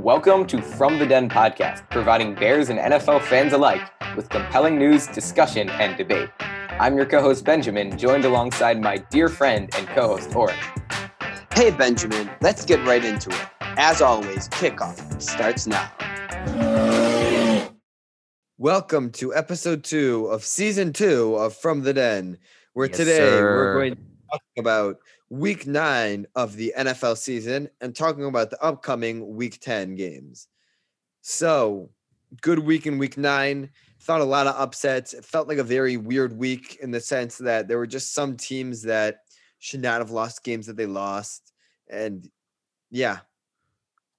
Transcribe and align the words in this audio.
Welcome 0.00 0.46
to 0.46 0.62
From 0.62 0.98
the 0.98 1.04
Den 1.04 1.28
podcast, 1.28 1.88
providing 1.90 2.34
Bears 2.34 2.70
and 2.70 2.78
NFL 2.78 3.20
fans 3.20 3.52
alike 3.52 3.82
with 4.16 4.30
compelling 4.30 4.78
news, 4.78 5.06
discussion, 5.08 5.68
and 5.68 5.94
debate. 5.98 6.30
I'm 6.40 6.96
your 6.96 7.04
co 7.04 7.20
host, 7.20 7.44
Benjamin, 7.44 7.98
joined 7.98 8.24
alongside 8.24 8.80
my 8.80 8.96
dear 9.10 9.28
friend 9.28 9.68
and 9.76 9.86
co 9.88 10.08
host, 10.16 10.34
Oren. 10.34 10.56
Hey, 11.54 11.70
Benjamin, 11.70 12.30
let's 12.40 12.64
get 12.64 12.82
right 12.86 13.04
into 13.04 13.28
it. 13.28 13.46
As 13.60 14.00
always, 14.00 14.48
kickoff 14.48 15.20
starts 15.20 15.66
now. 15.66 15.90
Welcome 18.56 19.10
to 19.12 19.34
episode 19.34 19.84
two 19.84 20.26
of 20.26 20.44
season 20.44 20.94
two 20.94 21.34
of 21.36 21.54
From 21.54 21.82
the 21.82 21.92
Den, 21.92 22.38
where 22.72 22.86
Yes, 22.88 22.96
today 22.96 23.16
sir. 23.18 23.42
we're 23.54 23.74
going 23.74 23.96
to 24.32 24.38
talk 24.38 24.58
about 24.58 24.98
week 25.30 25.66
nine 25.66 26.26
of 26.34 26.56
the 26.56 26.72
NFL 26.76 27.16
season 27.16 27.68
and 27.80 27.94
talking 27.94 28.24
about 28.24 28.50
the 28.50 28.62
upcoming 28.62 29.34
week 29.34 29.60
10 29.60 29.94
games. 29.94 30.48
So, 31.22 31.90
good 32.40 32.58
week 32.58 32.86
in 32.86 32.98
week 32.98 33.16
nine. 33.18 33.70
Thought 34.00 34.20
a 34.20 34.24
lot 34.24 34.46
of 34.46 34.56
upsets. 34.56 35.12
It 35.12 35.24
felt 35.24 35.48
like 35.48 35.58
a 35.58 35.64
very 35.64 35.96
weird 35.96 36.36
week 36.36 36.78
in 36.80 36.90
the 36.90 37.00
sense 37.00 37.38
that 37.38 37.68
there 37.68 37.78
were 37.78 37.86
just 37.86 38.14
some 38.14 38.36
teams 38.36 38.82
that 38.82 39.18
should 39.58 39.82
not 39.82 40.00
have 40.00 40.10
lost 40.10 40.42
games 40.42 40.66
that 40.66 40.76
they 40.76 40.86
lost. 40.86 41.52
And 41.88 42.28
yeah, 42.90 43.18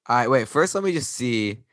All 0.07 0.15
right, 0.15 0.29
wait. 0.29 0.47
First, 0.47 0.75
let 0.75 0.83
me 0.83 0.93
just 0.93 1.11
see. 1.11 1.63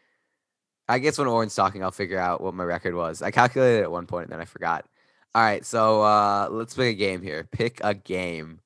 I 0.89 0.99
guess 0.99 1.19
when 1.19 1.29
Oren's 1.29 1.55
talking, 1.55 1.83
I'll 1.83 1.91
figure 1.91 2.19
out 2.19 2.41
what 2.41 2.55
my 2.55 2.65
record 2.65 2.95
was. 2.95 3.21
I 3.21 3.31
calculated 3.31 3.81
it 3.81 3.83
at 3.83 3.91
one 3.91 4.07
point 4.07 4.25
and 4.25 4.33
then 4.33 4.41
I 4.41 4.47
forgot. 4.47 4.87
All 5.35 5.43
right, 5.43 5.65
so 5.65 6.03
uh 6.03 6.49
let's 6.51 6.75
pick 6.75 6.95
a 6.95 6.99
game 6.99 7.23
here. 7.23 7.45
Pick 7.53 7.81
a 7.85 7.95
game. 7.95 8.61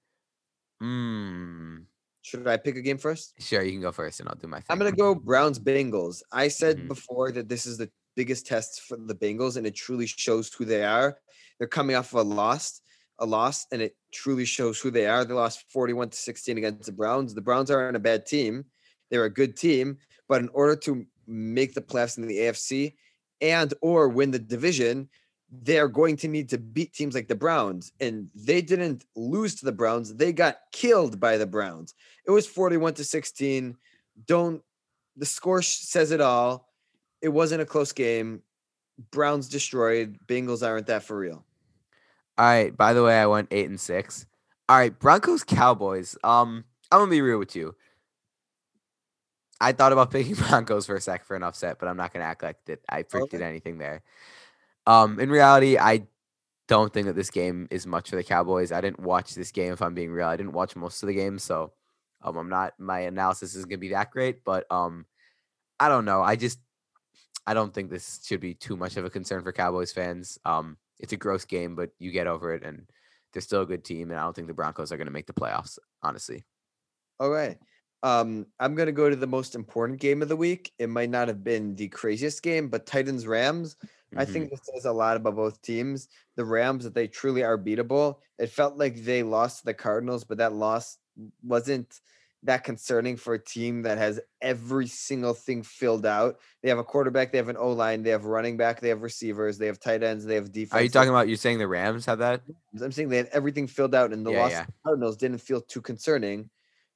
Hmm. 0.81 1.85
should 2.23 2.47
I 2.47 2.57
pick 2.57 2.77
a 2.77 2.83
game 2.83 2.99
first? 2.99 3.35
Sure, 3.39 3.63
you 3.63 3.73
can 3.73 3.81
go 3.81 3.93
first, 3.93 4.21
and 4.21 4.29
I'll 4.29 4.35
do 4.35 4.47
my 4.47 4.61
thing. 4.61 4.67
I'm 4.69 4.79
gonna 4.79 4.93
go 4.93 5.15
Browns 5.15 5.59
Bengals. 5.59 6.23
I 6.33 6.49
said 6.49 6.79
Mhm. 6.79 6.89
before 6.89 7.33
that 7.33 7.49
this 7.49 7.67
is 7.67 7.79
the 7.79 7.91
biggest 8.17 8.47
test 8.47 8.83
for 8.83 8.97
the 8.97 9.15
Bengals, 9.15 9.57
and 9.57 9.67
it 9.67 9.75
truly 9.75 10.07
shows 10.07 10.53
who 10.53 10.65
they 10.65 10.85
are. 10.85 11.19
They're 11.59 11.69
coming 11.69 11.97
off 11.97 12.13
of 12.13 12.21
a 12.27 12.29
loss, 12.29 12.81
a 13.19 13.27
loss, 13.27 13.67
and 13.73 13.83
it 13.83 13.97
truly 14.13 14.45
shows 14.45 14.81
who 14.81 14.91
they 14.91 15.07
are. 15.07 15.25
They 15.25 15.35
lost 15.35 15.65
41 15.73 16.11
to 16.11 16.17
16 16.19 16.59
against 16.59 16.87
the 16.87 16.93
Browns. 16.93 17.35
The 17.35 17.41
Browns 17.41 17.71
aren't 17.71 17.97
a 17.97 18.01
bad 18.01 18.27
team; 18.27 18.67
they're 19.11 19.25
a 19.25 19.31
good 19.31 19.57
team. 19.57 19.99
But 20.29 20.43
in 20.43 20.49
order 20.51 20.77
to 20.77 21.07
make 21.27 21.75
the 21.75 21.83
playoffs 21.83 22.17
in 22.19 22.27
the 22.27 22.39
AFC 22.39 22.97
and 23.41 23.75
or 23.83 24.09
win 24.09 24.31
the 24.31 24.39
division, 24.39 25.09
they're 25.53 25.89
going 25.89 26.17
to 26.17 26.29
need 26.29 26.49
to 26.49 26.59
beat 26.59 26.95
teams 26.95 27.15
like 27.15 27.29
the 27.29 27.35
Browns. 27.35 27.93
And 28.01 28.31
they 28.35 28.63
didn't 28.63 29.05
lose 29.15 29.55
to 29.57 29.65
the 29.67 29.73
Browns; 29.73 30.15
they 30.15 30.33
got 30.33 30.59
killed 30.73 31.21
by 31.21 31.37
the 31.37 31.47
Browns. 31.47 31.95
It 32.27 32.31
was 32.31 32.47
41 32.47 32.95
to 32.95 33.05
16. 33.05 33.77
Don't 34.27 34.63
the 35.17 35.27
score 35.27 35.63
says 35.63 36.11
it 36.11 36.21
all. 36.21 36.69
It 37.21 37.29
wasn't 37.29 37.63
a 37.63 37.67
close 37.67 37.93
game. 37.93 38.43
Browns 39.11 39.49
destroyed. 39.49 40.19
Bengals 40.27 40.67
aren't 40.67 40.87
that 40.87 41.03
for 41.03 41.17
real. 41.19 41.45
All 42.39 42.47
right. 42.47 42.75
By 42.77 42.93
the 42.95 43.03
way, 43.05 43.21
I 43.21 43.27
went 43.27 43.49
eight 43.51 43.69
and 43.69 43.81
six. 43.81 44.27
All 44.69 44.79
right, 44.79 44.97
Broncos 44.97 45.45
Cowboys. 45.45 46.17
Um, 46.25 46.65
I'm 46.91 47.01
gonna 47.01 47.11
be 47.11 47.21
real 47.21 47.39
with 47.39 47.55
you. 47.55 47.75
I 49.61 49.73
thought 49.73 49.93
about 49.93 50.11
picking 50.13 50.35
Broncos 50.35 50.87
for 50.87 50.97
a 50.97 51.01
sec 51.01 51.25
for 51.25 51.37
an 51.37 51.43
upset, 51.43 51.79
but 51.79 51.89
I'm 51.89 51.97
not 51.97 52.13
gonna 52.13 52.25
act 52.25 52.43
like 52.43 52.65
that 52.67 52.81
I 52.89 53.03
predicted 53.03 53.41
Okay. 53.41 53.49
anything 53.49 53.79
there. 53.79 54.03
Um, 54.87 55.21
in 55.21 55.31
reality, 55.31 55.79
I 55.79 56.07
don't 56.69 56.93
think 56.93 57.07
that 57.07 57.17
this 57.17 57.31
game 57.31 57.69
is 57.71 57.87
much 57.87 58.11
for 58.11 58.17
the 58.17 58.25
Cowboys. 58.25 58.73
I 58.73 58.81
didn't 58.81 59.01
watch 59.01 59.35
this 59.35 59.53
game, 59.53 59.73
if 59.73 59.83
I'm 59.83 59.95
being 59.95 60.11
real. 60.11 60.27
I 60.27 60.37
didn't 60.37 60.53
watch 60.53 60.77
most 60.77 61.03
of 61.03 61.07
the 61.07 61.15
game, 61.15 61.39
so 61.39 61.73
um, 62.23 62.37
I'm 62.37 62.49
not. 62.49 62.75
My 62.79 63.01
analysis 63.01 63.55
isn't 63.55 63.69
gonna 63.69 63.79
be 63.79 63.91
that 63.91 64.11
great, 64.11 64.45
but 64.45 64.71
um, 64.71 65.07
I 65.79 65.89
don't 65.89 66.05
know. 66.05 66.23
I 66.23 66.37
just 66.37 66.59
I 67.47 67.55
don't 67.55 67.75
think 67.75 67.91
this 67.91 68.21
should 68.25 68.41
be 68.41 68.55
too 68.55 68.77
much 68.77 68.97
of 68.97 69.05
a 69.05 69.11
concern 69.11 69.43
for 69.43 69.53
Cowboys 69.53 69.93
fans. 69.93 70.39
Um, 70.45 70.77
it's 70.99 71.13
a 71.13 71.17
gross 71.17 71.45
game, 71.45 71.75
but 71.75 71.91
you 71.99 72.11
get 72.11 72.27
over 72.27 72.55
it, 72.55 72.63
and 72.65 72.89
they're 73.33 73.43
still 73.43 73.63
a 73.63 73.67
good 73.67 73.85
team. 73.85 74.11
And 74.11 74.19
I 74.19 74.23
don't 74.23 74.35
think 74.35 74.47
the 74.47 74.55
Broncos 74.55 74.93
are 74.93 74.97
going 74.97 75.07
to 75.07 75.13
make 75.13 75.27
the 75.27 75.33
playoffs. 75.33 75.79
Honestly, 76.03 76.45
All 77.19 77.31
right. 77.31 77.59
Um, 78.05 78.47
I'm 78.59 78.75
gonna 78.75 78.93
go 78.93 79.09
to 79.09 79.15
the 79.15 79.27
most 79.29 79.55
important 79.55 80.01
game 80.01 80.23
of 80.23 80.29
the 80.29 80.37
week. 80.37 80.73
It 80.79 80.89
might 80.89 81.11
not 81.11 81.29
have 81.29 81.45
been 81.45 81.77
the 81.77 81.89
craziest 81.89 82.43
game, 82.43 82.69
but 82.69 82.87
Titans 82.87 83.27
Rams. 83.27 83.77
I 84.17 84.25
Mhm. 84.25 84.33
think 84.33 84.51
this 84.51 84.61
says 84.75 84.85
a 84.85 84.93
lot 84.93 85.17
about 85.17 85.37
both 85.37 85.63
teams. 85.63 86.09
The 86.37 86.45
Rams 86.45 86.85
that 86.85 86.95
they 86.95 87.09
truly 87.09 87.43
are 87.45 87.59
beatable. 87.59 88.17
It 88.39 88.49
felt 88.49 88.77
like 88.77 88.97
they 89.05 89.23
lost 89.23 89.61
to 89.61 89.65
the 89.67 89.75
Cardinals, 89.75 90.25
but 90.25 90.39
that 90.39 90.53
loss 90.53 90.99
wasn't 91.43 92.01
that 92.45 92.65
concerning 92.65 93.17
for 93.17 93.35
a 93.35 93.39
team 93.43 93.83
that 93.83 93.99
has 93.99 94.21
every 94.41 94.87
single 94.89 95.33
thing 95.35 95.63
filled 95.63 96.05
out. 96.05 96.41
They 96.63 96.69
have 96.69 96.79
a 96.79 96.85
quarterback, 96.85 97.31
they 97.33 97.39
have 97.39 97.49
an 97.49 97.57
O 97.57 97.71
line, 97.71 98.03
they 98.03 98.11
have 98.11 98.25
running 98.25 98.57
back, 98.57 98.81
they 98.81 98.89
have 98.89 99.03
receivers, 99.03 99.59
they 99.59 99.67
have 99.67 99.79
tight 99.79 100.03
ends, 100.03 100.25
they 100.25 100.35
have 100.35 100.51
defense. 100.53 100.73
are 100.73 100.83
you 100.83 100.89
talking 100.89 101.11
about? 101.11 101.29
You 101.29 101.37
saying 101.37 101.59
the 101.59 101.69
Rams 101.69 102.07
have 102.07 102.19
that? 102.19 102.43
I'm 102.81 102.93
saying 102.93 103.09
they 103.11 103.19
have 103.19 103.29
everything 103.33 103.67
filled 103.67 103.95
out, 103.95 104.13
and 104.13 104.25
the 104.25 104.31
Yeah, 104.31 104.39
loss 104.41 104.53
yeah. 104.53 104.61
to 104.61 104.67
the 104.67 104.73
Cardinals 104.85 105.17
didn't 105.17 105.39
feel 105.39 105.61
too 105.61 105.83
concerning. 105.83 106.51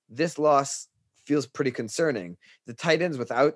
This 0.09 0.38
loss 0.38 0.88
feels 1.25 1.47
pretty 1.47 1.71
concerning. 1.72 2.37
The 2.66 2.75
Titans 2.75 3.19
without 3.19 3.55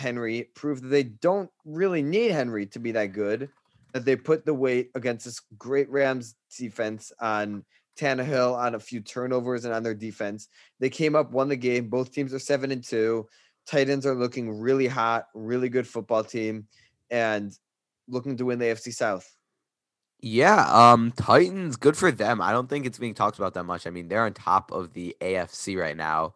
Henry 0.00 0.48
prove 0.54 0.82
that 0.82 0.88
they 0.88 1.04
don't 1.04 1.50
really 1.64 2.02
need 2.02 2.32
Henry 2.32 2.66
to 2.66 2.78
be 2.78 2.92
that 2.92 3.12
good. 3.12 3.48
That 3.92 4.04
they 4.04 4.16
put 4.16 4.44
the 4.44 4.54
weight 4.54 4.90
against 4.94 5.24
this 5.24 5.40
great 5.58 5.90
Rams 5.90 6.34
defense 6.56 7.12
on 7.20 7.64
Tannehill 7.98 8.56
on 8.56 8.74
a 8.74 8.80
few 8.80 9.00
turnovers 9.00 9.64
and 9.64 9.74
on 9.74 9.82
their 9.82 9.94
defense. 9.94 10.48
They 10.78 10.90
came 10.90 11.14
up, 11.14 11.32
won 11.32 11.48
the 11.48 11.56
game. 11.56 11.88
Both 11.88 12.12
teams 12.12 12.32
are 12.32 12.38
seven 12.38 12.70
and 12.70 12.82
two. 12.82 13.28
Titans 13.66 14.06
are 14.06 14.14
looking 14.14 14.58
really 14.58 14.86
hot, 14.86 15.26
really 15.34 15.68
good 15.68 15.86
football 15.86 16.24
team, 16.24 16.66
and 17.10 17.52
looking 18.08 18.36
to 18.38 18.46
win 18.46 18.58
the 18.58 18.66
AFC 18.66 18.92
South. 18.94 19.30
Yeah, 20.22 20.66
um, 20.68 21.12
Titans, 21.12 21.76
good 21.76 21.96
for 21.96 22.10
them. 22.10 22.42
I 22.42 22.52
don't 22.52 22.68
think 22.68 22.84
it's 22.84 22.98
being 22.98 23.14
talked 23.14 23.38
about 23.38 23.54
that 23.54 23.64
much. 23.64 23.86
I 23.86 23.90
mean, 23.90 24.08
they're 24.08 24.24
on 24.24 24.34
top 24.34 24.70
of 24.70 24.92
the 24.92 25.16
AFC 25.20 25.78
right 25.78 25.96
now. 25.96 26.34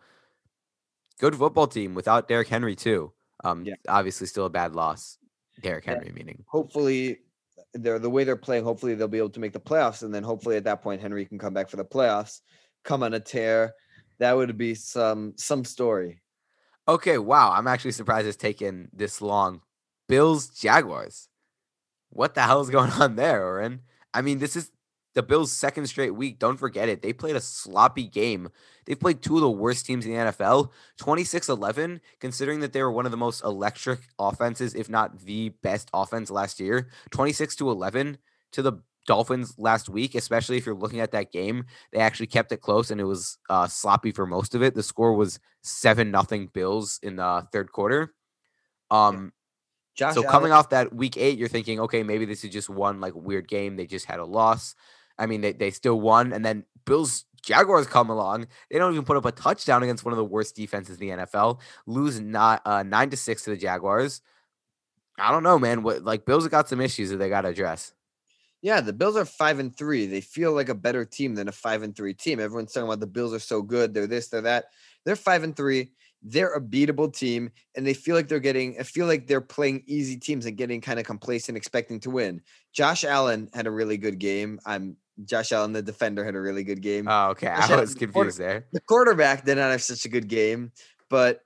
Good 1.19 1.37
football 1.37 1.67
team 1.67 1.95
without 1.95 2.27
Derrick 2.27 2.49
Henry 2.49 2.75
too. 2.77 3.13
Um, 3.45 3.65
Yeah. 3.65 3.75
obviously 3.89 4.27
still 4.27 4.47
a 4.47 4.51
bad 4.51 4.75
loss. 4.75 5.19
Derrick 5.63 5.87
Yeah. 5.87 5.93
Henry 5.95 6.13
meaning. 6.13 6.45
hopefully 6.49 7.21
they're 7.75 7.99
the 8.01 8.11
way 8.11 8.25
they're 8.25 8.37
playing 8.37 8.65
hopefully 8.65 8.95
they'll 8.95 9.09
be 9.09 9.19
able 9.19 9.31
to 9.31 9.41
make 9.41 9.53
the 9.53 9.61
playoffs 9.61 10.03
and 10.03 10.13
then 10.15 10.23
hopefully 10.23 10.57
at 10.57 10.65
that 10.65 10.81
point 10.83 11.01
henry 11.01 11.25
can 11.27 11.39
come 11.39 11.53
back 11.55 11.69
for 11.69 11.77
the 11.77 11.85
playoffs 11.85 12.41
come 12.85 13.03
on 13.03 13.15
a 13.15 13.21
tear 13.21 13.75
that 14.21 14.37
would 14.37 14.57
be 14.59 14.75
some 14.75 15.33
some 15.37 15.65
story 15.65 16.21
Okay, 16.87 17.17
wow. 17.17 17.51
I'm 17.53 17.67
actually 17.67 17.93
surprised 17.93 18.27
it's 18.29 18.37
taken 18.37 18.91
this 18.93 19.23
long. 19.23 19.63
Bills 20.07 20.49
Jaguars. 20.49 21.29
What 22.11 22.35
the 22.35 22.43
hell 22.43 22.61
is 22.61 22.69
going 22.69 22.91
on 23.01 23.17
there, 23.17 23.43
Oren? 23.47 23.81
I 24.13 24.21
mean, 24.21 24.39
this 24.39 24.55
is 24.55 24.71
the 25.15 25.23
Bills' 25.23 25.53
second 25.53 25.87
straight 25.87 26.15
week. 26.15 26.39
Don't 26.39 26.57
forget 26.57 26.89
it. 26.89 27.03
They 27.03 27.13
played 27.13 27.37
a 27.37 27.41
sloppy 27.41 28.07
game. 28.07 28.49
They've 28.85 28.99
played 28.99 29.23
two 29.23 29.37
of 29.37 29.41
the 29.41 29.51
worst 29.51 29.87
teams 29.87 30.05
in 30.05 30.13
the 30.13 30.19
NFL, 30.19 30.71
26 30.99 31.49
11, 31.49 32.01
considering 32.21 32.61
that 32.61 32.73
they 32.73 32.83
were 32.83 32.93
one 32.93 33.07
of 33.07 33.11
the 33.13 33.17
most 33.17 33.43
electric 33.45 34.01
offenses, 34.19 34.75
if 34.75 34.89
not 34.91 35.21
the 35.21 35.51
best 35.63 35.89
offense 35.95 36.31
last 36.31 36.61
year. 36.61 36.89
26 37.11 37.57
to 37.57 37.71
11 37.71 38.19
to 38.53 38.63
the 38.63 38.73
Dolphins 39.07 39.55
last 39.59 39.89
week, 39.89 40.15
especially 40.15 40.57
if 40.57 40.67
you're 40.67 40.75
looking 40.75 41.01
at 41.01 41.13
that 41.13 41.33
game. 41.33 41.65
They 41.93 42.01
actually 42.01 42.27
kept 42.27 42.53
it 42.53 42.61
close 42.61 42.91
and 42.91 43.01
it 43.01 43.05
was 43.05 43.39
uh, 43.49 43.67
sloppy 43.67 44.13
for 44.13 44.27
most 44.27 44.55
of 44.55 44.63
it. 44.63 44.75
The 44.75 44.83
score 44.83 45.15
was 45.15 45.39
7 45.63 46.11
nothing 46.11 46.49
Bills 46.53 46.99
in 47.03 47.17
the 47.17 47.47
third 47.53 47.73
quarter. 47.73 48.15
Um, 48.91 49.33
josh 49.95 50.15
so 50.15 50.23
coming 50.23 50.51
Allen- 50.51 50.53
off 50.53 50.71
that 50.71 50.95
week 50.95 51.17
eight, 51.17 51.39
you're 51.39 51.49
thinking, 51.49 51.81
okay, 51.81 52.03
maybe 52.03 52.25
this 52.25 52.45
is 52.45 52.51
just 52.51 52.69
one 52.69 53.01
like 53.01 53.15
weird 53.15 53.49
game. 53.49 53.77
They 53.77 53.87
just 53.87 54.07
had 54.07 54.21
a 54.21 54.25
loss. 54.25 54.75
I 55.19 55.27
mean, 55.27 55.41
they, 55.41 55.53
they 55.53 55.71
still 55.71 56.01
won. 56.01 56.33
And 56.33 56.45
then 56.45 56.65
Bills 56.85 57.25
Jaguars 57.43 57.87
come 57.87 58.11
along. 58.11 58.47
They 58.71 58.79
don't 58.79 58.93
even 58.93 59.05
put 59.05 59.17
up 59.17 59.25
a 59.27 59.33
touchdown 59.33 59.83
against 59.83 60.05
one 60.05 60.13
of 60.13 60.19
the 60.19 60.25
worst 60.25 60.57
defenses 60.57 61.01
in 61.01 61.09
the 61.09 61.25
NFL. 61.25 61.61
Lose 61.87 62.21
not 62.21 62.63
uh, 62.67 62.83
nine 62.83 63.11
to 63.11 63.17
six 63.17 63.43
to 63.45 63.51
the 63.51 63.57
Jaguars. 63.57 64.23
I 65.19 65.31
don't 65.31 65.43
know, 65.43 65.59
man. 65.59 65.83
What 65.83 66.05
like 66.05 66.25
Bills 66.25 66.45
have 66.45 66.51
got 66.51 66.69
some 66.69 66.81
issues 66.81 67.11
that 67.11 67.19
they 67.19 67.29
got 67.29 67.43
to 67.43 67.49
address. 67.49 67.93
yeah 68.63 68.81
the 68.81 68.93
bills 68.93 69.17
are 69.17 69.25
five 69.25 69.59
and 69.59 69.77
three 69.77 70.07
they 70.07 70.21
feel 70.21 70.53
like 70.53 70.69
a 70.69 70.75
better 70.75 71.05
team 71.05 71.35
than 71.35 71.49
a 71.49 71.53
five 71.53 71.83
and 71.83 71.95
three 71.95 72.15
team 72.15 72.41
everyone's 72.41 72.73
talking 72.73 72.89
about 72.89 73.01
the 73.01 73.07
bills 73.07 73.35
are 73.35 73.39
so 73.39 73.63
good 73.63 73.93
they're 73.95 74.07
this 74.07 74.29
they're 74.29 74.41
that 74.41 74.67
they're 75.05 75.17
five 75.17 75.43
and 75.45 75.55
three 75.57 75.93
they're 76.23 76.55
a 76.55 76.61
beatable 76.61 77.13
team 77.13 77.51
and 77.77 77.87
they 77.87 77.93
feel 77.95 78.17
like 78.17 78.27
they're 78.29 78.41
getting 78.41 78.77
i 78.81 78.83
feel 78.83 79.07
like 79.07 79.27
they're 79.27 79.41
playing 79.41 79.83
easy 79.87 80.17
teams 80.17 80.47
and 80.47 80.57
getting 80.57 80.81
kind 80.81 80.99
of 80.99 81.05
complacent 81.05 81.57
expecting 81.59 82.01
to 82.01 82.11
win 82.11 82.41
josh 82.73 83.05
allen 83.05 83.49
had 83.53 83.67
a 83.67 83.71
really 83.71 83.99
good 83.99 84.19
game 84.19 84.59
i'm 84.65 84.97
josh 85.25 85.53
allen 85.53 85.73
the 85.73 85.83
defender 85.83 86.25
had 86.25 86.35
a 86.35 86.41
really 86.41 86.65
good 86.65 86.81
game 86.83 87.07
Oh, 87.09 87.29
okay. 87.31 87.47
Josh 87.47 87.59
I 87.71 87.73
Allen, 87.75 87.81
was 87.81 87.95
the 87.95 88.01
confused 88.01 88.39
there. 88.39 88.67
the 88.73 88.81
quarterback 88.81 89.45
did 89.45 89.57
not 89.57 89.71
have 89.71 89.83
such 89.83 90.05
a 90.05 90.09
good 90.09 90.29
game, 90.29 90.73
but 91.09 91.41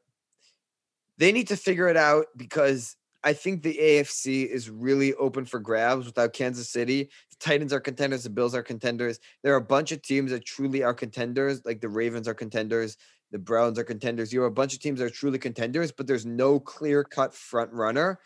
they 1.19 1.32
need 1.32 1.49
to 1.49 1.56
figure 1.56 1.88
it 1.88 1.97
out 1.97 2.26
because 2.37 2.97
I 3.25 3.32
think 3.32 3.62
the 3.62 3.76
AFC 3.76 4.47
is 4.47 4.70
really 4.70 5.12
open 5.15 5.44
for 5.44 5.59
grabs 5.59 6.06
without 6.06 6.32
Kansas 6.32 6.70
City. 6.70 7.11
The 7.31 7.37
Titans 7.41 7.73
are 7.73 7.81
contenders, 7.81 8.23
the 8.23 8.31
Bills 8.31 8.55
are 8.55 8.62
contenders. 8.62 9.19
There 9.43 9.53
are 9.53 9.56
a 9.56 9.61
bunch 9.61 9.91
of 9.93 10.00
teams 10.03 10.31
that 10.31 10.44
truly 10.44 10.82
are 10.85 10.94
contenders, 10.94 11.61
like 11.65 11.81
the 11.81 11.88
Ravens 11.88 12.29
are 12.29 12.35
contenders. 12.35 12.97
The 13.32 13.38
Browns 13.38 13.79
are 13.79 13.85
contenders. 13.85 14.32
You 14.32 14.41
have 14.43 14.53
a 14.53 14.55
bunch 14.55 14.73
of 14.73 14.81
teams 14.81 15.00
that 15.00 15.06
are 15.06 15.11
truly 15.11 15.38
contenders, 15.38 15.93
but 15.93 16.06
there's 16.06 16.25
no 16.25 16.59
clear 16.61 17.05
cut 17.05 17.35
front 17.35 17.73
runner. 17.73 18.20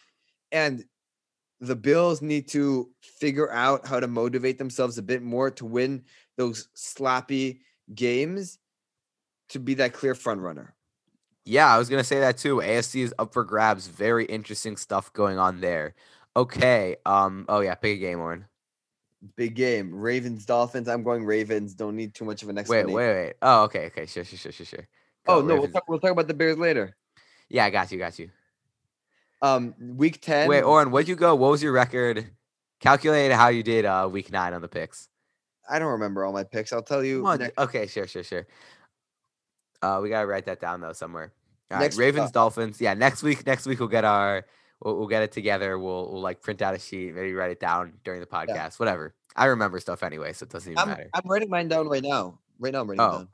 And 0.53 0.85
the 1.62 1.76
Bills 1.76 2.20
need 2.20 2.49
to 2.49 2.91
figure 3.00 3.50
out 3.53 3.87
how 3.87 4.00
to 4.00 4.09
motivate 4.09 4.59
themselves 4.59 4.99
a 4.99 5.03
bit 5.03 5.23
more 5.23 5.49
to 5.53 5.64
win 5.64 6.03
those 6.37 6.69
sloppy 6.75 7.61
games 7.94 8.59
to 9.50 9.61
be 9.61 9.75
that 9.75 9.93
clear 9.93 10.17
front 10.17 10.41
runner. 10.41 10.75
Yeah, 11.44 11.73
I 11.73 11.79
was 11.79 11.88
gonna 11.88 12.05
say 12.05 12.19
that 12.19 12.37
too. 12.37 12.56
AFC 12.56 13.03
is 13.03 13.14
up 13.19 13.32
for 13.32 13.44
grabs. 13.44 13.87
Very 13.87 14.25
interesting 14.25 14.76
stuff 14.76 15.12
going 15.12 15.38
on 15.38 15.61
there. 15.61 15.94
Okay. 16.37 16.97
Um. 17.06 17.47
Oh 17.49 17.61
yeah. 17.61 17.76
Pick 17.76 17.97
a 17.97 18.00
game, 18.00 18.20
Oren. 18.20 18.44
Big 19.37 19.55
game. 19.55 19.94
Ravens, 19.94 20.44
Dolphins. 20.44 20.88
I'm 20.88 21.05
going 21.05 21.25
Ravens. 21.25 21.75
Don't 21.75 21.94
need 21.94 22.12
too 22.12 22.25
much 22.25 22.43
of 22.43 22.49
an 22.49 22.56
Wait. 22.56 22.61
explanation. 22.62 22.93
Wait. 22.93 23.15
Wait. 23.15 23.35
Oh. 23.41 23.62
Okay. 23.65 23.87
Okay. 23.87 24.06
Sure. 24.06 24.25
Sure. 24.25 24.38
Sure. 24.38 24.53
Sure. 24.53 24.67
Sure. 24.67 24.88
Oh 25.29 25.41
no, 25.41 25.55
we'll 25.56 25.70
talk, 25.70 25.85
we'll 25.88 26.00
talk 26.00 26.11
about 26.11 26.26
the 26.26 26.35
Bears 26.35 26.58
later. 26.58 26.97
Yeah. 27.49 27.65
I 27.67 27.70
got 27.70 27.93
you. 27.93 27.99
Got 27.99 28.19
you. 28.19 28.31
Um, 29.43 29.75
week 29.97 30.21
ten. 30.23 30.49
Wait, 30.49 30.62
Oren. 30.62 30.91
where'd 30.91 31.09
you 31.09 31.17
go? 31.17 31.35
What 31.35 31.50
was 31.50 31.62
your 31.62 31.73
record? 31.73 32.31
Calculate 32.81 33.33
how 33.33 33.49
you 33.49 33.62
did 33.62 33.85
uh 33.85 34.09
week 34.11 34.33
nine 34.33 34.55
on 34.55 34.62
the 34.62 34.69
picks. 34.69 35.09
I 35.69 35.79
don't 35.79 35.93
remember 35.93 36.25
all 36.25 36.33
my 36.33 36.44
picks. 36.44 36.73
I'll 36.73 36.83
tell 36.83 37.05
you. 37.05 37.27
On, 37.27 37.50
Okay. 37.59 37.87
Sure. 37.87 38.06
Sure. 38.06 38.23
Sure. 38.25 38.47
Uh, 39.81 40.00
we 40.03 40.09
gotta 40.09 40.27
write 40.27 40.47
that 40.47 40.61
down 40.61 40.81
though 40.81 40.93
somewhere. 40.93 41.33
All 41.71 41.77
right. 41.79 41.85
Next 41.85 41.97
week, 41.97 42.05
Ravens, 42.06 42.29
uh, 42.29 42.33
Dolphins. 42.33 42.81
Yeah. 42.81 42.94
Next 42.94 43.23
week. 43.23 43.44
Next 43.47 43.67
week 43.67 43.79
we'll 43.81 43.89
get 43.89 44.05
our. 44.05 44.47
We'll, 44.85 44.97
we'll 44.99 45.09
get 45.09 45.23
it 45.23 45.33
together. 45.33 45.79
We'll 45.79 46.11
we'll 46.12 46.21
like 46.23 46.41
print 46.41 46.61
out 46.62 46.75
a 46.75 46.79
sheet, 46.79 47.15
maybe 47.15 47.35
write 47.35 47.50
it 47.53 47.61
down 47.61 47.94
during 48.05 48.21
the 48.21 48.27
podcast. 48.27 48.79
Whatever. 48.81 49.15
I 49.37 49.47
remember 49.47 49.79
stuff 49.81 50.03
anyway, 50.03 50.33
so 50.33 50.44
it 50.44 50.50
doesn't 50.50 50.71
even 50.73 50.79
I'm, 50.83 50.89
matter. 50.89 51.09
I'm 51.15 51.23
writing 51.25 51.49
mine 51.49 51.69
down 51.69 51.89
right 51.89 52.03
now. 52.03 52.39
Right 52.59 52.73
now, 52.73 52.83
I'm 52.83 52.91
writing 52.91 53.05
it 53.05 53.09
Oh. 53.09 53.12
down. 53.19 53.29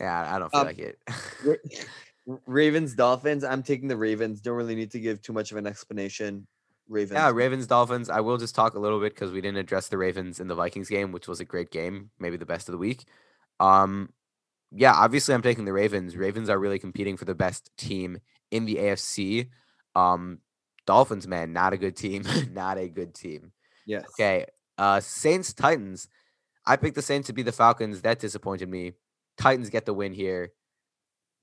Yeah, 0.00 0.34
I 0.34 0.38
don't 0.38 0.50
feel 0.50 0.60
Um, 0.60 0.66
like 0.66 0.78
it. 0.78 0.98
Ravens, 2.26 2.94
Dolphins. 2.94 3.44
I'm 3.44 3.62
taking 3.62 3.88
the 3.88 3.96
Ravens. 3.96 4.40
Don't 4.40 4.56
really 4.56 4.74
need 4.74 4.90
to 4.92 5.00
give 5.00 5.20
too 5.22 5.32
much 5.32 5.52
of 5.52 5.58
an 5.58 5.66
explanation. 5.66 6.46
Ravens. 6.88 7.16
yeah, 7.16 7.30
Ravens, 7.30 7.66
Dolphins. 7.66 8.10
I 8.10 8.20
will 8.20 8.36
just 8.36 8.54
talk 8.54 8.74
a 8.74 8.78
little 8.78 9.00
bit 9.00 9.14
because 9.14 9.32
we 9.32 9.40
didn't 9.40 9.58
address 9.58 9.88
the 9.88 9.96
Ravens 9.96 10.38
in 10.38 10.48
the 10.48 10.54
Vikings 10.54 10.88
game, 10.88 11.12
which 11.12 11.26
was 11.26 11.40
a 11.40 11.44
great 11.44 11.70
game, 11.70 12.10
maybe 12.18 12.36
the 12.36 12.46
best 12.46 12.68
of 12.68 12.72
the 12.72 12.78
week. 12.78 13.04
Um, 13.58 14.10
yeah, 14.70 14.92
obviously 14.92 15.34
I'm 15.34 15.42
taking 15.42 15.64
the 15.64 15.72
Ravens. 15.72 16.16
Ravens 16.16 16.50
are 16.50 16.58
really 16.58 16.78
competing 16.78 17.16
for 17.16 17.24
the 17.24 17.34
best 17.34 17.70
team 17.76 18.18
in 18.50 18.66
the 18.66 18.76
AFC. 18.76 19.48
Um, 19.94 20.40
Dolphins, 20.86 21.26
man, 21.26 21.52
not 21.52 21.72
a 21.72 21.78
good 21.78 21.96
team, 21.96 22.24
not 22.52 22.76
a 22.76 22.88
good 22.88 23.14
team. 23.14 23.52
yes. 23.86 24.04
Okay, 24.18 24.46
uh, 24.76 25.00
Saints, 25.00 25.52
Titans. 25.52 26.08
I 26.66 26.76
picked 26.76 26.96
the 26.96 27.02
Saints 27.02 27.26
to 27.28 27.32
be 27.32 27.42
the 27.42 27.52
Falcons. 27.52 28.02
That 28.02 28.18
disappointed 28.18 28.68
me. 28.68 28.92
Titans 29.38 29.70
get 29.70 29.86
the 29.86 29.94
win 29.94 30.12
here. 30.12 30.52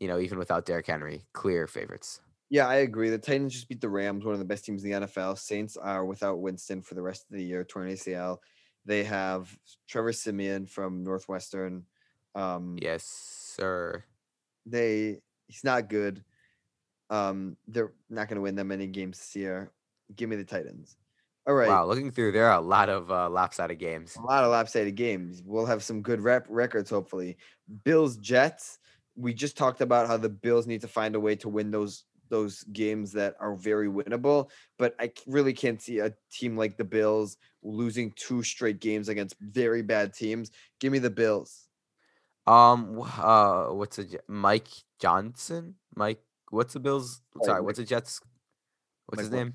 You 0.02 0.08
know, 0.08 0.20
even 0.20 0.40
without 0.40 0.66
Derrick 0.66 0.88
Henry, 0.88 1.22
clear 1.32 1.68
favorites. 1.68 2.22
Yeah, 2.50 2.68
I 2.68 2.78
agree. 2.78 3.12
The 3.12 3.20
Titans 3.20 3.54
just 3.54 3.70
beat 3.70 3.80
the 3.82 3.88
Rams, 3.88 4.26
one 4.26 4.34
of 4.34 4.40
the 4.40 4.46
best 4.46 4.66
teams 4.66 4.84
in 4.84 4.90
the 4.90 5.02
NFL. 5.02 5.38
Saints 5.38 5.78
are 5.78 6.04
without 6.04 6.42
Winston 6.42 6.82
for 6.82 6.96
the 6.96 7.04
rest 7.04 7.28
of 7.30 7.38
the 7.38 7.44
year, 7.44 7.64
torn 7.64 7.88
ACL. 7.88 8.40
They 8.84 9.04
have 9.04 9.56
Trevor 9.88 10.12
Siemian 10.12 10.66
from 10.66 11.04
Northwestern. 11.04 11.86
Um, 12.34 12.78
Yes, 12.82 13.04
sir. 13.04 14.04
they 14.66 15.22
he's 15.48 15.64
not 15.64 15.88
good. 15.88 16.24
Um, 17.12 17.58
they're 17.68 17.94
not 18.10 18.28
going 18.28 18.38
to 18.38 18.42
win 18.42 18.56
that 18.56 18.66
many 18.66 18.88
games 18.88 19.20
this 19.20 19.36
year. 19.36 19.72
Give 20.16 20.28
me 20.28 20.36
the 20.36 20.44
Titans. 20.44 20.98
All 21.46 21.54
right. 21.54 21.68
Wow, 21.68 21.86
looking 21.86 22.10
through, 22.10 22.32
there 22.32 22.48
are 22.48 22.58
a 22.58 22.62
lot 22.62 22.90
of 22.90 23.12
uh, 23.12 23.30
lopsided 23.30 23.80
games. 23.80 24.16
A 24.16 24.22
lot 24.22 24.44
of 24.44 24.52
lopsided 24.52 24.96
games. 24.96 25.44
We'll 25.46 25.66
have 25.66 25.84
some 25.84 26.02
good 26.02 26.22
rep 26.22 26.48
records, 26.50 26.90
hopefully. 26.90 27.38
Bills 27.84 28.18
Jets. 28.18 28.80
We 29.16 29.34
just 29.34 29.58
talked 29.58 29.82
about 29.82 30.08
how 30.08 30.18
the 30.18 30.30
Bills 30.30 30.68
need 30.68 30.82
to 30.82 30.88
find 30.88 31.16
a 31.16 31.20
way 31.20 31.36
to 31.38 31.50
win 31.50 31.72
those 31.72 32.06
those 32.30 32.64
games 32.64 33.12
that 33.12 33.36
are 33.40 33.56
very 33.56 33.90
winnable. 33.90 34.50
But 34.80 34.96
I 35.00 35.12
really 35.28 35.54
can't 35.54 35.82
see 35.82 36.00
a 36.00 36.14
team 36.32 36.58
like 36.58 36.78
the 36.78 36.84
Bills 36.84 37.38
losing 37.62 38.14
two 38.16 38.42
straight 38.42 38.80
games 38.80 39.10
against 39.10 39.36
very 39.40 39.84
bad 39.84 40.14
teams. 40.14 40.50
Give 40.80 40.92
me 40.92 41.00
the 41.00 41.10
Bills. 41.10 41.68
Um, 42.48 43.02
uh, 43.02 43.66
what's 43.66 44.00
a 44.00 44.06
Mike 44.28 44.70
Johnson? 45.00 45.76
Mike, 45.96 46.24
what's 46.50 46.74
the 46.74 46.80
Bills? 46.80 47.22
Sorry, 47.44 47.62
what's 47.62 47.78
the 47.78 47.86
Jets? 47.86 48.22
What's 49.06 49.18
Mike 49.18 49.26
his 49.26 49.32
name? 49.32 49.54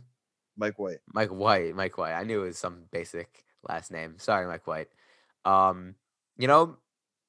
Mike 0.57 0.79
White. 0.79 0.99
Mike 1.13 1.31
White. 1.31 1.75
Mike 1.75 1.99
White. 1.99 2.13
I 2.13 2.23
knew 2.23 2.43
it 2.43 2.47
was 2.47 2.59
some 2.59 2.85
basic 2.93 3.45
last 3.69 3.91
name. 3.91 4.19
Sorry, 4.19 4.47
Mike 4.47 4.67
White. 4.67 4.89
Um, 5.45 5.97
you 6.39 6.47
know, 6.47 6.77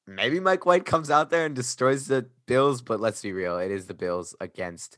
maybe 0.08 0.40
Mike 0.40 0.66
White 0.66 0.86
comes 0.86 1.12
out 1.12 1.30
there 1.30 1.46
and 1.46 1.56
destroys 1.56 2.08
the 2.08 2.28
Bills, 2.46 2.82
but 2.82 3.00
let's 3.00 3.22
be 3.22 3.34
real, 3.34 3.58
it 3.58 3.72
is 3.72 3.88
the 3.88 3.94
Bills 3.94 4.36
against 4.40 4.98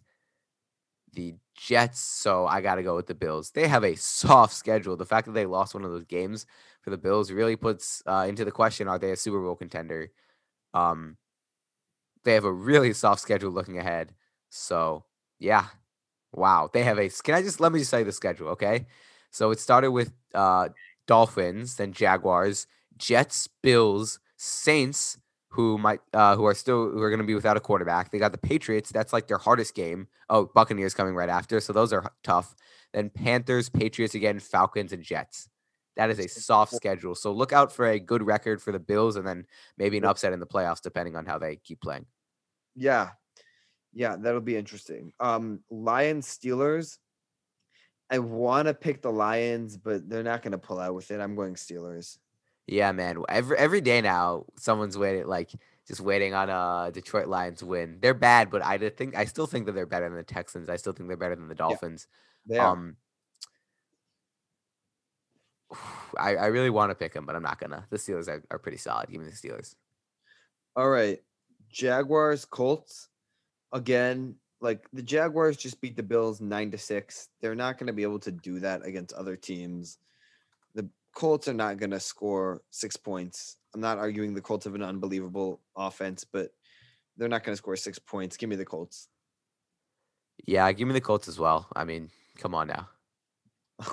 the 1.13 1.35
Jets, 1.55 1.99
so 1.99 2.45
I 2.45 2.61
got 2.61 2.75
to 2.75 2.83
go 2.83 2.95
with 2.95 3.07
the 3.07 3.15
Bills. 3.15 3.51
They 3.51 3.67
have 3.67 3.83
a 3.83 3.95
soft 3.95 4.53
schedule. 4.53 4.95
The 4.95 5.05
fact 5.05 5.25
that 5.25 5.33
they 5.33 5.45
lost 5.45 5.73
one 5.73 5.83
of 5.83 5.91
those 5.91 6.05
games 6.05 6.45
for 6.81 6.89
the 6.91 6.97
Bills 6.97 7.31
really 7.31 7.55
puts 7.55 8.03
uh, 8.05 8.25
into 8.29 8.45
the 8.45 8.51
question: 8.51 8.87
Are 8.87 8.99
they 8.99 9.11
a 9.11 9.17
Super 9.17 9.41
Bowl 9.41 9.55
contender? 9.55 10.11
Um, 10.73 11.17
they 12.23 12.33
have 12.33 12.45
a 12.45 12.51
really 12.51 12.93
soft 12.93 13.21
schedule 13.21 13.51
looking 13.51 13.77
ahead. 13.77 14.13
So 14.49 15.05
yeah, 15.39 15.65
wow, 16.31 16.69
they 16.71 16.83
have 16.83 16.99
a. 16.99 17.09
Can 17.09 17.35
I 17.35 17.41
just 17.41 17.59
let 17.59 17.71
me 17.71 17.79
just 17.79 17.91
say 17.91 18.03
the 18.03 18.11
schedule, 18.11 18.49
okay? 18.49 18.85
So 19.31 19.51
it 19.51 19.59
started 19.59 19.91
with 19.91 20.11
uh, 20.33 20.69
Dolphins, 21.07 21.75
then 21.75 21.93
Jaguars, 21.93 22.67
Jets, 22.97 23.47
Bills, 23.61 24.19
Saints, 24.41 25.17
who 25.49 25.77
might 25.77 25.99
uh, 26.13 26.35
who 26.37 26.45
are 26.45 26.53
still 26.53 26.89
who 26.89 27.01
are 27.01 27.09
going 27.09 27.19
to 27.19 27.25
be 27.25 27.35
without 27.35 27.57
a 27.57 27.59
quarterback. 27.59 28.09
They 28.09 28.19
got 28.19 28.31
the 28.31 28.37
Patriots. 28.37 28.89
That's 28.89 29.11
like 29.11 29.27
their 29.27 29.37
hardest 29.37 29.75
game. 29.75 30.07
Oh, 30.29 30.49
Buccaneers 30.55 30.93
coming 30.93 31.13
right 31.13 31.27
after. 31.27 31.59
So 31.59 31.73
those 31.73 31.91
are 31.91 32.13
tough. 32.23 32.55
Then 32.93 33.09
Panthers, 33.09 33.67
Patriots 33.67 34.15
again, 34.15 34.39
Falcons, 34.39 34.93
and 34.93 35.03
Jets. 35.03 35.49
That 35.97 36.09
is 36.09 36.19
a 36.19 36.29
soft 36.29 36.73
schedule. 36.73 37.15
So 37.15 37.33
look 37.33 37.51
out 37.51 37.73
for 37.73 37.85
a 37.85 37.99
good 37.99 38.23
record 38.23 38.61
for 38.61 38.71
the 38.71 38.79
Bills, 38.79 39.17
and 39.17 39.27
then 39.27 39.45
maybe 39.77 39.97
an 39.97 40.05
upset 40.05 40.31
in 40.31 40.39
the 40.39 40.47
playoffs, 40.47 40.81
depending 40.81 41.17
on 41.17 41.25
how 41.25 41.37
they 41.37 41.57
keep 41.57 41.81
playing. 41.81 42.05
Yeah. 42.75 43.09
Yeah, 43.91 44.15
that'll 44.17 44.39
be 44.39 44.55
interesting. 44.55 45.11
Um, 45.19 45.59
Lions 45.69 46.25
Steelers. 46.25 46.97
I 48.09 48.19
want 48.19 48.67
to 48.67 48.73
pick 48.73 49.01
the 49.01 49.11
Lions, 49.11 49.75
but 49.75 50.09
they're 50.09 50.23
not 50.23 50.41
going 50.41 50.53
to 50.53 50.57
pull 50.57 50.79
out 50.79 50.95
with 50.95 51.11
it. 51.11 51.19
I'm 51.19 51.35
going 51.35 51.55
Steelers. 51.55 52.17
Yeah, 52.71 52.91
man. 52.91 53.23
Every 53.27 53.57
every 53.57 53.81
day 53.81 53.99
now, 54.01 54.45
someone's 54.55 54.95
waiting, 54.95 55.25
like 55.25 55.51
just 55.87 56.01
waiting 56.01 56.35
on 56.35 56.49
a 56.49 56.91
Detroit 56.91 57.27
Lions 57.27 57.63
win. 57.63 57.97
They're 57.99 58.13
bad, 58.13 58.51
but 58.51 58.63
I 58.63 58.77
think 58.89 59.17
I 59.17 59.25
still 59.25 59.47
think 59.47 59.65
that 59.65 59.71
they're 59.71 59.87
better 59.87 60.07
than 60.07 60.17
the 60.17 60.23
Texans. 60.23 60.69
I 60.69 60.75
still 60.75 60.93
think 60.93 61.09
they're 61.09 61.17
better 61.17 61.35
than 61.35 61.47
the 61.47 61.55
Dolphins. 61.55 62.07
Are. 62.51 62.59
Um, 62.59 62.95
I, 66.17 66.35
I 66.35 66.45
really 66.47 66.69
want 66.69 66.91
to 66.91 66.95
pick 66.95 67.13
them, 67.13 67.25
but 67.25 67.35
I'm 67.35 67.41
not 67.41 67.59
gonna. 67.59 67.87
The 67.89 67.97
Steelers 67.97 68.27
are, 68.27 68.43
are 68.51 68.59
pretty 68.59 68.77
solid. 68.77 69.09
Give 69.09 69.19
me 69.19 69.27
the 69.27 69.33
Steelers. 69.35 69.73
All 70.75 70.89
right. 70.89 71.19
Jaguars, 71.69 72.45
Colts. 72.45 73.09
Again, 73.71 74.35
like 74.61 74.87
the 74.93 75.03
Jaguars 75.03 75.57
just 75.57 75.81
beat 75.81 75.95
the 75.95 76.03
Bills 76.03 76.39
nine 76.39 76.69
to 76.69 76.77
six. 76.77 77.29
They're 77.41 77.55
not 77.55 77.79
going 77.79 77.87
to 77.87 77.93
be 77.93 78.03
able 78.03 78.19
to 78.19 78.31
do 78.31 78.59
that 78.59 78.85
against 78.85 79.13
other 79.13 79.35
teams. 79.35 79.97
Colts 81.15 81.47
are 81.47 81.53
not 81.53 81.77
going 81.77 81.91
to 81.91 81.99
score 81.99 82.61
six 82.69 82.95
points. 82.97 83.57
I'm 83.73 83.81
not 83.81 83.97
arguing 83.97 84.33
the 84.33 84.41
Colts 84.41 84.65
have 84.65 84.75
an 84.75 84.83
unbelievable 84.83 85.61
offense, 85.75 86.23
but 86.23 86.49
they're 87.17 87.29
not 87.29 87.43
going 87.43 87.53
to 87.53 87.57
score 87.57 87.75
six 87.75 87.99
points. 87.99 88.37
Give 88.37 88.49
me 88.49 88.55
the 88.55 88.65
Colts. 88.65 89.07
Yeah, 90.45 90.71
give 90.71 90.87
me 90.87 90.93
the 90.93 91.01
Colts 91.01 91.27
as 91.27 91.37
well. 91.37 91.67
I 91.75 91.83
mean, 91.83 92.09
come 92.37 92.55
on 92.55 92.67
now. 92.67 92.89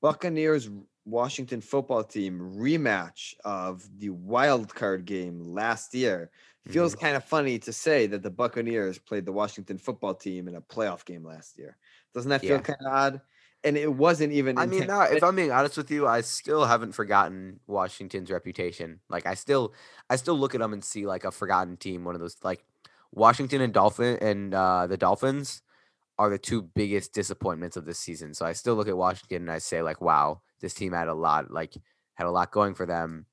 Buccaneers 0.00 0.68
Washington 1.04 1.60
football 1.60 2.04
team 2.04 2.38
rematch 2.56 3.34
of 3.44 3.88
the 3.98 4.10
wild 4.10 4.72
card 4.74 5.04
game 5.04 5.40
last 5.40 5.94
year. 5.94 6.30
Feels 6.68 6.94
mm-hmm. 6.94 7.04
kind 7.04 7.16
of 7.16 7.24
funny 7.24 7.58
to 7.58 7.72
say 7.72 8.06
that 8.06 8.22
the 8.22 8.30
Buccaneers 8.30 8.98
played 8.98 9.26
the 9.26 9.32
Washington 9.32 9.78
football 9.78 10.14
team 10.14 10.46
in 10.46 10.54
a 10.54 10.60
playoff 10.60 11.04
game 11.04 11.24
last 11.24 11.58
year. 11.58 11.76
Doesn't 12.14 12.30
that 12.30 12.40
feel 12.40 12.56
Yeah. 12.56 12.60
kind 12.60 12.80
of 12.86 12.92
odd? 12.92 13.20
And 13.64 13.76
it 13.76 13.92
wasn't 13.92 14.32
even. 14.32 14.58
I 14.58 14.66
mean, 14.66 14.88
if 14.90 15.22
I'm 15.22 15.36
being 15.36 15.52
honest 15.52 15.76
with 15.76 15.90
you, 15.90 16.06
I 16.06 16.22
still 16.22 16.64
haven't 16.64 16.92
forgotten 16.92 17.60
Washington's 17.66 18.30
reputation. 18.30 19.00
Like, 19.08 19.24
I 19.24 19.34
still, 19.34 19.72
I 20.10 20.16
still 20.16 20.34
look 20.34 20.54
at 20.54 20.60
them 20.60 20.72
and 20.72 20.82
see 20.82 21.06
like 21.06 21.24
a 21.24 21.30
forgotten 21.30 21.76
team. 21.76 22.04
One 22.04 22.16
of 22.16 22.20
those 22.20 22.36
like 22.42 22.64
Washington 23.12 23.60
and 23.60 23.72
Dolphin 23.72 24.18
and 24.20 24.54
uh, 24.54 24.86
the 24.86 24.96
Dolphins 24.96 25.62
are 26.18 26.30
the 26.30 26.38
two 26.38 26.62
biggest 26.62 27.12
disappointments 27.12 27.76
of 27.76 27.84
this 27.84 27.98
season. 27.98 28.34
So 28.34 28.44
I 28.46 28.52
still 28.52 28.74
look 28.74 28.88
at 28.88 28.96
Washington 28.96 29.42
and 29.42 29.50
I 29.50 29.58
say 29.58 29.82
like, 29.82 30.00
wow, 30.00 30.40
this 30.60 30.74
team 30.74 30.92
had 30.92 31.08
a 31.08 31.14
lot, 31.14 31.50
like 31.50 31.74
had 32.14 32.26
a 32.26 32.30
lot 32.30 32.50
going 32.52 32.74
for 32.74 32.86
them, 32.86 33.26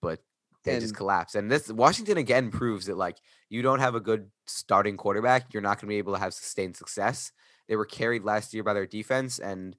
but 0.00 0.20
they 0.64 0.78
just 0.78 0.96
collapsed. 0.96 1.34
And 1.34 1.50
this 1.50 1.68
Washington 1.68 2.18
again 2.18 2.50
proves 2.50 2.86
that 2.86 2.96
like 2.96 3.16
you 3.48 3.62
don't 3.62 3.80
have 3.80 3.94
a 3.94 4.00
good 4.00 4.30
starting 4.46 4.96
quarterback, 4.96 5.52
you're 5.52 5.62
not 5.62 5.78
going 5.78 5.88
to 5.88 5.94
be 5.94 5.98
able 5.98 6.14
to 6.14 6.20
have 6.20 6.34
sustained 6.34 6.76
success. 6.76 7.32
They 7.70 7.76
were 7.76 7.86
carried 7.86 8.24
last 8.24 8.52
year 8.52 8.64
by 8.64 8.74
their 8.74 8.84
defense 8.84 9.38
and 9.38 9.76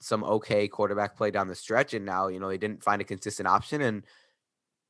some 0.00 0.24
okay 0.24 0.68
quarterback 0.68 1.18
play 1.18 1.30
down 1.30 1.48
the 1.48 1.54
stretch, 1.54 1.92
and 1.92 2.06
now 2.06 2.28
you 2.28 2.40
know 2.40 2.48
they 2.48 2.56
didn't 2.56 2.82
find 2.82 3.02
a 3.02 3.04
consistent 3.04 3.46
option, 3.46 3.82
and 3.82 4.04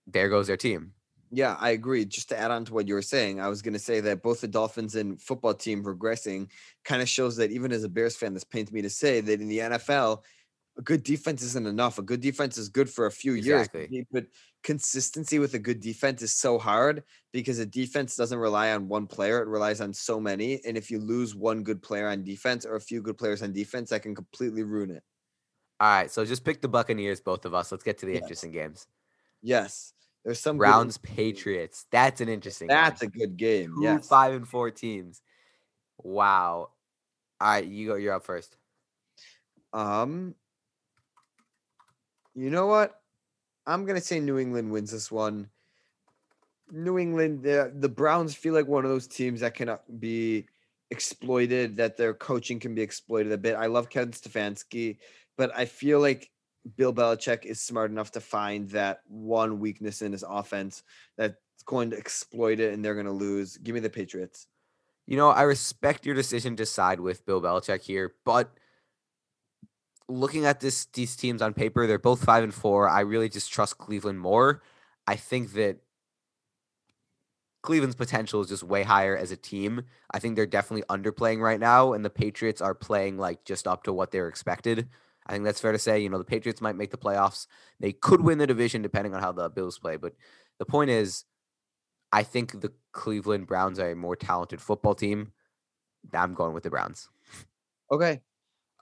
there 0.07 0.29
goes 0.29 0.47
their 0.47 0.57
team. 0.57 0.93
Yeah, 1.33 1.57
I 1.59 1.71
agree. 1.71 2.05
Just 2.05 2.29
to 2.29 2.39
add 2.39 2.53
on 2.53 2.65
to 2.67 2.73
what 2.73 2.87
you 2.87 2.95
were 2.95 3.03
saying, 3.03 3.41
I 3.41 3.49
was 3.49 3.63
going 3.63 3.75
to 3.75 3.81
say 3.81 3.99
that 3.99 4.23
both 4.23 4.43
the 4.43 4.47
Dolphins 4.47 4.95
and 4.95 5.21
football 5.21 5.55
team 5.55 5.83
regressing 5.83 6.49
kind 6.85 7.03
of 7.03 7.09
shows 7.09 7.35
that 7.37 7.51
even 7.51 7.73
as 7.73 7.83
a 7.83 7.89
Bears 7.89 8.15
fan, 8.15 8.33
this 8.33 8.45
pains 8.45 8.71
me 8.71 8.81
to 8.83 8.91
say 8.91 9.21
that 9.21 9.41
in 9.41 9.49
the 9.49 9.59
NFL, 9.59 10.23
a 10.79 10.83
good 10.83 11.03
defense 11.03 11.43
isn't 11.43 11.67
enough. 11.67 11.99
A 11.99 12.03
good 12.03 12.21
defense 12.21 12.59
is 12.59 12.69
good 12.69 12.91
for 12.91 13.07
a 13.07 13.11
few 13.11 13.35
Exactly. 13.35 13.89
years, 13.91 14.07
but 14.11 14.27
consistency 14.63 15.39
with 15.39 15.55
a 15.55 15.59
good 15.59 15.81
defense 15.81 16.23
is 16.23 16.35
so 16.35 16.59
hard 16.59 17.05
because 17.33 17.59
a 17.59 17.67
defense 17.67 18.17
doesn't 18.17 18.39
rely 18.39 18.73
on 18.73 18.89
one 18.89 19.07
player; 19.07 19.41
it 19.43 19.49
relies 19.49 19.81
on 19.81 19.93
so 19.95 20.21
many. 20.21 20.61
And 20.65 20.77
if 20.77 20.91
you 20.91 20.99
lose 20.99 21.35
one 21.35 21.63
good 21.63 21.83
player 21.83 22.09
on 22.09 22.25
defense 22.25 22.67
or 22.67 22.77
a 22.77 22.81
few 22.81 23.01
good 23.03 23.17
players 23.19 23.43
on 23.43 23.53
defense, 23.53 23.91
that 23.91 24.03
can 24.03 24.15
completely 24.15 24.63
ruin 24.65 24.91
it. 24.91 25.03
All 25.81 25.89
right, 25.89 26.11
so 26.11 26.25
just 26.25 26.45
pick 26.45 26.63
the 26.63 26.69
Buccaneers, 26.69 27.21
both 27.21 27.45
of 27.45 27.55
us. 27.55 27.71
Let's 27.71 27.85
get 27.85 27.99
to 27.99 28.07
the 28.07 28.13
Yes. 28.13 28.23
interesting 28.23 28.51
games. 28.51 28.87
Yes, 29.43 29.93
there's 30.25 30.41
some 30.41 30.57
Browns 30.59 30.99
Patriots. 30.99 31.87
That's 31.91 32.21
an 32.21 32.29
interesting. 32.29 32.69
game. 32.69 32.77
That's 32.77 33.03
a 33.03 33.07
good 33.07 33.37
game. 33.37 33.75
Two 33.77 33.83
Yes. 33.83 34.09
five 34.09 34.35
and 34.35 34.49
four 34.49 34.71
teams. 34.71 35.23
Wow. 35.99 36.73
All 37.41 37.49
right, 37.49 37.65
you 37.65 37.89
go. 37.89 37.95
You're 37.97 38.15
up 38.15 38.25
first. 38.25 38.57
Um, 39.73 40.35
you 42.37 42.51
know 42.51 42.67
what? 42.67 43.01
I'm 43.67 43.85
gonna 43.87 44.01
say 44.01 44.21
New 44.21 44.39
England 44.39 44.71
wins 44.71 44.93
this 44.93 45.11
one. 45.11 45.49
New 46.71 46.99
England, 46.99 47.43
the 47.43 47.73
the 47.75 47.89
Browns 47.89 48.35
feel 48.35 48.55
like 48.55 48.67
one 48.67 48.85
of 48.85 48.91
those 48.91 49.07
teams 49.07 49.41
that 49.41 49.55
cannot 49.55 49.81
uh, 49.81 49.93
be 49.99 50.47
exploited. 50.91 51.77
That 51.77 51.97
their 51.97 52.15
coaching 52.15 52.61
can 52.61 52.75
be 52.75 52.83
exploited 52.83 53.33
a 53.33 53.39
bit. 53.39 53.57
I 53.57 53.67
love 53.67 53.89
Kevin 53.89 54.13
Stefanski, 54.13 54.99
but 55.37 55.51
I 55.57 55.65
feel 55.65 55.99
like 56.01 56.31
Bill 56.77 56.93
Belichick 56.93 57.45
is 57.45 57.61
smart 57.61 57.91
enough 57.91 58.13
to 58.13 58.21
find 58.21 58.69
that 58.71 59.01
one 59.07 59.59
weakness 59.59 60.03
in 60.03 60.13
his 60.13 60.25
offense 60.29 60.83
that's 61.17 61.37
going 61.65 61.91
to 61.91 61.99
exploit 61.99 62.61
it, 62.61 62.75
and 62.75 62.85
they're 62.85 62.95
gonna 62.95 63.13
lose. 63.13 63.57
Give 63.57 63.75
me 63.75 63.81
the 63.81 63.91
Patriots. 63.91 64.47
You 65.07 65.17
know, 65.17 65.31
I 65.31 65.43
respect 65.43 66.05
your 66.05 66.17
decision 66.17 66.57
to 66.57 66.67
side 66.67 67.01
with 67.01 67.25
Bill 67.25 67.41
Belichick 67.41 67.83
here, 67.83 68.15
but 68.25 68.51
looking 70.09 70.47
at 70.47 70.61
this 70.61 70.87
these 70.87 71.17
teams 71.17 71.43
on 71.43 71.55
paper, 71.55 71.87
they're 71.87 71.99
both 71.99 72.25
five 72.25 72.45
and 72.45 72.55
four. 72.55 72.89
I 72.89 73.01
really 73.01 73.29
just 73.29 73.53
trust 73.53 73.79
Cleveland 73.79 74.21
more. 74.21 74.63
I 75.07 75.17
think 75.17 75.53
that 75.53 75.79
Cleveland's 77.63 77.97
potential 77.97 78.41
is 78.41 78.49
just 78.49 78.63
way 78.63 78.85
higher 78.85 79.17
as 79.17 79.33
a 79.33 79.37
team. 79.37 79.83
I 80.11 80.19
think 80.19 80.37
they're 80.37 80.47
definitely 80.47 80.85
underplaying 80.89 81.41
right 81.41 81.61
now, 81.61 81.93
and 81.93 82.05
the 82.05 82.11
Patriots 82.11 82.61
are 82.61 82.75
playing 82.75 83.19
like 83.19 83.45
just 83.45 83.67
up 83.67 83.85
to 83.85 83.93
what 83.93 84.11
they're 84.11 84.29
expected. 84.29 84.89
I 85.27 85.33
think 85.33 85.45
that's 85.45 85.61
fair 85.61 85.73
to 85.73 85.79
say. 85.79 85.99
You 85.99 86.09
know, 86.09 86.19
the 86.19 86.25
Patriots 86.25 86.61
might 86.61 86.77
make 86.77 86.91
the 86.91 86.97
playoffs. 86.97 87.49
They 87.81 87.93
could 87.93 88.21
win 88.21 88.39
the 88.39 88.47
division 88.47 88.83
depending 88.83 89.15
on 89.15 89.21
how 89.21 89.33
the 89.33 89.51
Bills 89.51 89.79
play. 89.79 89.97
But 89.97 90.15
the 90.59 90.65
point 90.65 90.91
is, 90.91 91.25
I 92.13 92.23
think 92.23 92.61
the 92.61 92.73
Cleveland 92.93 93.49
Browns 93.49 93.81
are 93.81 93.91
a 93.91 93.97
more 93.97 94.15
talented 94.15 94.61
football 94.61 94.95
team. 94.95 95.33
I'm 96.15 96.35
going 96.35 96.55
with 96.55 96.63
the 96.63 96.71
Browns. 96.71 97.09
Okay. 97.91 98.21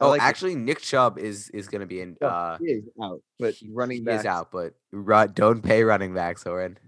Oh, 0.00 0.08
like 0.10 0.20
it. 0.20 0.24
actually, 0.24 0.54
Nick 0.56 0.80
Chubb 0.80 1.18
is 1.18 1.50
is 1.50 1.68
going 1.68 1.80
to 1.80 1.86
be 1.86 2.00
in. 2.00 2.16
Oh, 2.20 2.26
Uh, 2.26 2.58
he 2.58 2.66
is 2.66 2.84
out, 3.02 3.22
but 3.38 3.54
running 3.70 4.04
back 4.04 4.20
is 4.20 4.26
out, 4.26 4.50
but 4.50 4.74
run, 4.92 5.32
don't 5.34 5.62
pay 5.62 5.84
running 5.84 6.14
backs, 6.14 6.46
Oren. 6.46 6.78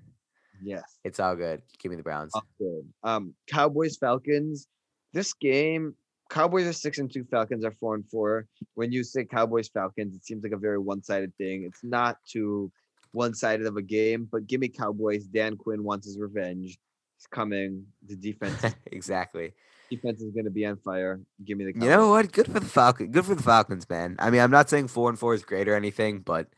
Yes. 0.62 0.82
It's 1.04 1.20
all 1.20 1.36
good. 1.36 1.62
Give 1.78 1.90
me 1.90 1.96
the 1.96 2.02
Browns. 2.02 2.32
all 2.34 2.42
good. 2.58 2.84
Um, 3.04 3.34
Cowboys 3.46 3.96
Falcons. 3.98 4.66
This 5.12 5.32
game, 5.34 5.94
Cowboys 6.30 6.66
are 6.66 6.72
six 6.72 6.98
and 6.98 7.12
two. 7.12 7.25
Falcons 7.30 7.64
are 7.64 7.75
four 7.78 7.94
and 7.94 8.08
four. 8.08 8.46
When 8.75 8.90
you 8.90 9.04
say 9.04 9.25
Cowboys 9.25 9.68
Falcons, 9.68 10.14
it 10.16 10.25
seems 10.25 10.42
like 10.42 10.52
a 10.52 10.56
very 10.56 10.78
one 10.78 11.02
sided 11.02 11.32
thing. 11.36 11.64
It's 11.64 11.84
not 11.84 12.16
too 12.26 12.72
one 13.12 13.34
sided 13.34 13.66
of 13.66 13.76
a 13.76 13.82
game, 13.82 14.28
but 14.30 14.46
give 14.46 14.60
me 14.60 14.68
Cowboys. 14.68 15.25
Dan 15.26 15.56
Quinn 15.56 15.84
wants 15.84 16.06
his 16.06 16.18
revenge. 16.18 16.78
He's 17.16 17.26
coming. 17.30 17.86
The 18.06 18.16
defense 18.16 18.75
exactly. 18.86 19.52
Defense 19.90 20.21
is 20.21 20.33
going 20.33 20.45
to 20.45 20.50
be 20.50 20.66
on 20.66 20.76
fire. 20.78 21.21
Give 21.45 21.59
me 21.59 21.64
the. 21.64 21.73
You 21.78 21.90
know 21.90 22.11
what? 22.11 22.33
Good 22.33 22.47
for 22.47 22.61
the 22.61 22.66
Falcons. 22.66 23.11
Good 23.12 23.25
for 23.25 23.35
the 23.35 23.43
Falcons, 23.43 23.88
man. 23.88 24.16
I 24.19 24.31
mean, 24.31 24.40
I'm 24.40 24.50
not 24.50 24.71
saying 24.71 24.88
four 24.88 25.09
and 25.09 25.19
four 25.19 25.35
is 25.35 25.45
great 25.45 25.69
or 25.69 25.75
anything, 25.75 26.21
but 26.21 26.49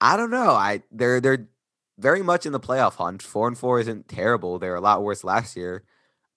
I 0.00 0.16
don't 0.16 0.30
know. 0.30 0.50
I 0.50 0.82
they're 0.90 1.20
they're 1.20 1.48
very 1.98 2.22
much 2.22 2.46
in 2.46 2.52
the 2.52 2.60
playoff 2.60 2.94
hunt. 2.94 3.22
Four 3.22 3.48
and 3.48 3.56
four 3.56 3.80
isn't 3.80 4.08
terrible. 4.08 4.58
They're 4.58 4.74
a 4.74 4.80
lot 4.80 5.02
worse 5.02 5.24
last 5.24 5.56
year. 5.56 5.84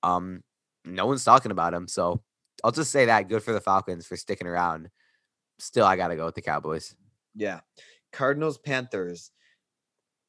Um, 0.03 0.43
no 0.83 1.05
one's 1.07 1.23
talking 1.23 1.51
about 1.51 1.73
them, 1.73 1.87
so 1.87 2.21
I'll 2.63 2.71
just 2.71 2.91
say 2.91 3.05
that 3.05 3.27
good 3.27 3.43
for 3.43 3.53
the 3.53 3.61
Falcons 3.61 4.05
for 4.05 4.15
sticking 4.17 4.47
around. 4.47 4.89
Still, 5.59 5.85
I 5.85 5.95
gotta 5.95 6.15
go 6.15 6.25
with 6.25 6.35
the 6.35 6.41
Cowboys. 6.41 6.95
Yeah. 7.35 7.61
Cardinals 8.11 8.57
Panthers. 8.57 9.31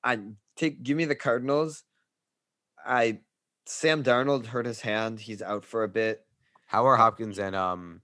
I 0.03 0.19
take 0.57 0.83
give 0.83 0.97
me 0.97 1.05
the 1.05 1.15
Cardinals. 1.15 1.85
I 2.85 3.21
Sam 3.67 4.03
Darnold 4.03 4.47
hurt 4.47 4.67
his 4.67 4.81
hand. 4.81 5.21
He's 5.21 5.43
out 5.43 5.65
for 5.65 5.83
a 5.83 5.89
bit. 5.89 6.25
How 6.67 6.87
are 6.87 6.97
Hopkins 6.97 7.39
and 7.39 7.55
um 7.55 8.03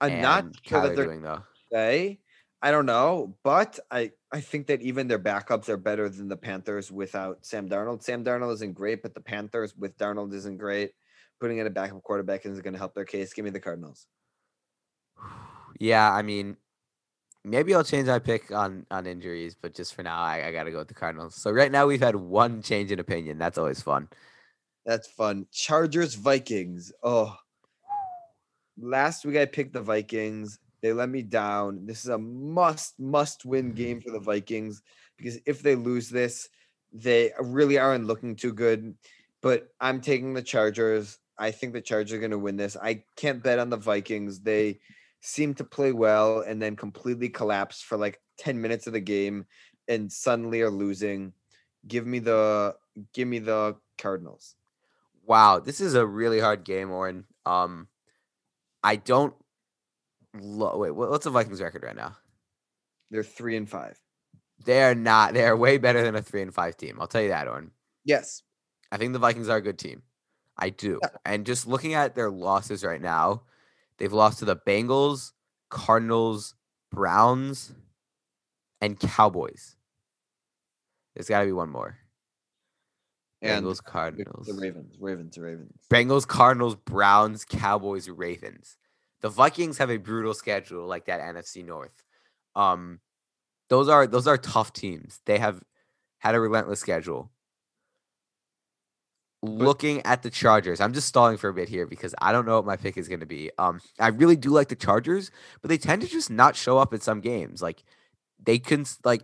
I'm 0.00 0.20
not 0.20 0.44
and 0.44 0.56
sure 0.62 0.80
Kyler 0.80 0.82
that 0.82 0.96
they're 0.96 1.04
doing 1.06 1.22
though? 1.22 1.42
say. 1.72 2.20
I 2.62 2.70
don't 2.70 2.86
know, 2.86 3.36
but 3.42 3.78
I 3.90 4.12
I 4.32 4.40
think 4.40 4.68
that 4.68 4.80
even 4.80 5.06
their 5.06 5.18
backups 5.18 5.68
are 5.68 5.76
better 5.76 6.08
than 6.08 6.28
the 6.28 6.36
Panthers 6.36 6.90
without 6.90 7.44
Sam 7.44 7.68
Darnold. 7.68 8.02
Sam 8.02 8.24
Darnold 8.24 8.54
isn't 8.54 8.72
great, 8.72 9.02
but 9.02 9.14
the 9.14 9.20
Panthers 9.20 9.76
with 9.76 9.98
Darnold 9.98 10.32
isn't 10.32 10.56
great. 10.56 10.92
Putting 11.40 11.58
in 11.58 11.66
a 11.66 11.70
backup 11.70 12.02
quarterback 12.02 12.46
is 12.46 12.60
going 12.62 12.72
to 12.72 12.78
help 12.78 12.94
their 12.94 13.04
case. 13.04 13.34
Give 13.34 13.44
me 13.44 13.50
the 13.50 13.60
Cardinals. 13.60 14.06
Yeah, 15.80 16.08
I 16.12 16.22
mean, 16.22 16.56
maybe 17.44 17.74
I'll 17.74 17.82
change 17.82 18.06
my 18.06 18.20
pick 18.20 18.52
on 18.52 18.86
on 18.92 19.08
injuries, 19.08 19.56
but 19.60 19.74
just 19.74 19.92
for 19.92 20.04
now, 20.04 20.22
I, 20.22 20.46
I 20.46 20.52
gotta 20.52 20.70
go 20.70 20.78
with 20.78 20.88
the 20.88 20.94
Cardinals. 20.94 21.34
So 21.34 21.50
right 21.50 21.70
now 21.70 21.86
we've 21.86 22.00
had 22.00 22.14
one 22.14 22.62
change 22.62 22.92
in 22.92 23.00
opinion. 23.00 23.38
That's 23.38 23.58
always 23.58 23.82
fun. 23.82 24.08
That's 24.84 25.08
fun. 25.08 25.46
Chargers 25.50 26.14
Vikings. 26.14 26.92
Oh, 27.02 27.36
last 28.78 29.24
week 29.24 29.36
I 29.36 29.46
picked 29.46 29.72
the 29.72 29.80
Vikings. 29.80 30.58
They 30.82 30.92
let 30.92 31.08
me 31.08 31.22
down. 31.22 31.86
This 31.86 32.04
is 32.04 32.10
a 32.10 32.18
must 32.18 32.98
must 33.00 33.44
win 33.46 33.72
game 33.72 34.00
for 34.00 34.10
the 34.10 34.20
Vikings 34.20 34.82
because 35.16 35.38
if 35.46 35.62
they 35.62 35.74
lose 35.74 36.10
this, 36.10 36.48
they 36.92 37.32
really 37.40 37.78
aren't 37.78 38.06
looking 38.06 38.36
too 38.36 38.52
good. 38.52 38.94
But 39.40 39.68
I'm 39.80 40.00
taking 40.00 40.34
the 40.34 40.42
Chargers. 40.42 41.18
I 41.38 41.50
think 41.50 41.72
the 41.72 41.80
Chargers 41.80 42.12
are 42.12 42.20
going 42.20 42.30
to 42.30 42.38
win 42.38 42.56
this. 42.56 42.76
I 42.76 43.04
can't 43.16 43.42
bet 43.42 43.58
on 43.58 43.70
the 43.70 43.76
Vikings. 43.76 44.40
They 44.40 44.80
seem 45.20 45.54
to 45.54 45.64
play 45.64 45.92
well 45.92 46.40
and 46.40 46.60
then 46.60 46.76
completely 46.76 47.30
collapse 47.30 47.80
for 47.80 47.96
like 47.96 48.20
10 48.38 48.60
minutes 48.60 48.86
of 48.86 48.92
the 48.92 49.00
game 49.00 49.46
and 49.88 50.12
suddenly 50.12 50.60
are 50.60 50.70
losing. 50.70 51.32
Give 51.88 52.06
me 52.06 52.18
the 52.18 52.76
give 53.14 53.26
me 53.26 53.38
the 53.38 53.76
Cardinals. 53.98 54.54
Wow, 55.26 55.58
this 55.58 55.80
is 55.80 55.94
a 55.94 56.06
really 56.06 56.40
hard 56.40 56.64
game, 56.64 56.90
Oren. 56.90 57.24
Um, 57.46 57.88
I 58.82 58.96
don't. 58.96 59.34
Lo- 60.38 60.76
wait, 60.78 60.90
what's 60.90 61.24
the 61.24 61.30
Vikings 61.30 61.60
record 61.60 61.82
right 61.82 61.96
now? 61.96 62.16
They're 63.10 63.22
three 63.22 63.56
and 63.56 63.68
five. 63.68 63.98
They 64.64 64.82
are 64.82 64.94
not. 64.94 65.34
They 65.34 65.44
are 65.44 65.56
way 65.56 65.78
better 65.78 66.02
than 66.02 66.14
a 66.14 66.22
three 66.22 66.42
and 66.42 66.54
five 66.54 66.76
team. 66.76 66.98
I'll 67.00 67.06
tell 67.06 67.22
you 67.22 67.28
that, 67.28 67.48
Oren. 67.48 67.70
Yes. 68.04 68.42
I 68.90 68.96
think 68.96 69.12
the 69.12 69.18
Vikings 69.18 69.48
are 69.48 69.58
a 69.58 69.62
good 69.62 69.78
team. 69.78 70.02
I 70.56 70.70
do. 70.70 71.00
And 71.24 71.46
just 71.46 71.66
looking 71.66 71.94
at 71.94 72.14
their 72.14 72.30
losses 72.30 72.84
right 72.84 73.00
now, 73.00 73.42
they've 73.98 74.12
lost 74.12 74.38
to 74.38 74.44
the 74.44 74.56
Bengals, 74.56 75.32
Cardinals, 75.68 76.54
Browns, 76.92 77.72
and 78.80 78.98
Cowboys. 78.98 79.76
There's 81.14 81.28
got 81.28 81.40
to 81.40 81.46
be 81.46 81.52
one 81.52 81.70
more. 81.70 81.98
And 83.44 83.64
Bengals, 83.64 83.84
Cardinals. 83.84 84.46
The 84.46 84.54
Ravens. 84.54 84.96
Ravens. 84.98 85.38
Ravens. 85.38 85.72
Bengals, 85.90 86.26
Cardinals, 86.26 86.76
Browns, 86.76 87.44
Cowboys, 87.44 88.08
Ravens. 88.08 88.78
The 89.20 89.28
Vikings 89.28 89.78
have 89.78 89.90
a 89.90 89.98
brutal 89.98 90.34
schedule 90.34 90.86
like 90.86 91.06
that 91.06 91.20
NFC 91.20 91.64
North. 91.64 92.02
Um 92.56 93.00
those 93.68 93.88
are 93.88 94.06
those 94.06 94.26
are 94.26 94.38
tough 94.38 94.72
teams. 94.72 95.20
They 95.26 95.38
have 95.38 95.62
had 96.18 96.34
a 96.34 96.40
relentless 96.40 96.80
schedule. 96.80 97.30
Looking 99.42 100.00
at 100.06 100.22
the 100.22 100.30
Chargers, 100.30 100.80
I'm 100.80 100.94
just 100.94 101.08
stalling 101.08 101.36
for 101.36 101.50
a 101.50 101.54
bit 101.54 101.68
here 101.68 101.86
because 101.86 102.14
I 102.22 102.32
don't 102.32 102.46
know 102.46 102.56
what 102.56 102.64
my 102.64 102.76
pick 102.76 102.96
is 102.96 103.08
going 103.08 103.20
to 103.20 103.26
be. 103.26 103.50
Um 103.58 103.80
I 104.00 104.08
really 104.08 104.36
do 104.36 104.50
like 104.50 104.68
the 104.68 104.76
Chargers, 104.76 105.30
but 105.60 105.68
they 105.68 105.78
tend 105.78 106.00
to 106.00 106.08
just 106.08 106.30
not 106.30 106.56
show 106.56 106.78
up 106.78 106.94
in 106.94 107.00
some 107.00 107.20
games. 107.20 107.60
Like 107.60 107.84
they 108.42 108.58
can 108.58 108.86
like 109.04 109.22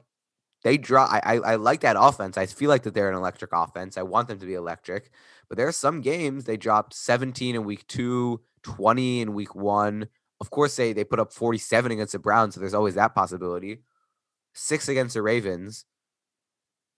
they 0.62 0.76
draw 0.76 1.04
I, 1.04 1.20
I 1.24 1.34
I 1.52 1.54
like 1.56 1.80
that 1.80 1.96
offense. 1.98 2.36
I 2.36 2.46
feel 2.46 2.68
like 2.68 2.82
that 2.82 2.94
they're 2.94 3.10
an 3.10 3.16
electric 3.16 3.50
offense. 3.52 3.96
I 3.96 4.02
want 4.02 4.28
them 4.28 4.38
to 4.38 4.46
be 4.46 4.54
electric. 4.54 5.10
But 5.48 5.56
there 5.56 5.68
are 5.68 5.72
some 5.72 6.00
games 6.00 6.44
they 6.44 6.56
dropped 6.56 6.94
17 6.94 7.54
in 7.54 7.64
week 7.64 7.86
two, 7.86 8.40
20 8.62 9.22
in 9.22 9.34
week 9.34 9.54
one. 9.54 10.08
Of 10.40 10.50
course, 10.50 10.76
they 10.76 10.92
they 10.92 11.04
put 11.04 11.20
up 11.20 11.32
47 11.32 11.92
against 11.92 12.12
the 12.12 12.18
Browns, 12.18 12.54
so 12.54 12.60
there's 12.60 12.74
always 12.74 12.94
that 12.94 13.14
possibility. 13.14 13.82
Six 14.54 14.88
against 14.88 15.14
the 15.14 15.22
Ravens. 15.22 15.84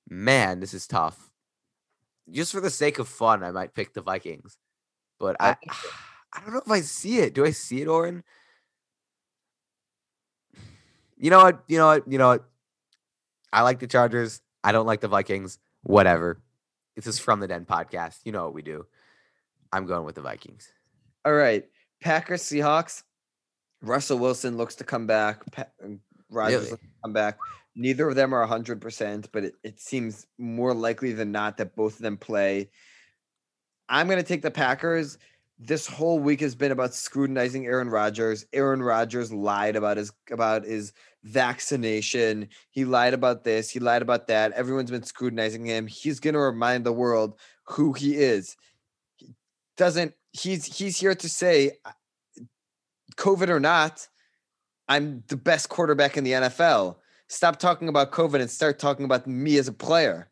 Man, 0.09 0.61
this 0.61 0.75
is 0.75 0.87
tough. 0.87 1.31
Just 2.31 2.53
for 2.53 2.61
the 2.61 2.71
sake 2.71 2.99
of 2.99 3.09
fun, 3.09 3.43
I 3.43 3.51
might 3.51 3.75
pick 3.75 3.95
the 3.95 4.03
Vikings. 4.03 4.59
But 5.19 5.37
I 5.41 5.57
I 6.33 6.41
don't 6.41 6.53
know 6.55 6.63
if 6.65 6.71
I 6.71 6.81
see 6.81 7.19
it. 7.19 7.35
Do 7.35 7.45
I 7.45 7.51
see 7.51 7.83
it, 7.83 7.89
Oren? 7.89 8.25
You 11.19 11.31
know 11.31 11.45
what? 11.45 11.63
You 11.69 11.79
know 11.79 11.87
what? 11.87 12.11
You 12.11 12.19
know 12.19 12.29
what? 12.31 12.45
I 13.53 13.63
like 13.63 13.79
the 13.81 13.87
Chargers. 13.87 14.41
I 14.65 14.73
don't 14.73 14.87
like 14.87 15.01
the 15.01 15.09
Vikings. 15.09 15.59
whatever. 15.83 16.41
This 16.97 17.07
is 17.07 17.19
from 17.19 17.41
the 17.41 17.49
Den 17.49 17.65
podcast. 17.65 18.21
You 18.25 18.33
know 18.33 18.45
what 18.45 18.55
we 18.55 18.63
do. 18.63 18.87
I'm 19.73 19.87
going 19.87 20.05
with 20.05 20.15
the 20.15 20.21
Vikings. 20.23 20.71
All 21.25 21.33
right. 21.33 21.65
Packers, 22.01 22.43
Seahawks. 22.43 23.03
Russell 23.81 24.19
Wilson 24.19 24.57
looks 24.57 24.77
to 24.77 24.85
come 24.85 25.07
back. 25.07 25.43
Pa- 25.53 25.67
um, 25.83 26.01
Rodgers 26.31 26.55
Really? 26.61 26.71
looks 26.73 26.83
to 26.83 26.89
come 27.03 27.13
back. 27.13 27.39
Neither 27.75 28.09
of 28.09 28.15
them 28.15 28.35
are 28.35 28.47
100%, 28.47 29.27
but 29.33 29.45
it, 29.45 29.55
it 29.65 29.81
seems 29.81 30.27
more 30.39 30.75
likely 30.75 31.13
than 31.13 31.33
not 31.33 31.57
that 31.57 31.75
both 31.75 31.97
of 31.97 32.03
them 32.03 32.19
play. 32.19 32.71
I'm 33.89 34.07
going 34.07 34.19
to 34.19 34.23
take 34.27 34.43
the 34.43 34.51
Packers. 34.51 35.17
This 35.65 35.87
whole 35.87 36.19
week 36.19 36.41
has 36.41 36.57
been 36.57 36.73
about 36.73 36.93
scrutinizing 36.93 37.67
Aaron 37.67 37.89
Rodgers. 37.89 38.45
Aaron 38.53 38.83
Rodgers 38.83 39.33
lied 39.33 39.77
about 39.77 39.97
his 39.97 40.13
about 40.31 40.65
his 40.65 40.93
vaccination. 41.23 42.49
He 42.71 42.85
lied 42.85 43.15
about 43.15 43.45
this. 43.45 43.71
He 43.71 43.79
lied 43.79 44.03
about 44.03 44.27
that. 44.27 44.53
Everyone's 44.53 44.91
been 44.91 45.05
scrutinizing 45.05 45.65
him. 45.65 45.87
He's 45.87 46.19
going 46.19 46.35
to 46.35 46.41
remind 46.41 46.85
the 46.85 46.93
world 46.93 47.39
who 47.65 47.93
he 47.93 48.17
is. 48.17 48.57
He 49.17 49.35
doesn't 49.77 50.15
he's 50.33 50.65
he's 50.65 50.99
here 50.99 51.15
to 51.15 51.29
say 51.29 51.79
COVID 53.17 53.49
or 53.49 53.61
not, 53.61 54.09
I'm 54.89 55.23
the 55.29 55.37
best 55.37 55.69
quarterback 55.69 56.17
in 56.17 56.25
the 56.25 56.33
NFL. 56.33 56.97
Stop 57.29 57.59
talking 57.59 57.89
about 57.89 58.11
COVID 58.11 58.41
and 58.41 58.51
start 58.51 58.79
talking 58.79 59.05
about 59.05 59.27
me 59.27 59.59
as 59.59 59.69
a 59.69 59.73
player. 59.73 60.29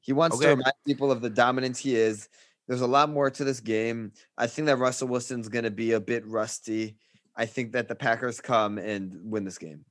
He 0.00 0.12
wants 0.12 0.36
Okay. 0.36 0.46
to 0.46 0.50
remind 0.50 0.74
people 0.86 1.10
of 1.10 1.20
the 1.20 1.30
dominance 1.30 1.78
he 1.78 1.96
is. 1.96 2.28
There's 2.68 2.80
a 2.80 2.86
lot 2.86 3.10
more 3.10 3.30
to 3.30 3.44
this 3.44 3.60
game. 3.60 4.12
I 4.36 4.46
think 4.46 4.66
that 4.66 4.78
Russell 4.78 5.08
Wilson's 5.08 5.48
going 5.48 5.64
to 5.64 5.70
be 5.70 5.92
a 5.92 6.00
bit 6.00 6.26
rusty. 6.26 6.96
I 7.36 7.46
think 7.46 7.72
that 7.72 7.88
the 7.88 7.94
Packers 7.94 8.40
come 8.40 8.78
and 8.78 9.30
win 9.30 9.44
this 9.44 9.58
game. 9.58 9.84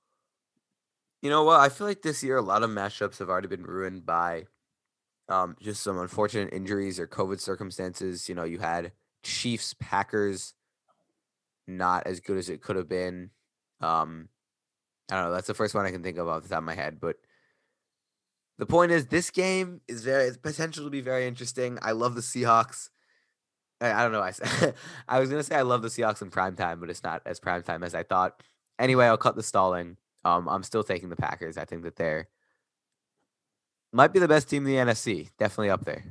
You 1.21 1.29
know 1.29 1.43
what? 1.43 1.59
I 1.59 1.69
feel 1.69 1.87
like 1.87 2.01
this 2.01 2.23
year 2.23 2.37
a 2.37 2.41
lot 2.41 2.63
of 2.63 2.69
matchups 2.69 3.19
have 3.19 3.29
already 3.29 3.47
been 3.47 3.63
ruined 3.63 4.05
by 4.05 4.45
um, 5.29 5.55
just 5.61 5.81
some 5.81 5.97
unfortunate 5.97 6.53
injuries 6.53 6.99
or 6.99 7.07
COVID 7.07 7.39
circumstances. 7.39 8.27
You 8.27 8.35
know, 8.35 8.43
you 8.43 8.59
had 8.59 8.91
Chiefs, 9.23 9.73
Packers, 9.79 10.53
not 11.67 12.05
as 12.05 12.19
good 12.19 12.37
as 12.37 12.49
it 12.49 12.61
could 12.61 12.75
have 12.75 12.89
been. 12.89 13.31
Um, 13.81 14.29
I 15.11 15.15
don't 15.15 15.25
know. 15.25 15.31
That's 15.33 15.47
the 15.47 15.53
first 15.53 15.73
one 15.75 15.85
I 15.85 15.91
can 15.91 16.03
think 16.03 16.17
of 16.17 16.27
off 16.27 16.43
the 16.43 16.49
top 16.49 16.59
of 16.59 16.63
my 16.63 16.75
head. 16.75 16.99
But 16.99 17.17
the 18.57 18.65
point 18.65 18.91
is, 18.91 19.07
this 19.07 19.31
game 19.31 19.81
is 19.87 20.03
very 20.03 20.25
it's 20.25 20.37
potential 20.37 20.85
to 20.85 20.89
be 20.89 21.01
very 21.01 21.27
interesting. 21.27 21.77
I 21.81 21.91
love 21.91 22.15
the 22.15 22.21
Seahawks. 22.21 22.89
I, 23.81 23.91
I 23.91 24.03
don't 24.03 24.11
know. 24.11 24.21
I 24.21 24.33
I 25.07 25.19
was 25.19 25.29
gonna 25.29 25.43
say 25.43 25.55
I 25.55 25.63
love 25.63 25.81
the 25.81 25.89
Seahawks 25.89 26.21
in 26.21 26.29
prime 26.29 26.55
time, 26.55 26.79
but 26.79 26.89
it's 26.89 27.03
not 27.03 27.21
as 27.25 27.39
prime 27.39 27.63
time 27.63 27.83
as 27.83 27.93
I 27.93 28.03
thought. 28.03 28.41
Anyway, 28.79 29.05
I'll 29.05 29.17
cut 29.17 29.35
the 29.35 29.43
stalling. 29.43 29.97
Um, 30.23 30.47
I'm 30.47 30.63
still 30.63 30.83
taking 30.83 31.09
the 31.09 31.15
Packers. 31.15 31.57
I 31.57 31.65
think 31.65 31.83
that 31.83 31.95
they're 31.95 32.29
might 33.91 34.11
be 34.11 34.19
the 34.19 34.27
best 34.27 34.49
team 34.49 34.65
in 34.65 34.71
the 34.71 34.91
NFC. 34.91 35.29
Definitely 35.37 35.69
up 35.69 35.85
there. 35.85 36.03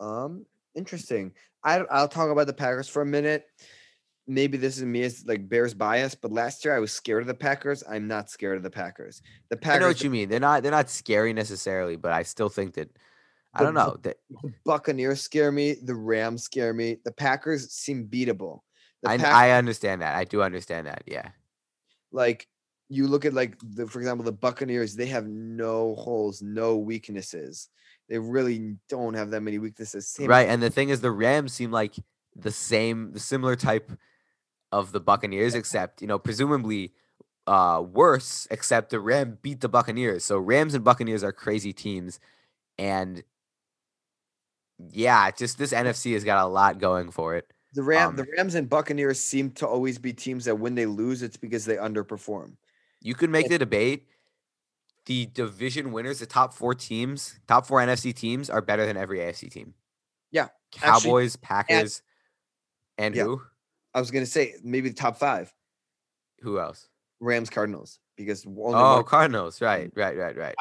Um, 0.00 0.46
interesting. 0.74 1.32
I 1.64 1.80
I'll 1.90 2.08
talk 2.08 2.30
about 2.30 2.46
the 2.46 2.52
Packers 2.52 2.88
for 2.88 3.02
a 3.02 3.06
minute. 3.06 3.46
Maybe 4.28 4.58
this 4.58 4.76
is 4.76 4.84
me 4.84 5.02
as 5.02 5.24
like 5.26 5.48
Bears 5.48 5.72
bias, 5.74 6.14
but 6.14 6.30
last 6.32 6.64
year 6.64 6.76
I 6.76 6.78
was 6.78 6.92
scared 6.92 7.22
of 7.22 7.26
the 7.28 7.34
Packers. 7.34 7.82
I'm 7.88 8.06
not 8.06 8.30
scared 8.30 8.58
of 8.58 8.62
the 8.62 8.70
Packers. 8.70 9.22
The 9.48 9.56
Packers. 9.56 9.76
I 9.76 9.80
know 9.80 9.88
what 9.88 10.04
you 10.04 10.10
mean. 10.10 10.28
They're 10.28 10.38
not 10.38 10.62
they're 10.62 10.70
not 10.70 10.90
scary 10.90 11.32
necessarily, 11.32 11.96
but 11.96 12.12
I 12.12 12.22
still 12.22 12.50
think 12.50 12.74
that 12.74 12.90
I 13.54 13.62
don't 13.62 13.74
know. 13.74 13.96
That 14.02 14.18
the 14.42 14.52
Buccaneers 14.64 15.22
scare 15.22 15.50
me. 15.50 15.76
The 15.82 15.94
Rams 15.94 16.42
scare 16.44 16.74
me. 16.74 16.98
The 17.04 17.12
Packers 17.12 17.72
seem 17.72 18.06
beatable. 18.06 18.60
I 19.06 19.16
Pack- 19.16 19.34
I 19.34 19.50
understand 19.52 20.02
that. 20.02 20.14
I 20.16 20.24
do 20.24 20.42
understand 20.42 20.86
that. 20.86 21.02
Yeah. 21.06 21.30
like 22.12 22.46
you 22.90 23.06
look 23.06 23.24
at 23.24 23.34
like 23.34 23.56
the 23.62 23.86
for 23.86 23.98
example 24.00 24.24
the 24.24 24.32
Buccaneers. 24.32 24.94
They 24.94 25.06
have 25.06 25.26
no 25.26 25.94
holes, 25.94 26.42
no 26.42 26.76
weaknesses. 26.76 27.68
They 28.08 28.18
really 28.18 28.76
don't 28.88 29.14
have 29.14 29.30
that 29.30 29.42
many 29.42 29.58
weaknesses. 29.58 30.08
Same 30.08 30.28
Right. 30.28 30.48
And 30.48 30.62
the 30.62 30.70
thing 30.70 30.88
is 30.90 31.00
the 31.00 31.10
Rams 31.10 31.52
seem 31.52 31.70
like 31.70 31.94
the 32.36 32.50
same 32.50 33.12
the 33.12 33.20
similar 33.20 33.56
type 33.56 33.90
of 34.72 34.92
the 34.92 35.00
Buccaneers, 35.00 35.54
except, 35.54 36.00
you 36.02 36.08
know, 36.08 36.18
presumably 36.18 36.92
uh 37.46 37.82
worse, 37.82 38.46
except 38.50 38.90
the 38.90 39.00
Ram 39.00 39.38
beat 39.42 39.60
the 39.60 39.68
Buccaneers. 39.68 40.24
So 40.24 40.38
Rams 40.38 40.74
and 40.74 40.84
Buccaneers 40.84 41.24
are 41.24 41.32
crazy 41.32 41.72
teams. 41.72 42.20
And 42.78 43.22
yeah, 44.92 45.30
just 45.30 45.58
this 45.58 45.72
NFC 45.72 46.12
has 46.14 46.24
got 46.24 46.44
a 46.44 46.48
lot 46.48 46.78
going 46.78 47.10
for 47.10 47.36
it. 47.36 47.50
The 47.74 47.82
Ram, 47.82 48.10
Um, 48.10 48.16
the 48.16 48.26
Rams 48.36 48.54
and 48.54 48.68
Buccaneers 48.68 49.18
seem 49.20 49.50
to 49.52 49.66
always 49.66 49.98
be 49.98 50.12
teams 50.12 50.44
that 50.46 50.56
when 50.56 50.74
they 50.74 50.86
lose, 50.86 51.22
it's 51.22 51.36
because 51.36 51.64
they 51.64 51.76
underperform. 51.76 52.56
You 53.00 53.14
could 53.14 53.30
make 53.30 53.48
the 53.48 53.58
debate. 53.58 54.06
The 55.06 55.26
division 55.26 55.92
winners, 55.92 56.18
the 56.18 56.26
top 56.26 56.52
four 56.52 56.74
teams, 56.74 57.38
top 57.46 57.66
four 57.66 57.80
NFC 57.80 58.14
teams, 58.14 58.50
are 58.50 58.60
better 58.60 58.84
than 58.84 58.96
every 58.98 59.20
AFC 59.20 59.50
team. 59.50 59.72
Yeah, 60.30 60.48
actually- 60.76 60.80
Cowboys, 60.80 61.36
Packers, 61.36 62.02
and 62.98 63.14
Yeah. 63.14 63.24
who? 63.24 63.42
I 63.94 64.00
was 64.00 64.10
gonna 64.10 64.26
say 64.26 64.54
maybe 64.62 64.88
the 64.88 64.94
top 64.94 65.18
five: 65.18 65.52
Who 66.40 66.58
else? 66.58 66.88
Rams, 67.20 67.50
Cardinals, 67.50 67.98
because 68.16 68.46
only 68.46 68.74
Oh, 68.74 69.02
Cardinals. 69.02 69.60
Right, 69.60 69.90
right, 69.96 70.16
right, 70.16 70.36
right. 70.36 70.54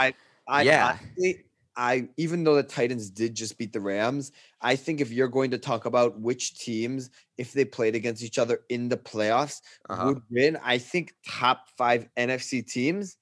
I, 0.47 0.61
yeah. 0.63 0.97
honestly, 0.97 1.43
I 1.75 2.09
even 2.17 2.43
though 2.43 2.55
the 2.55 2.63
Titans 2.63 3.11
did 3.11 3.35
just 3.35 3.57
beat 3.57 3.73
the 3.73 3.79
Rams, 3.81 4.31
I 4.61 4.75
think 4.75 4.99
if 5.01 5.11
you're 5.11 5.27
going 5.27 5.51
to 5.51 5.57
talk 5.59 5.85
about 5.85 6.19
which 6.19 6.57
teams, 6.57 7.11
if 7.37 7.53
they 7.53 7.65
played 7.65 7.95
against 7.95 8.23
each 8.23 8.39
other 8.39 8.61
in 8.69 8.89
the 8.89 8.97
playoffs, 8.97 9.61
Uh-huh. 9.89 10.07
would 10.07 10.21
win, 10.31 10.57
I 10.63 10.79
think 10.79 11.13
top 11.27 11.67
five 11.77 12.07
NFC 12.17 12.65
teams 12.65 13.17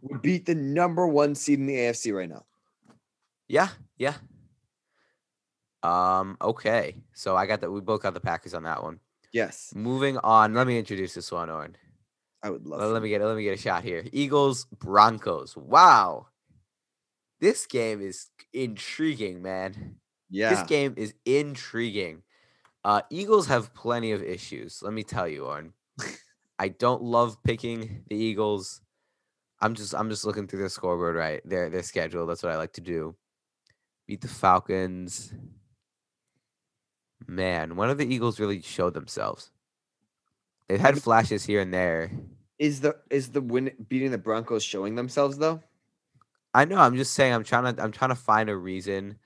would 0.00 0.22
beat 0.22 0.46
the 0.46 0.54
number 0.56 1.06
one 1.06 1.34
seed 1.36 1.60
in 1.60 1.66
the 1.66 1.76
AFC 1.76 2.12
right 2.12 2.28
now. 2.28 2.44
Yeah, 3.46 3.68
yeah. 3.98 4.14
Um, 5.82 6.36
okay. 6.40 6.96
So 7.12 7.36
I 7.36 7.46
got 7.46 7.60
that 7.60 7.70
we 7.70 7.80
both 7.80 8.02
got 8.02 8.14
the 8.14 8.20
Packers 8.20 8.54
on 8.54 8.62
that 8.64 8.82
one. 8.82 9.00
Yes, 9.32 9.72
Moving 9.74 10.18
on. 10.18 10.52
Let 10.52 10.66
me 10.66 10.78
introduce 10.78 11.14
this 11.14 11.32
one, 11.32 11.48
Owen. 11.48 11.76
I 12.42 12.50
would 12.50 12.66
love. 12.66 12.80
Let, 12.80 12.90
let 12.90 13.02
me 13.02 13.08
get 13.08 13.22
let 13.22 13.36
me 13.36 13.44
get 13.44 13.58
a 13.58 13.60
shot 13.60 13.82
here. 13.82 14.04
Eagles, 14.12 14.66
Broncos. 14.66 15.56
Wow. 15.56 16.26
This 17.40 17.66
game 17.66 18.00
is 18.00 18.28
intriguing, 18.52 19.42
man. 19.42 19.96
Yeah, 20.30 20.50
This 20.50 20.62
game 20.64 20.94
is 20.96 21.14
intriguing. 21.24 22.22
Uh, 22.84 23.02
Eagles 23.10 23.46
have 23.48 23.74
plenty 23.74 24.12
of 24.12 24.22
issues. 24.22 24.80
Let 24.82 24.92
me 24.92 25.02
tell 25.02 25.26
you, 25.28 25.46
Owen. 25.46 25.72
I 26.58 26.68
don't 26.68 27.02
love 27.02 27.42
picking 27.42 28.04
the 28.08 28.16
Eagles. 28.16 28.80
I'm 29.60 29.74
just 29.74 29.94
I'm 29.94 30.10
just 30.10 30.24
looking 30.24 30.46
through 30.46 30.60
their 30.60 30.68
scoreboard, 30.68 31.16
right? 31.16 31.40
Their 31.48 31.70
their 31.70 31.82
schedule. 31.82 32.26
That's 32.26 32.42
what 32.42 32.52
I 32.52 32.56
like 32.56 32.72
to 32.74 32.80
do. 32.80 33.14
Beat 34.06 34.20
the 34.20 34.28
Falcons. 34.28 35.32
Man, 37.26 37.76
when 37.76 37.88
have 37.88 37.98
the 37.98 38.12
Eagles 38.12 38.40
really 38.40 38.62
showed 38.62 38.94
themselves? 38.94 39.50
They've 40.68 40.80
had 40.80 41.02
flashes 41.02 41.44
here 41.44 41.60
and 41.60 41.72
there. 41.72 42.10
is 42.58 42.80
the 42.80 42.96
is 43.10 43.30
the 43.30 43.40
win 43.40 43.72
beating 43.88 44.10
the 44.10 44.18
Broncos 44.18 44.62
showing 44.62 44.94
themselves 44.94 45.36
though? 45.36 45.60
I 46.54 46.64
know. 46.64 46.76
I'm 46.76 46.96
just 46.96 47.14
saying. 47.14 47.32
I'm 47.32 47.44
trying 47.44 47.74
to. 47.74 47.82
I'm 47.82 47.92
trying 47.92 48.10
to 48.10 48.14
find 48.14 48.48
a 48.50 48.56
reason 48.56 49.18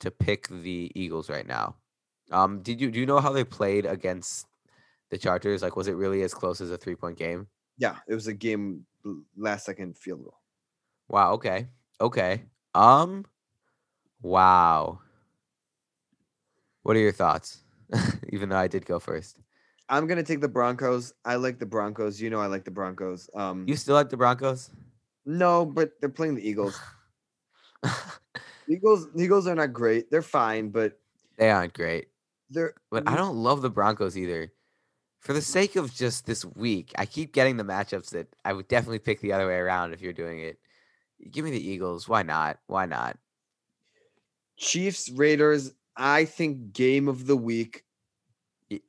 to 0.00 0.10
pick 0.10 0.48
the 0.48 0.90
Eagles 0.94 1.28
right 1.28 1.46
now. 1.46 1.76
Um, 2.30 2.62
did 2.62 2.80
you 2.80 2.90
do 2.90 3.00
you 3.00 3.06
know 3.06 3.20
how 3.20 3.32
they 3.32 3.44
played 3.44 3.84
against 3.84 4.46
the 5.10 5.18
Chargers? 5.18 5.62
Like, 5.62 5.76
was 5.76 5.88
it 5.88 5.96
really 5.96 6.22
as 6.22 6.34
close 6.34 6.60
as 6.60 6.70
a 6.70 6.76
three 6.76 6.94
point 6.94 7.18
game? 7.18 7.46
Yeah, 7.78 7.96
it 8.08 8.14
was 8.14 8.26
a 8.26 8.34
game 8.34 8.86
last 9.36 9.66
second 9.66 9.96
field 9.96 10.24
goal. 10.24 10.38
Wow. 11.08 11.32
Okay. 11.34 11.68
Okay. 12.00 12.42
Um. 12.74 13.24
Wow. 14.22 15.00
What 16.88 16.96
are 16.96 17.00
your 17.00 17.12
thoughts? 17.12 17.58
Even 18.30 18.48
though 18.48 18.56
I 18.56 18.66
did 18.66 18.86
go 18.86 18.98
first, 18.98 19.40
I'm 19.90 20.06
gonna 20.06 20.22
take 20.22 20.40
the 20.40 20.48
Broncos. 20.48 21.12
I 21.22 21.34
like 21.34 21.58
the 21.58 21.66
Broncos. 21.66 22.18
You 22.18 22.30
know 22.30 22.40
I 22.40 22.46
like 22.46 22.64
the 22.64 22.70
Broncos. 22.70 23.28
Um, 23.34 23.66
you 23.68 23.76
still 23.76 23.94
like 23.94 24.08
the 24.08 24.16
Broncos? 24.16 24.70
no, 25.26 25.66
but 25.66 25.92
they're 26.00 26.08
playing 26.08 26.36
the 26.36 26.48
Eagles. 26.48 26.80
Eagles, 28.70 29.12
the 29.12 29.22
Eagles 29.22 29.46
are 29.46 29.54
not 29.54 29.74
great. 29.74 30.10
They're 30.10 30.22
fine, 30.22 30.70
but 30.70 30.98
they 31.36 31.50
aren't 31.50 31.74
great, 31.74 32.06
they're. 32.48 32.72
but 32.90 33.06
I 33.06 33.16
don't 33.16 33.36
love 33.36 33.60
the 33.60 33.68
Broncos 33.68 34.16
either. 34.16 34.50
For 35.20 35.34
the 35.34 35.42
sake 35.42 35.76
of 35.76 35.92
just 35.92 36.24
this 36.24 36.42
week, 36.42 36.94
I 36.96 37.04
keep 37.04 37.34
getting 37.34 37.58
the 37.58 37.64
matchups 37.64 38.12
that 38.12 38.28
I 38.46 38.54
would 38.54 38.66
definitely 38.66 39.00
pick 39.00 39.20
the 39.20 39.34
other 39.34 39.46
way 39.46 39.56
around 39.56 39.92
if 39.92 40.00
you're 40.00 40.14
doing 40.14 40.40
it. 40.40 40.58
Give 41.30 41.44
me 41.44 41.50
the 41.50 41.68
Eagles. 41.68 42.08
Why 42.08 42.22
not? 42.22 42.60
Why 42.66 42.86
not? 42.86 43.18
Chiefs, 44.56 45.10
Raiders. 45.10 45.72
I 45.98 46.24
think 46.24 46.72
game 46.72 47.08
of 47.08 47.26
the 47.26 47.36
week 47.36 47.84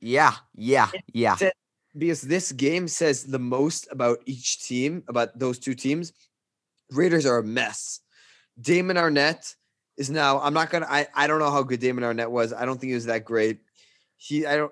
yeah, 0.01 0.33
yeah, 0.55 0.89
yeah. 1.13 1.35
Because 1.97 2.21
this 2.21 2.51
game 2.51 2.87
says 2.87 3.25
the 3.25 3.39
most 3.39 3.87
about 3.91 4.19
each 4.25 4.65
team, 4.65 5.03
about 5.07 5.37
those 5.37 5.59
two 5.59 5.73
teams. 5.73 6.13
Raiders 6.91 7.25
are 7.25 7.37
a 7.37 7.43
mess. 7.43 8.01
Damon 8.59 8.97
Arnette 8.97 9.55
is 9.97 10.09
now. 10.09 10.39
I'm 10.39 10.53
not 10.53 10.69
gonna. 10.69 10.87
I 10.89 11.07
I 11.15 11.27
don't 11.27 11.39
know 11.39 11.51
how 11.51 11.63
good 11.63 11.79
Damon 11.79 12.03
Arnette 12.03 12.29
was. 12.29 12.51
I 12.53 12.65
don't 12.65 12.79
think 12.79 12.89
he 12.89 12.95
was 12.95 13.05
that 13.05 13.25
great. 13.25 13.59
He 14.17 14.45
I 14.45 14.57
don't. 14.57 14.71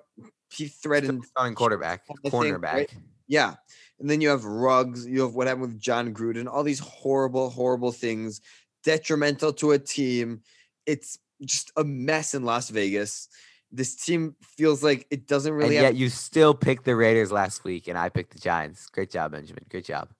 He 0.50 0.68
threatened. 0.68 1.24
Starting 1.24 1.54
quarterback, 1.54 2.02
cornerback. 2.26 2.72
right? 2.72 2.94
Yeah. 3.26 3.54
And 4.00 4.08
then 4.08 4.20
you 4.20 4.28
have 4.28 4.44
Ruggs. 4.44 5.06
You 5.06 5.22
have 5.22 5.34
what 5.34 5.46
happened 5.46 5.62
with 5.62 5.80
Jon 5.80 6.14
Gruden. 6.14 6.46
All 6.46 6.62
these 6.62 6.78
horrible, 6.78 7.50
horrible 7.50 7.92
things. 7.92 8.40
detrimental 8.84 9.52
to 9.54 9.72
a 9.72 9.78
team. 9.78 10.42
It's 10.86 11.18
just 11.44 11.72
a 11.76 11.84
mess 11.84 12.34
in 12.34 12.44
Las 12.44 12.70
Vegas. 12.70 13.28
This 13.70 13.96
team 13.96 14.34
feels 14.42 14.82
like 14.82 15.06
it 15.10 15.26
doesn't 15.26 15.52
really 15.52 15.76
and 15.76 15.84
have 15.84 15.94
yet 15.94 16.00
you 16.00 16.08
still 16.08 16.54
picked 16.54 16.84
the 16.84 16.96
Raiders 16.96 17.30
last 17.30 17.64
week, 17.64 17.88
and 17.88 17.98
I 17.98 18.08
picked 18.08 18.32
the 18.32 18.38
Giants. 18.38 18.86
Great 18.88 19.10
job, 19.10 19.32
Benjamin. 19.32 19.64
Great 19.68 19.84
job. 19.84 20.10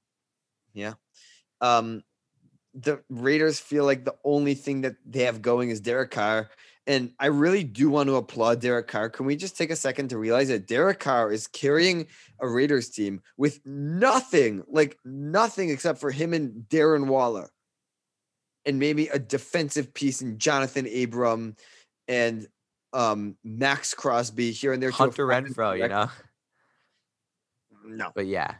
Yeah. 0.74 0.94
Um 1.60 2.02
the 2.74 3.02
Raiders 3.08 3.58
feel 3.58 3.84
like 3.84 4.04
the 4.04 4.14
only 4.24 4.54
thing 4.54 4.82
that 4.82 4.96
they 5.04 5.24
have 5.24 5.42
going 5.42 5.70
is 5.70 5.80
Derek 5.80 6.10
Carr. 6.10 6.50
And 6.86 7.12
I 7.18 7.26
really 7.26 7.64
do 7.64 7.90
want 7.90 8.08
to 8.08 8.16
applaud 8.16 8.60
Derek 8.60 8.88
Carr. 8.88 9.10
Can 9.10 9.26
we 9.26 9.36
just 9.36 9.58
take 9.58 9.70
a 9.70 9.76
second 9.76 10.08
to 10.08 10.18
realize 10.18 10.48
that 10.48 10.66
Derek 10.66 11.00
Carr 11.00 11.30
is 11.30 11.46
carrying 11.46 12.06
a 12.40 12.48
Raiders 12.48 12.88
team 12.88 13.20
with 13.36 13.60
nothing, 13.66 14.64
like 14.68 14.96
nothing 15.04 15.68
except 15.68 16.00
for 16.00 16.10
him 16.10 16.32
and 16.32 16.64
Darren 16.68 17.06
Waller. 17.06 17.50
And 18.68 18.78
maybe 18.78 19.08
a 19.08 19.18
defensive 19.18 19.94
piece 19.94 20.20
in 20.20 20.36
Johnathan 20.36 21.02
Abram 21.02 21.56
and 22.06 22.46
um 22.92 23.36
Maxx 23.42 23.94
Crosby 23.94 24.50
here 24.52 24.74
and 24.74 24.82
there. 24.82 24.90
Hunter 24.90 25.26
Renfrow, 25.26 25.78
you 25.78 25.88
know. 25.88 26.10
No. 27.84 28.12
But 28.14 28.26
yeah, 28.26 28.56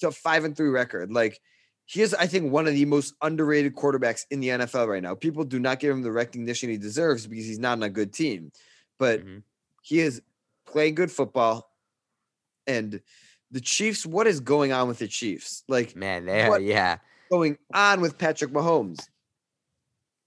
to 0.00 0.08
a 0.08 0.10
five 0.10 0.44
and 0.44 0.56
three 0.56 0.70
record. 0.70 1.12
Like 1.12 1.40
he 1.84 2.02
is, 2.02 2.12
I 2.12 2.26
think, 2.26 2.50
one 2.50 2.66
of 2.66 2.74
the 2.74 2.84
most 2.86 3.14
underrated 3.22 3.76
quarterbacks 3.76 4.24
in 4.32 4.40
the 4.40 4.48
NFL 4.48 4.88
right 4.88 5.02
now. 5.02 5.14
People 5.14 5.44
do 5.44 5.60
not 5.60 5.78
give 5.78 5.94
him 5.94 6.02
the 6.02 6.10
recognition 6.10 6.68
he 6.68 6.76
deserves 6.76 7.26
because 7.26 7.44
he's 7.46 7.58
not 7.60 7.72
on 7.78 7.84
a 7.84 7.88
good 7.88 8.12
team, 8.12 8.50
but 8.98 9.24
Mhm. 9.24 9.42
he 9.82 10.00
is 10.00 10.22
playing 10.66 10.96
good 10.96 11.12
football. 11.12 11.70
And 12.66 13.00
the 13.52 13.60
Chiefs, 13.60 14.04
what 14.04 14.26
is 14.26 14.40
going 14.40 14.72
on 14.72 14.88
with 14.88 14.98
the 14.98 15.08
Chiefs? 15.08 15.62
Like 15.68 15.94
man, 15.94 16.26
they 16.26 16.42
are. 16.42 16.58
Yeah, 16.58 16.98
going 17.30 17.58
on 17.72 18.00
with 18.00 18.18
Patrick 18.18 18.50
Mahomes? 18.50 19.08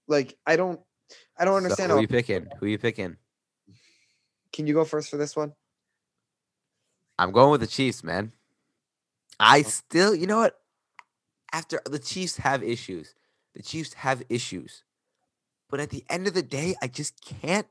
Like 0.08 0.36
I 0.46 0.56
don't, 0.56 0.80
I 1.38 1.44
don't 1.44 1.54
So 1.54 1.56
understand. 1.56 1.90
who 1.90 1.96
how, 1.96 2.00
you 2.02 2.08
picking? 2.08 2.46
Who 2.60 2.66
you 2.66 2.78
picking? 2.78 3.16
can 4.56 4.66
you 4.66 4.72
go 4.72 4.84
first 4.84 5.10
for 5.10 5.18
this 5.18 5.36
one? 5.36 5.52
I'm 7.18 7.30
going 7.30 7.50
with 7.50 7.60
the 7.60 7.66
Chiefs, 7.66 8.02
man. 8.02 8.32
I 9.38 9.60
oh. 9.60 9.62
still, 9.68 10.14
you 10.14 10.26
know 10.26 10.38
what? 10.38 10.58
After 11.52 11.80
the 11.84 11.98
Chiefs 11.98 12.38
have 12.38 12.62
issues, 12.62 13.14
the 13.54 13.62
Chiefs 13.62 13.92
have 13.94 14.22
issues, 14.30 14.82
but 15.68 15.78
at 15.78 15.90
the 15.90 16.04
end 16.08 16.26
of 16.26 16.32
the 16.32 16.42
day, 16.42 16.74
I 16.82 16.88
just 16.88 17.22
can't. 17.22 17.66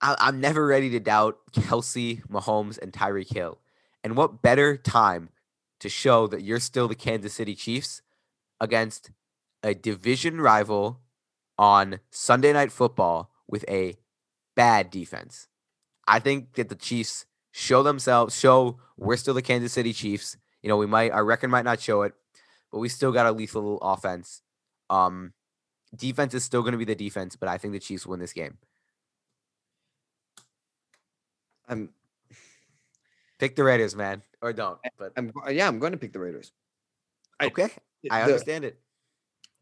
I, 0.00 0.16
I'm 0.18 0.40
never 0.40 0.66
ready 0.66 0.90
to 0.90 1.00
doubt 1.00 1.38
Kelce, 1.52 2.26
Mahomes, 2.28 2.78
and 2.78 2.92
Tyreek 2.92 3.32
Hill. 3.32 3.58
And 4.02 4.16
what 4.16 4.42
better 4.42 4.76
time 4.76 5.28
to 5.80 5.88
show 5.88 6.26
that 6.28 6.42
you're 6.42 6.60
still 6.60 6.88
the 6.88 6.94
Kansas 6.94 7.34
City 7.34 7.54
Chiefs 7.54 8.00
against 8.60 9.10
a 9.64 9.74
division 9.74 10.40
rival 10.40 11.00
on 11.58 11.98
Sunday 12.10 12.52
Night 12.52 12.70
Football 12.70 13.32
with 13.48 13.64
a 13.68 13.96
bad 14.54 14.90
defense? 14.90 15.48
I 16.06 16.20
think 16.20 16.54
that 16.54 16.68
the 16.68 16.74
Chiefs 16.76 17.26
show 17.50 17.82
themselves, 17.82 18.38
show 18.38 18.78
we're 18.96 19.16
still 19.16 19.34
the 19.34 19.42
Kansas 19.42 19.72
City 19.72 19.92
Chiefs. 19.92 20.36
You 20.62 20.68
know, 20.68 20.76
we 20.76 20.86
might 20.86 21.10
our 21.10 21.24
record 21.24 21.48
might 21.48 21.64
not 21.64 21.80
show 21.80 22.02
it, 22.02 22.12
but 22.70 22.78
we 22.78 22.88
still 22.88 23.10
got 23.10 23.26
a 23.26 23.32
lethal 23.32 23.78
offense. 23.80 24.42
Um, 24.90 25.32
defense 25.96 26.34
is 26.34 26.44
still 26.44 26.62
going 26.62 26.72
to 26.72 26.78
be 26.78 26.84
the 26.84 26.94
defense, 26.94 27.34
but 27.36 27.48
I 27.48 27.58
think 27.58 27.72
the 27.72 27.80
Chiefs 27.80 28.06
win 28.06 28.20
this 28.20 28.32
game. 28.32 28.58
I'm, 31.68 31.90
Pick 33.38 33.56
the 33.56 33.64
Raiders, 33.64 33.96
man, 33.96 34.22
or 34.40 34.52
don't. 34.52 34.78
But 34.98 35.12
I'm, 35.16 35.32
yeah, 35.50 35.66
I'm 35.66 35.78
going 35.78 35.92
to 35.92 35.98
pick 35.98 36.12
the 36.12 36.20
Raiders. 36.20 36.52
Okay, 37.42 37.68
I 38.10 38.20
the- 38.20 38.24
understand 38.26 38.64
it. 38.64 38.78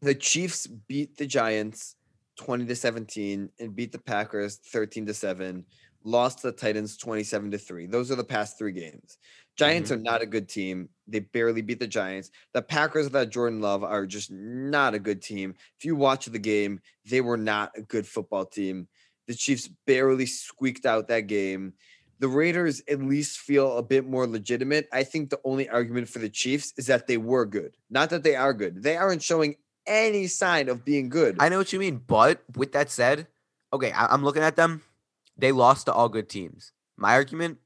The 0.03 0.15
Chiefs 0.15 0.67
beat 0.67 1.17
the 1.17 1.25
Giants 1.25 1.95
20 2.37 2.65
to 2.65 2.75
17 2.75 3.49
and 3.59 3.75
beat 3.75 3.91
the 3.91 3.99
Packers 3.99 4.57
13 4.57 5.05
to 5.05 5.13
7, 5.13 5.65
lost 6.03 6.39
to 6.39 6.47
the 6.47 6.57
Titans 6.57 6.97
27 6.97 7.51
to 7.51 7.57
3. 7.57 7.85
Those 7.87 8.11
are 8.11 8.15
the 8.15 8.23
past 8.23 8.57
three 8.57 8.73
games. 8.73 9.17
Giants 9.55 9.91
mm-hmm. 9.91 10.01
are 10.01 10.03
not 10.03 10.21
a 10.21 10.25
good 10.25 10.49
team. 10.49 10.89
They 11.07 11.19
barely 11.19 11.61
beat 11.61 11.79
the 11.79 11.87
Giants. 11.87 12.31
The 12.53 12.61
Packers 12.61 13.05
without 13.05 13.29
Jordan 13.29 13.61
Love 13.61 13.83
are 13.83 14.05
just 14.05 14.29
not 14.29 14.93
a 14.93 14.99
good 14.99 15.21
team. 15.21 15.55
If 15.77 15.85
you 15.85 15.95
watch 15.95 16.25
the 16.25 16.39
game, 16.39 16.81
they 17.05 17.21
were 17.21 17.37
not 17.37 17.71
a 17.77 17.81
good 17.81 18.05
football 18.05 18.45
team. 18.45 18.87
The 19.27 19.35
Chiefs 19.35 19.69
barely 19.85 20.25
squeaked 20.25 20.85
out 20.85 21.07
that 21.07 21.27
game. 21.27 21.73
The 22.19 22.27
Raiders 22.27 22.81
at 22.89 23.01
least 23.01 23.39
feel 23.39 23.77
a 23.77 23.83
bit 23.83 24.05
more 24.05 24.27
legitimate. 24.27 24.87
I 24.91 25.03
think 25.03 25.29
the 25.29 25.39
only 25.45 25.69
argument 25.69 26.09
for 26.09 26.19
the 26.19 26.29
Chiefs 26.29 26.73
is 26.77 26.87
that 26.87 27.07
they 27.07 27.17
were 27.17 27.45
good, 27.45 27.77
not 27.89 28.09
that 28.09 28.23
they 28.23 28.35
are 28.35 28.53
good. 28.53 28.81
They 28.81 28.97
aren't 28.97 29.21
showing 29.21 29.55
any 29.85 30.27
sign 30.27 30.69
of 30.69 30.85
being 30.85 31.09
good. 31.09 31.37
I 31.39 31.49
know 31.49 31.57
what 31.57 31.73
you 31.73 31.79
mean, 31.79 32.01
but 32.05 32.43
with 32.55 32.71
that 32.73 32.89
said, 32.89 33.27
okay, 33.71 33.91
I, 33.91 34.07
I'm 34.07 34.23
looking 34.23 34.43
at 34.43 34.55
them. 34.55 34.81
They 35.37 35.51
lost 35.51 35.87
to 35.87 35.93
all 35.93 36.09
good 36.09 36.29
teams. 36.29 36.71
My 36.97 37.13
argument: 37.13 37.57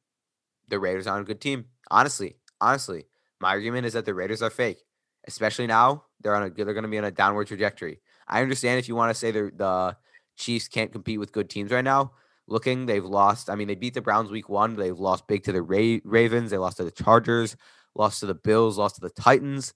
the 0.67 0.79
Raiders 0.79 1.07
aren't 1.07 1.27
a 1.27 1.27
good 1.27 1.41
team. 1.41 1.65
Honestly, 1.91 2.35
honestly, 2.61 3.05
my 3.39 3.49
argument 3.49 3.85
is 3.85 3.93
that 3.93 4.05
the 4.05 4.13
Raiders 4.13 4.41
are 4.41 4.49
fake. 4.49 4.83
Especially 5.27 5.67
now, 5.67 6.03
they're 6.21 6.35
on 6.35 6.43
a 6.43 6.49
they're 6.49 6.73
going 6.73 6.83
to 6.83 6.89
be 6.89 6.97
on 6.97 7.03
a 7.03 7.11
downward 7.11 7.47
trajectory. 7.47 7.99
I 8.27 8.41
understand 8.41 8.79
if 8.79 8.87
you 8.87 8.95
want 8.95 9.09
to 9.09 9.13
say 9.13 9.31
the 9.31 9.51
the 9.55 9.97
Chiefs 10.37 10.67
can't 10.67 10.91
compete 10.91 11.19
with 11.19 11.31
good 11.31 11.49
teams 11.49 11.71
right 11.71 11.83
now. 11.83 12.11
Looking, 12.47 12.85
they've 12.85 13.03
lost. 13.03 13.49
I 13.49 13.55
mean, 13.55 13.67
they 13.67 13.75
beat 13.75 13.93
the 13.93 14.01
Browns 14.01 14.31
week 14.31 14.47
one. 14.47 14.77
They've 14.77 14.97
lost 14.97 15.27
big 15.27 15.43
to 15.43 15.51
the 15.51 15.61
Ra- 15.61 15.99
Ravens. 16.05 16.51
They 16.51 16.57
lost 16.57 16.77
to 16.77 16.85
the 16.85 16.91
Chargers. 16.91 17.57
Lost 17.93 18.21
to 18.21 18.25
the 18.25 18.35
Bills. 18.35 18.77
Lost 18.77 18.95
to 18.95 19.01
the 19.01 19.09
Titans. 19.09 19.73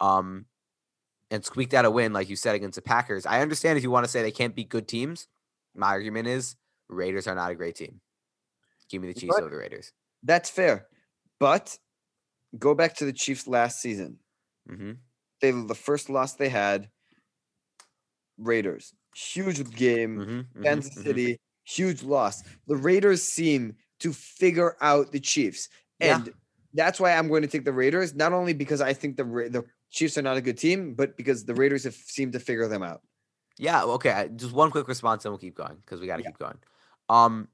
Um, 0.00 0.46
and 1.30 1.44
squeaked 1.44 1.74
out 1.74 1.84
a 1.84 1.90
win, 1.90 2.12
like 2.12 2.28
you 2.28 2.36
said, 2.36 2.54
against 2.54 2.76
the 2.76 2.82
Packers. 2.82 3.26
I 3.26 3.40
understand 3.40 3.76
if 3.78 3.82
you 3.82 3.90
want 3.90 4.04
to 4.04 4.10
say 4.10 4.22
they 4.22 4.30
can't 4.30 4.54
beat 4.54 4.68
good 4.68 4.86
teams. 4.88 5.26
My 5.74 5.88
argument 5.88 6.28
is 6.28 6.56
Raiders 6.88 7.26
are 7.26 7.34
not 7.34 7.50
a 7.50 7.54
great 7.54 7.74
team. 7.76 8.00
Give 8.88 9.02
me 9.02 9.08
the 9.12 9.14
Chiefs 9.20 9.34
But- 9.34 9.42
over 9.42 9.50
the 9.50 9.56
Raiders. 9.58 9.92
That's 10.22 10.48
fair. 10.50 10.86
But 11.38 11.76
go 12.58 12.74
back 12.74 12.94
to 12.96 13.04
the 13.04 13.12
Chiefs 13.12 13.46
last 13.46 13.80
season. 13.80 14.18
hmm 14.68 14.92
They 15.40 15.50
the 15.50 15.74
first 15.74 16.08
loss 16.08 16.34
they 16.34 16.48
had, 16.48 16.88
Raiders. 18.38 18.94
Huge 19.14 19.68
game. 19.74 20.44
hmm 20.54 20.62
Kansas 20.62 20.94
City, 20.94 21.38
huge 21.64 22.02
loss. 22.02 22.42
The 22.66 22.76
Raiders 22.76 23.22
seem 23.22 23.76
to 24.00 24.12
figure 24.12 24.76
out 24.80 25.12
the 25.12 25.20
Chiefs. 25.20 25.68
Yeah. 26.00 26.16
And 26.16 26.32
that's 26.74 27.00
why 27.00 27.12
I'm 27.12 27.28
going 27.28 27.42
to 27.42 27.48
take 27.48 27.64
the 27.64 27.72
Raiders, 27.72 28.14
not 28.14 28.32
only 28.32 28.52
because 28.52 28.80
I 28.80 28.92
think 28.92 29.16
the 29.16 29.24
the 29.24 29.64
Chiefs 29.90 30.18
are 30.18 30.22
not 30.22 30.36
a 30.36 30.40
good 30.40 30.58
team, 30.58 30.94
but 30.94 31.16
because 31.16 31.44
the 31.44 31.54
Raiders 31.54 31.84
have 31.84 31.94
seemed 31.94 32.32
to 32.34 32.40
figure 32.40 32.68
them 32.68 32.82
out. 32.82 33.02
Yeah. 33.58 33.84
Okay. 33.84 34.28
Just 34.36 34.52
one 34.52 34.70
quick 34.70 34.88
response, 34.88 35.24
and 35.24 35.32
we'll 35.32 35.38
keep 35.38 35.56
going 35.56 35.76
because 35.76 36.00
we 36.00 36.06
got 36.06 36.16
to 36.16 36.22
Yeah. 36.22 36.30
keep 36.30 36.38
going. 36.38 36.58
Um, 37.08 37.48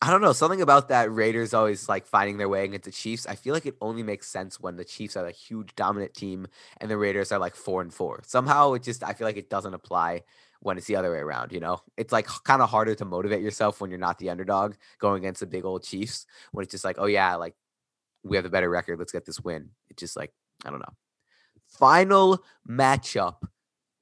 I 0.00 0.10
don't 0.10 0.20
know. 0.20 0.32
Something 0.32 0.60
about 0.62 0.88
that 0.88 1.12
Raiders 1.12 1.54
always 1.54 1.88
like 1.88 2.06
finding 2.06 2.36
their 2.36 2.48
way 2.48 2.64
against 2.64 2.86
the 2.86 2.90
Chiefs. 2.90 3.24
I 3.24 3.36
feel 3.36 3.54
like 3.54 3.66
it 3.66 3.76
only 3.80 4.02
makes 4.02 4.28
sense 4.28 4.58
when 4.58 4.74
the 4.76 4.84
Chiefs 4.84 5.16
are 5.16 5.26
a 5.26 5.30
huge 5.30 5.76
dominant 5.76 6.12
team 6.12 6.48
and 6.78 6.90
the 6.90 6.96
Raiders 6.98 7.30
are 7.30 7.38
like 7.38 7.54
four 7.54 7.80
and 7.82 7.94
four. 7.94 8.20
Somehow 8.26 8.72
it 8.72 8.82
just 8.82 9.04
I 9.04 9.12
feel 9.12 9.28
like 9.28 9.36
it 9.36 9.48
doesn't 9.48 9.74
apply 9.74 10.22
when 10.58 10.76
it's 10.76 10.86
the 10.88 10.96
other 10.96 11.12
way 11.12 11.18
around. 11.18 11.52
You 11.52 11.60
know, 11.60 11.82
it's 11.96 12.12
like 12.12 12.26
kind 12.42 12.62
of 12.62 12.68
harder 12.68 12.96
to 12.96 13.04
motivate 13.04 13.42
yourself 13.42 13.80
when 13.80 13.90
you're 13.90 13.98
not 14.00 14.18
the 14.18 14.30
underdog 14.30 14.74
going 14.98 15.18
against 15.22 15.38
the 15.40 15.46
big 15.46 15.64
old 15.64 15.84
Chiefs. 15.84 16.26
When 16.50 16.64
it's 16.64 16.72
just 16.72 16.84
like, 16.84 16.96
oh 16.98 17.06
yeah, 17.06 17.36
like 17.36 17.54
we 18.24 18.36
have 18.36 18.42
the 18.44 18.50
better 18.50 18.68
record. 18.70 18.98
Let's 18.98 19.12
get 19.12 19.24
this 19.24 19.38
win. 19.40 19.70
It's 19.88 20.00
just 20.00 20.16
like 20.16 20.32
I 20.64 20.70
don't 20.70 20.80
know. 20.80 20.94
Final 21.66 22.42
matchup. 22.68 23.36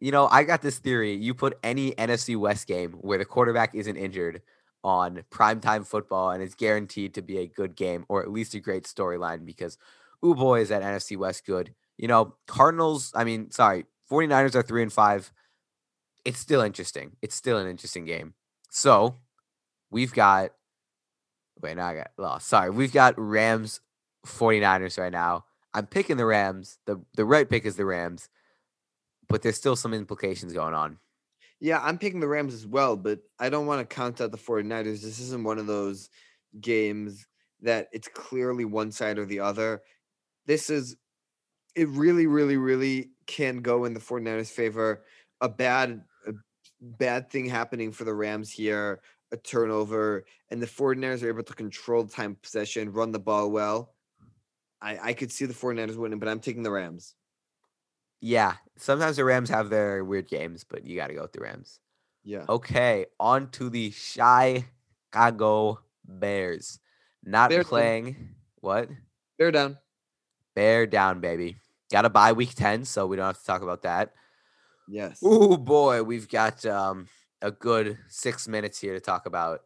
You 0.00 0.12
know, 0.12 0.28
I 0.28 0.44
got 0.44 0.62
this 0.62 0.78
theory. 0.78 1.14
You 1.14 1.34
put 1.34 1.58
any 1.62 1.92
NFC 1.92 2.36
West 2.36 2.66
game 2.66 2.92
where 3.00 3.18
the 3.18 3.24
quarterback 3.24 3.74
isn't 3.74 3.96
injured 3.96 4.42
on 4.82 5.22
primetime 5.30 5.86
football, 5.86 6.30
and 6.30 6.42
it's 6.42 6.54
guaranteed 6.54 7.14
to 7.14 7.22
be 7.22 7.38
a 7.38 7.46
good 7.46 7.76
game 7.76 8.04
or 8.08 8.22
at 8.22 8.30
least 8.30 8.54
a 8.54 8.60
great 8.60 8.84
storyline 8.84 9.44
because, 9.44 9.76
ooh 10.24 10.34
boy, 10.34 10.60
is 10.60 10.70
that 10.70 10.82
NFC 10.82 11.16
West 11.16 11.44
good. 11.44 11.74
You 11.98 12.08
know, 12.08 12.34
Cardinals, 12.46 13.12
I 13.14 13.24
mean, 13.24 13.50
sorry, 13.50 13.84
49ers 14.10 14.54
are 14.54 14.62
three 14.62 14.82
and 14.82 14.92
five. 14.92 15.32
It's 16.24 16.38
still 16.38 16.62
interesting. 16.62 17.16
It's 17.20 17.34
still 17.34 17.58
an 17.58 17.68
interesting 17.68 18.06
game. 18.06 18.34
So 18.70 19.16
we've 19.90 20.12
got, 20.12 20.52
wait, 21.60 21.76
now 21.76 21.88
I 21.88 21.94
got 21.94 22.10
lost. 22.16 22.48
Sorry, 22.48 22.70
we've 22.70 22.92
got 22.92 23.14
Rams 23.18 23.80
49ers 24.26 24.98
right 24.98 25.12
now. 25.12 25.44
I'm 25.74 25.86
picking 25.86 26.16
the 26.16 26.26
Rams. 26.26 26.78
The, 26.86 27.00
the 27.14 27.24
right 27.24 27.48
pick 27.48 27.64
is 27.64 27.76
the 27.76 27.84
Rams, 27.84 28.28
but 29.28 29.42
there's 29.42 29.56
still 29.56 29.76
some 29.76 29.94
implications 29.94 30.52
going 30.52 30.74
on. 30.74 30.98
Yeah, 31.60 31.80
I'm 31.82 31.98
picking 31.98 32.20
the 32.20 32.28
Rams 32.28 32.54
as 32.54 32.66
well, 32.66 32.96
but 32.96 33.20
I 33.38 33.50
don't 33.50 33.66
want 33.66 33.80
to 33.80 33.94
count 33.94 34.20
out 34.20 34.32
the 34.32 34.38
49ers. 34.38 35.02
This 35.02 35.20
isn't 35.20 35.44
one 35.44 35.58
of 35.58 35.66
those 35.66 36.08
games 36.60 37.26
that 37.60 37.88
it's 37.92 38.08
clearly 38.08 38.64
one 38.64 38.90
side 38.90 39.18
or 39.18 39.26
the 39.26 39.40
other. 39.40 39.82
This 40.46 40.70
is 40.70 40.96
it 41.76 41.88
really, 41.88 42.26
really, 42.26 42.56
really 42.56 43.10
can 43.26 43.58
go 43.58 43.84
in 43.84 43.94
the 43.94 44.00
49ers' 44.00 44.50
favor. 44.50 45.04
A 45.40 45.48
bad 45.48 46.02
a 46.26 46.32
bad 46.80 47.30
thing 47.30 47.46
happening 47.46 47.92
for 47.92 48.04
the 48.04 48.14
Rams 48.14 48.50
here, 48.50 49.00
a 49.32 49.36
turnover, 49.36 50.24
and 50.50 50.60
the 50.60 50.66
49ers 50.66 51.22
are 51.22 51.28
able 51.28 51.42
to 51.42 51.54
control 51.54 52.06
time 52.06 52.36
possession, 52.42 52.92
run 52.92 53.12
the 53.12 53.18
ball 53.18 53.50
well. 53.50 53.92
I, 54.82 54.98
I 55.10 55.12
could 55.12 55.30
see 55.30 55.46
the 55.46 55.54
49ers 55.54 55.96
winning, 55.96 56.18
but 56.18 56.28
I'm 56.28 56.40
taking 56.40 56.62
the 56.62 56.70
Rams. 56.70 57.14
Yeah, 58.20 58.54
sometimes 58.76 59.16
the 59.16 59.24
Rams 59.24 59.48
have 59.50 59.70
their 59.70 60.04
weird 60.04 60.28
games, 60.28 60.64
but 60.64 60.86
you 60.86 60.96
got 60.96 61.08
to 61.08 61.14
go 61.14 61.22
with 61.22 61.32
the 61.32 61.40
Rams. 61.40 61.80
Yeah. 62.22 62.44
Okay, 62.48 63.06
on 63.18 63.50
to 63.52 63.70
the 63.70 63.90
Chicago 63.90 65.80
Bears. 66.04 66.78
Not 67.24 67.50
Bears 67.50 67.64
win. 67.64 67.68
playing. 67.68 68.16
What? 68.60 68.90
Bear 69.38 69.50
down. 69.50 69.78
Bear 70.54 70.86
down, 70.86 71.20
baby. 71.20 71.56
Got 71.90 72.02
to 72.02 72.10
bye 72.10 72.32
week 72.32 72.54
10, 72.54 72.84
so 72.84 73.06
we 73.06 73.16
don't 73.16 73.26
have 73.26 73.38
to 73.38 73.44
talk 73.44 73.62
about 73.62 73.82
that. 73.82 74.12
Yes. 74.88 75.20
Oh 75.22 75.56
boy, 75.56 76.02
we've 76.02 76.28
got 76.28 76.64
um, 76.66 77.08
a 77.40 77.50
good 77.50 77.98
six 78.08 78.48
minutes 78.48 78.78
here 78.78 78.94
to 78.94 79.00
talk 79.00 79.26
about 79.26 79.60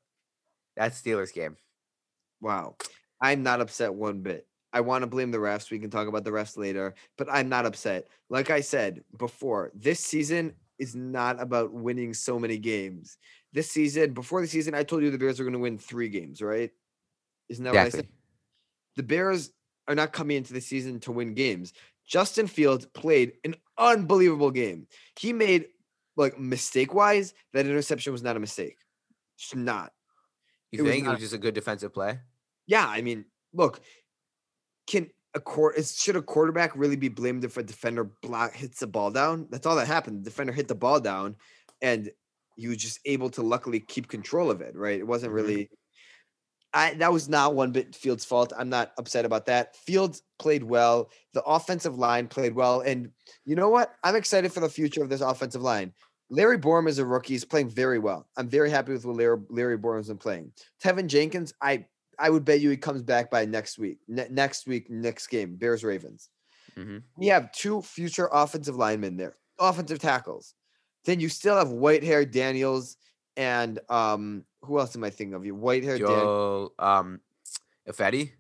that 0.77 0.93
Steelers 0.93 1.33
game. 1.33 1.57
Wow. 2.41 2.77
I'm 3.21 3.43
not 3.43 3.61
upset 3.61 3.95
one 3.95 4.21
bit. 4.21 4.47
I 4.75 4.81
want 4.81 5.03
to 5.03 5.07
blame 5.07 5.31
the 5.31 5.39
refs. 5.39 5.71
We 5.71 5.79
can 5.79 5.89
talk 5.89 6.09
about 6.09 6.25
the 6.25 6.31
refs 6.31 6.59
later, 6.59 6.95
but 7.17 7.29
I'm 7.31 7.49
not 7.49 7.65
upset. 7.65 8.09
Like 8.29 8.51
I 8.51 8.61
said 8.61 9.03
before, 9.17 9.71
this 9.75 10.01
season 10.01 10.55
is 10.79 10.95
not 10.97 11.41
about 11.41 11.73
winning 11.73 12.13
so 12.13 12.39
many 12.39 12.59
games. 12.59 13.17
This 13.53 13.71
season, 13.71 14.13
before 14.13 14.41
the 14.41 14.49
season, 14.49 14.75
I 14.75 14.83
told 14.83 15.03
you 15.03 15.11
the 15.11 15.19
Bears 15.19 15.39
are 15.39 15.45
going 15.45 15.55
to 15.55 15.61
win 15.61 15.79
three 15.79 16.09
games, 16.09 16.43
right? 16.43 16.71
Isn't 17.49 17.65
that 17.65 17.73
what 17.73 17.81
I 17.81 17.85
said? 17.85 18.01
Exactly. 18.01 18.15
The 18.97 19.03
Bears 19.05 19.53
are 19.87 19.95
not 19.95 20.13
coming 20.13 20.37
into 20.37 20.53
the 20.53 20.61
season 20.61 20.99
to 21.01 21.13
win 21.13 21.35
games. 21.35 21.73
Justin 22.07 22.49
Fields 22.49 22.87
played 22.87 23.35
an 23.45 23.55
unbelievable 23.79 24.51
game. 24.51 24.89
He 25.19 25.33
made 25.33 25.67
like 26.17 26.39
mistake 26.39 26.95
wise, 26.95 27.35
that 27.53 27.67
interception 27.67 28.13
was 28.13 28.23
not 28.23 28.37
a 28.37 28.41
mistake. 28.41 28.77
It's 29.39 29.55
not. 29.55 29.93
You 30.71 30.81
It 30.81 30.83
was 30.83 30.93
think 30.93 31.07
it 31.07 31.11
was 31.11 31.21
just 31.21 31.35
a 31.35 31.39
good 31.39 31.55
defensive 31.55 31.93
play? 31.93 32.19
Yeah, 32.67 32.87
I 32.87 33.03
mean, 33.03 33.25
look, 33.53 33.81
can 34.87 35.11
a 35.35 35.41
court 35.41 35.75
should 35.85 36.17
a 36.17 36.23
quarterback 36.23 36.77
really 36.77 36.97
be 36.97 37.09
blamed 37.09 37.45
if 37.45 37.57
a 37.57 37.63
defender 37.63 38.05
block 38.23 38.55
hits 38.55 38.81
the 38.81 38.87
ball 38.87 39.11
down? 39.11 39.49
That's 39.51 39.67
all 39.67 39.77
that 39.77 39.87
happened. 39.87 40.21
The 40.21 40.31
defender 40.31 40.53
hit 40.53 40.69
the 40.69 40.75
ball 40.75 41.01
down, 41.01 41.37
and 41.83 42.11
he 42.57 42.69
was 42.69 42.77
just 42.77 43.01
able 43.05 43.31
to 43.31 43.43
luckily 43.43 43.81
keep 43.81 44.09
control 44.09 44.51
of 44.51 44.61
it. 44.61 44.77
Right? 44.77 44.99
It 44.99 45.07
wasn't 45.07 45.33
Mhm. 45.33 45.37
really. 45.37 45.71
I 46.73 46.95
that 46.95 47.13
was 47.13 47.29
not 47.29 47.55
one 47.55 47.71
bit 47.73 47.95
Fields' 47.95 48.25
fault. 48.25 48.53
I'm 48.57 48.69
not 48.69 48.93
upset 48.99 49.25
about 49.25 49.47
that. 49.47 49.77
Fields 49.77 50.23
played 50.39 50.65
well. 50.65 51.11
The 51.33 51.43
offensive 51.45 51.97
line 51.99 52.27
played 52.27 52.55
well, 52.55 52.81
and 52.81 53.13
you 53.45 53.55
know 53.55 53.69
what? 53.69 53.95
I'm 54.03 54.17
excited 54.17 54.53
for 54.53 54.61
the 54.61 54.69
future 54.69 55.03
of 55.03 55.09
this 55.09 55.21
offensive 55.21 55.63
line. 55.63 55.95
Larry 56.31 56.59
Borom 56.59 56.89
is 56.89 56.99
a 56.99 57.07
rookie. 57.07 57.35
He's 57.35 57.45
playing 57.45 57.69
very 57.69 57.99
well. 57.99 58.29
I'm 58.37 58.49
very 58.49 58.71
happy 58.71 58.93
with 58.93 59.05
what 59.05 59.17
Larry, 59.17 59.39
Larry 59.51 59.79
Borom's 59.79 60.09
been 60.09 60.19
playing. 60.19 60.53
Teven 60.83 61.07
Jenkins, 61.07 61.53
I 61.61 61.87
I 62.19 62.31
would 62.31 62.45
bet 62.45 62.61
you 62.61 62.71
he 62.71 62.77
comes 62.77 63.03
back 63.03 63.31
by 63.31 63.45
next 63.45 63.79
week. 63.79 63.99
Ne- 64.09 64.29
next 64.31 64.67
week, 64.67 64.91
next 64.91 65.27
game, 65.29 65.57
Bears 65.57 65.85
Ravens. 65.85 66.31
hmm 66.77 66.99
We 67.17 67.29
have 67.29 67.53
two 67.53 67.83
future 67.83 68.29
offensive 68.33 68.77
linemen 68.77 69.17
there, 69.17 69.37
offensive 69.59 69.99
tackles. 69.99 70.55
Then 71.05 71.21
you 71.21 71.29
still 71.29 71.57
have 71.57 71.69
Whitehair 71.69 72.31
Daniels 72.31 72.97
and 73.37 73.79
um 73.89 74.45
who 74.63 74.79
else 74.79 74.97
am 74.97 75.05
I 75.05 75.11
thinking 75.11 75.35
of? 75.35 75.45
You 75.45 75.55
Whitehair 75.55 75.99
Daniels. 75.99 75.99
Joe, 75.99 76.73
um, 76.79 77.21
Ifedi. 77.89 78.33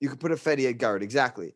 You 0.00 0.08
could 0.08 0.18
put 0.20 0.32
Ifedi 0.32 0.68
at 0.68 0.78
guard, 0.78 1.02
exactly. 1.02 1.54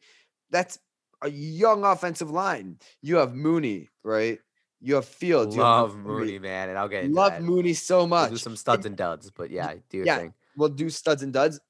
That's 0.51 0.79
a 1.21 1.29
young 1.29 1.85
offensive 1.85 2.31
line. 2.31 2.79
You 3.03 3.17
have 3.17 3.35
Mooney, 3.35 3.89
right? 4.05 4.39
You 4.81 4.95
have 4.95 5.05
Fields. 5.07 5.57
you 5.57 5.63
have 5.63 5.71
Love 5.71 5.97
Mooney, 5.97 6.39
man, 6.39 6.69
and 6.69 6.79
I'll 6.79 6.89
get 6.89 7.11
Love 7.11 7.33
that. 7.33 7.43
Mooney 7.43 7.75
so 7.75 7.99
We'll 7.99 8.07
much. 8.09 8.31
do 8.31 8.37
some 8.37 8.55
studs 8.55 8.87
and 8.87 8.97
duds, 8.97 9.31
but 9.31 9.51
yeah, 9.51 9.75
do 9.91 9.97
your 9.97 10.07
yeah. 10.07 10.19
thing. 10.19 10.35
We'll 10.59 10.71
do 10.71 10.91
studs 10.91 11.23
and 11.23 11.33
duds. 11.33 11.61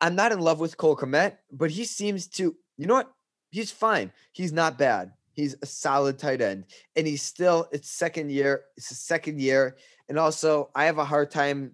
I'm 0.00 0.14
not 0.14 0.30
in 0.30 0.38
love 0.38 0.60
with 0.60 0.76
Cole 0.76 0.96
Kmet, 0.96 1.36
but 1.50 1.70
he 1.70 1.84
seems 1.84 2.28
to, 2.28 2.54
you 2.78 2.86
know 2.86 2.94
what? 2.94 3.12
He's 3.50 3.72
fine. 3.72 4.12
He's 4.32 4.52
not 4.52 4.78
bad. 4.78 5.12
He's 5.32 5.56
a 5.62 5.66
solid 5.66 6.16
tight 6.16 6.40
end. 6.40 6.66
And 6.94 7.06
he's 7.06 7.22
still, 7.22 7.68
it's 7.72 7.90
second 7.90 8.30
year. 8.30 8.62
It's 8.76 8.90
his 8.90 9.00
second 9.00 9.40
year. 9.40 9.76
And 10.08 10.16
also, 10.16 10.70
I 10.76 10.84
have 10.84 10.98
a 10.98 11.04
hard 11.04 11.32
time, 11.32 11.72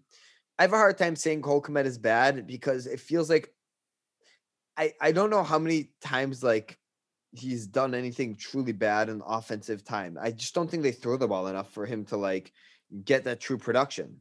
I 0.59 0.63
have 0.63 0.73
a 0.73 0.77
hard 0.77 0.97
time 0.97 1.15
saying 1.15 1.43
Cole 1.43 1.61
Kmet 1.61 1.85
is 1.85 1.99
bad 1.99 2.47
because 2.47 2.87
it 2.87 3.01
feels 3.01 3.29
like 3.29 3.53
I, 4.79 4.95
I 5.01 5.13
don't 5.13 5.31
know 5.31 5.43
how 5.43 5.59
many 5.59 5.91
times 6.01 6.43
like 6.43 6.79
he's 7.33 7.67
done 7.67 7.95
anything 7.95 8.35
truly 8.35 8.73
bad 8.73 9.11
in 9.11 9.21
offensive 9.27 9.85
time. 9.85 10.17
I 10.21 10.31
just 10.31 10.55
don't 10.55 10.71
think 10.71 10.83
they 10.83 10.93
throw 10.93 11.19
the 11.19 11.29
ball 11.29 11.49
enough 11.49 11.71
for 11.73 11.85
him 11.85 12.07
to 12.07 12.17
like 12.17 12.53
get 13.05 13.25
that 13.25 13.41
true 13.41 13.59
production. 13.59 14.19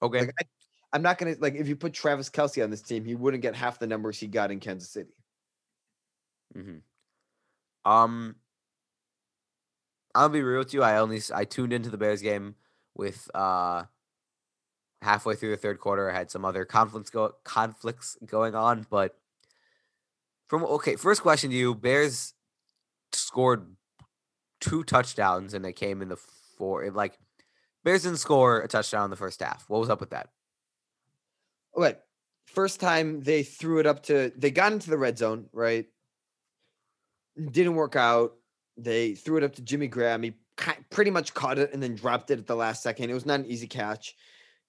Okay. 0.00 0.20
Like 0.20 0.48
I'm 0.92 1.02
not 1.02 1.18
gonna 1.18 1.36
like 1.38 1.54
if 1.54 1.68
you 1.68 1.76
put 1.76 1.94
Travis 1.94 2.28
Kelce 2.28 2.62
on 2.62 2.70
this 2.70 2.82
team, 2.82 3.04
he 3.04 3.14
wouldn't 3.14 3.42
get 3.42 3.54
half 3.56 3.78
the 3.78 3.86
numbers 3.86 4.18
he 4.18 4.26
got 4.26 4.50
in 4.50 4.60
Kansas 4.60 4.90
City. 4.90 5.14
Mm-hmm. 6.56 7.90
Um, 7.90 8.36
I'll 10.14 10.28
be 10.28 10.42
real 10.42 10.58
with 10.58 10.74
you. 10.74 10.82
I 10.82 10.98
only 10.98 11.20
I 11.34 11.44
tuned 11.44 11.72
into 11.72 11.90
the 11.90 11.96
Bears 11.96 12.20
game 12.20 12.56
with 12.94 13.30
uh 13.34 13.84
halfway 15.00 15.34
through 15.34 15.50
the 15.50 15.56
third 15.56 15.80
quarter. 15.80 16.10
I 16.10 16.14
had 16.14 16.30
some 16.30 16.44
other 16.44 16.64
conflicts 16.64 17.10
go 17.10 17.32
conflicts 17.44 18.18
going 18.26 18.54
on, 18.54 18.86
but 18.90 19.16
from 20.48 20.64
okay, 20.64 20.96
first 20.96 21.22
question 21.22 21.50
to 21.50 21.56
you: 21.56 21.74
Bears 21.74 22.34
scored 23.12 23.76
two 24.60 24.84
touchdowns, 24.84 25.54
and 25.54 25.64
they 25.64 25.72
came 25.72 26.02
in 26.02 26.08
the 26.10 26.18
four. 26.58 26.88
Like 26.90 27.18
Bears 27.82 28.02
didn't 28.02 28.18
score 28.18 28.60
a 28.60 28.68
touchdown 28.68 29.04
in 29.04 29.10
the 29.10 29.16
first 29.16 29.40
half. 29.40 29.64
What 29.68 29.80
was 29.80 29.88
up 29.88 30.00
with 30.00 30.10
that? 30.10 30.28
Wait, 31.74 31.96
first 32.46 32.80
time 32.80 33.22
they 33.22 33.42
threw 33.42 33.78
it 33.78 33.86
up 33.86 34.02
to 34.04 34.32
they 34.36 34.50
got 34.50 34.72
into 34.72 34.90
the 34.90 34.98
red 34.98 35.18
zone, 35.18 35.46
right? 35.52 35.86
Didn't 37.50 37.74
work 37.74 37.96
out. 37.96 38.34
They 38.76 39.14
threw 39.14 39.38
it 39.38 39.44
up 39.44 39.54
to 39.56 39.62
Jimmy 39.62 39.88
Graham. 39.88 40.22
He 40.22 40.34
pretty 40.90 41.10
much 41.10 41.34
caught 41.34 41.58
it 41.58 41.72
and 41.72 41.82
then 41.82 41.94
dropped 41.94 42.30
it 42.30 42.38
at 42.38 42.46
the 42.46 42.56
last 42.56 42.82
second. 42.82 43.10
It 43.10 43.14
was 43.14 43.26
not 43.26 43.40
an 43.40 43.46
easy 43.46 43.66
catch. 43.66 44.14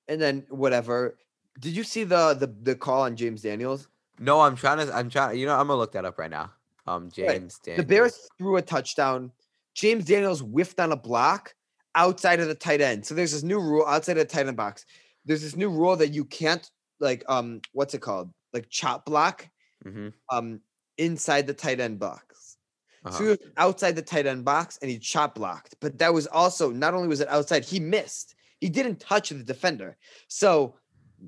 And 0.08 0.22
then 0.22 0.46
whatever. 0.50 1.18
Did 1.60 1.76
you 1.76 1.84
see 1.84 2.04
the 2.04 2.34
the 2.34 2.48
the 2.48 2.76
call 2.76 3.02
on 3.04 3.16
James 3.16 3.42
Daniels? 3.42 3.88
No, 4.20 4.42
I'm 4.42 4.56
trying 4.56 4.86
to. 4.86 4.96
I'm 4.96 5.10
trying. 5.10 5.38
You 5.38 5.46
know, 5.46 5.54
I'm 5.54 5.68
gonna 5.68 5.80
look 5.80 5.92
that 5.94 6.06
up 6.06 6.18
right 6.18 6.32
now. 6.32 6.52
Um, 6.88 7.10
James. 7.12 7.60
The 7.60 7.72
Daniels. 7.72 7.88
Bears 7.88 8.30
threw 8.38 8.58
a 8.58 8.62
touchdown. 8.62 9.32
James 9.74 10.06
Daniels 10.06 10.42
whiffed 10.42 10.80
on 10.80 10.92
a 10.92 10.98
block 10.98 11.56
outside 11.96 12.39
of 12.39 12.48
the 12.48 12.56
tight 12.56 12.82
end. 12.82 13.06
So 13.06 13.16
there's 13.16 13.32
this 13.32 13.44
new 13.44 13.60
rule 13.60 13.86
outside 13.86 14.18
of 14.18 14.28
the 14.28 14.34
tight 14.34 14.48
end 14.48 14.58
box. 14.58 14.86
There's 15.26 15.42
this 15.42 15.56
new 15.56 15.70
rule 15.70 15.96
that 15.96 16.13
you 16.13 16.26
can't 16.26 16.70
like 17.04 17.24
um 17.30 17.62
what's 17.74 17.94
it 17.94 18.02
called? 18.02 18.32
Like 18.54 18.70
chop 18.70 19.06
block 19.06 19.50
Mhm, 19.86 20.13
um 20.32 20.62
inside 20.98 21.48
the 21.48 21.54
tight 21.54 21.80
end 21.80 22.00
box. 22.00 22.58
uh-huh. 23.06 23.18
So 23.18 23.24
he 23.24 23.30
was 23.32 23.39
outside 23.58 23.96
the 23.96 24.02
tight 24.02 24.26
end 24.28 24.46
box 24.46 24.78
and 24.82 24.89
he 24.92 25.00
chop 25.00 25.36
blocked. 25.36 25.76
But 25.82 26.00
that 26.00 26.13
was 26.13 26.28
also 26.28 26.72
not 26.72 26.94
only 26.94 27.08
was 27.08 27.22
it 27.22 27.28
outside, 27.30 27.66
he 27.66 27.80
missed. 27.80 28.36
He 28.62 28.70
didn't 28.70 29.00
touch 29.00 29.30
the 29.30 29.44
defender. 29.44 29.98
So 30.28 30.78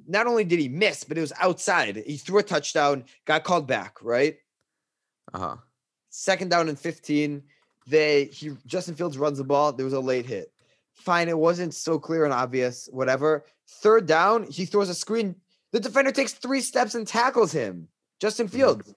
not 0.07 0.27
only 0.27 0.43
did 0.45 0.59
he 0.59 0.69
miss, 0.69 1.03
but 1.03 1.17
it 1.17 1.21
was 1.21 1.33
outside. 1.39 1.97
He 1.97 2.17
threw 2.17 2.39
a 2.39 2.43
touchdown, 2.43 3.05
got 3.25 3.43
called 3.43 3.67
back, 3.67 4.01
right? 4.01 4.37
Uh-huh. 5.33 5.57
Second 6.09 6.49
down 6.49 6.69
and 6.69 6.79
15. 6.79 7.43
They 7.87 8.25
he 8.25 8.51
Justin 8.65 8.95
Fields 8.95 9.17
runs 9.17 9.37
the 9.37 9.43
ball. 9.43 9.73
There 9.73 9.85
was 9.85 9.93
a 9.93 9.99
late 9.99 10.25
hit. 10.25 10.51
Fine, 10.93 11.29
it 11.29 11.37
wasn't 11.37 11.73
so 11.73 11.99
clear 11.99 12.23
and 12.23 12.33
obvious, 12.33 12.87
whatever. 12.91 13.45
Third 13.67 14.05
down, 14.07 14.43
he 14.49 14.65
throws 14.65 14.89
a 14.89 14.95
screen. 14.95 15.35
The 15.75 15.81
defender 15.81 16.13
takes 16.13 16.31
three 16.31 16.61
steps 16.61 16.95
and 16.95 17.05
tackles 17.05 17.51
him. 17.51 17.89
Justin 18.21 18.47
Mhm. 18.47 18.51
Fields. 18.51 18.95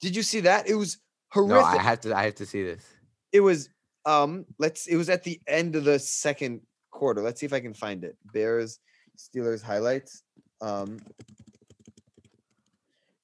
Did 0.00 0.14
you 0.14 0.22
see 0.22 0.38
that? 0.42 0.68
It 0.68 0.76
was 0.76 0.98
horrific. 1.32 1.56
No. 1.56 1.64
I 1.64 1.82
have 1.82 2.00
to. 2.02 2.16
I 2.16 2.26
have 2.26 2.36
to 2.36 2.46
see 2.46 2.62
this. 2.62 2.84
it 3.32 3.40
was 3.40 3.68
um 4.04 4.46
let's 4.60 4.86
it 4.86 4.94
was 4.94 5.08
at 5.10 5.24
the 5.24 5.40
end 5.48 5.74
of 5.74 5.82
the 5.82 5.98
second 5.98 6.60
quarter. 6.92 7.22
Let's 7.22 7.40
see 7.40 7.46
if 7.46 7.52
I 7.52 7.58
can 7.58 7.74
find 7.74 8.04
it. 8.04 8.16
Bears 8.32 8.78
Steelers 9.18 9.62
highlights. 9.62 10.22
Um 10.60 11.00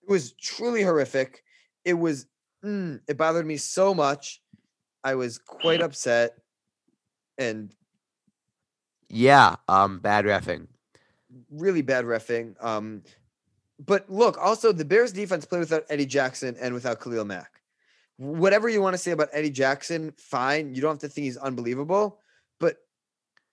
it 0.02 0.08
was 0.08 0.32
truly 0.32 0.82
horrific. 0.82 1.44
It 1.84 1.94
was 1.94 2.26
mm, 2.64 3.00
it 3.06 3.16
bothered 3.16 3.46
me 3.46 3.58
so 3.58 3.94
much. 3.94 4.42
I 5.04 5.14
was 5.14 5.38
quite 5.38 5.82
upset 5.82 6.36
and 7.38 7.72
Yeah. 9.08 9.54
Um. 9.68 10.00
Bad 10.00 10.24
refing. 10.24 10.66
Really 11.50 11.82
bad 11.82 12.04
refing. 12.04 12.54
Um 12.62 13.02
but 13.84 14.08
look, 14.10 14.38
also 14.38 14.72
the 14.72 14.84
Bears 14.84 15.12
defense 15.12 15.44
played 15.44 15.60
without 15.60 15.84
Eddie 15.88 16.06
Jackson 16.06 16.56
and 16.60 16.74
without 16.74 17.00
Khalil 17.00 17.24
Mack. 17.24 17.60
Whatever 18.16 18.68
you 18.68 18.80
want 18.80 18.94
to 18.94 18.98
say 18.98 19.10
about 19.10 19.28
Eddie 19.32 19.50
Jackson, 19.50 20.12
fine. 20.16 20.74
You 20.74 20.82
don't 20.82 20.92
have 20.92 21.00
to 21.00 21.08
think 21.08 21.24
he's 21.24 21.36
unbelievable, 21.36 22.20
but 22.60 22.76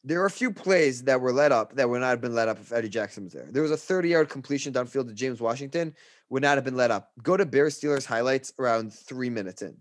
there 0.04 0.22
are 0.22 0.28
a 0.28 0.32
few 0.32 0.52
plays 0.52 1.04
that 1.04 1.20
were 1.20 1.32
let 1.32 1.52
up 1.52 1.76
that 1.76 1.90
would 1.90 2.02
not 2.02 2.10
have 2.10 2.22
been 2.22 2.36
let 2.36 2.48
up 2.48 2.60
if 2.60 2.72
Eddie 2.72 2.90
Jackson 2.90 3.24
was 3.24 3.34
there. 3.34 3.48
There 3.50 3.64
was 3.64 3.72
a 3.72 3.78
30 3.78 4.10
yard 4.10 4.30
completion 4.30 4.72
downfield 4.72 5.08
to 5.08 5.14
James 5.14 5.42
Washington, 5.42 5.96
would 6.30 6.44
not 6.44 6.58
have 6.58 6.64
been 6.64 6.78
let 6.78 6.92
up. 6.92 7.12
Go 7.24 7.36
to 7.36 7.46
Bears 7.46 7.80
Steelers 7.80 8.06
highlights 8.06 8.54
around 8.60 8.94
three 8.94 9.30
minutes 9.30 9.62
in. 9.62 9.76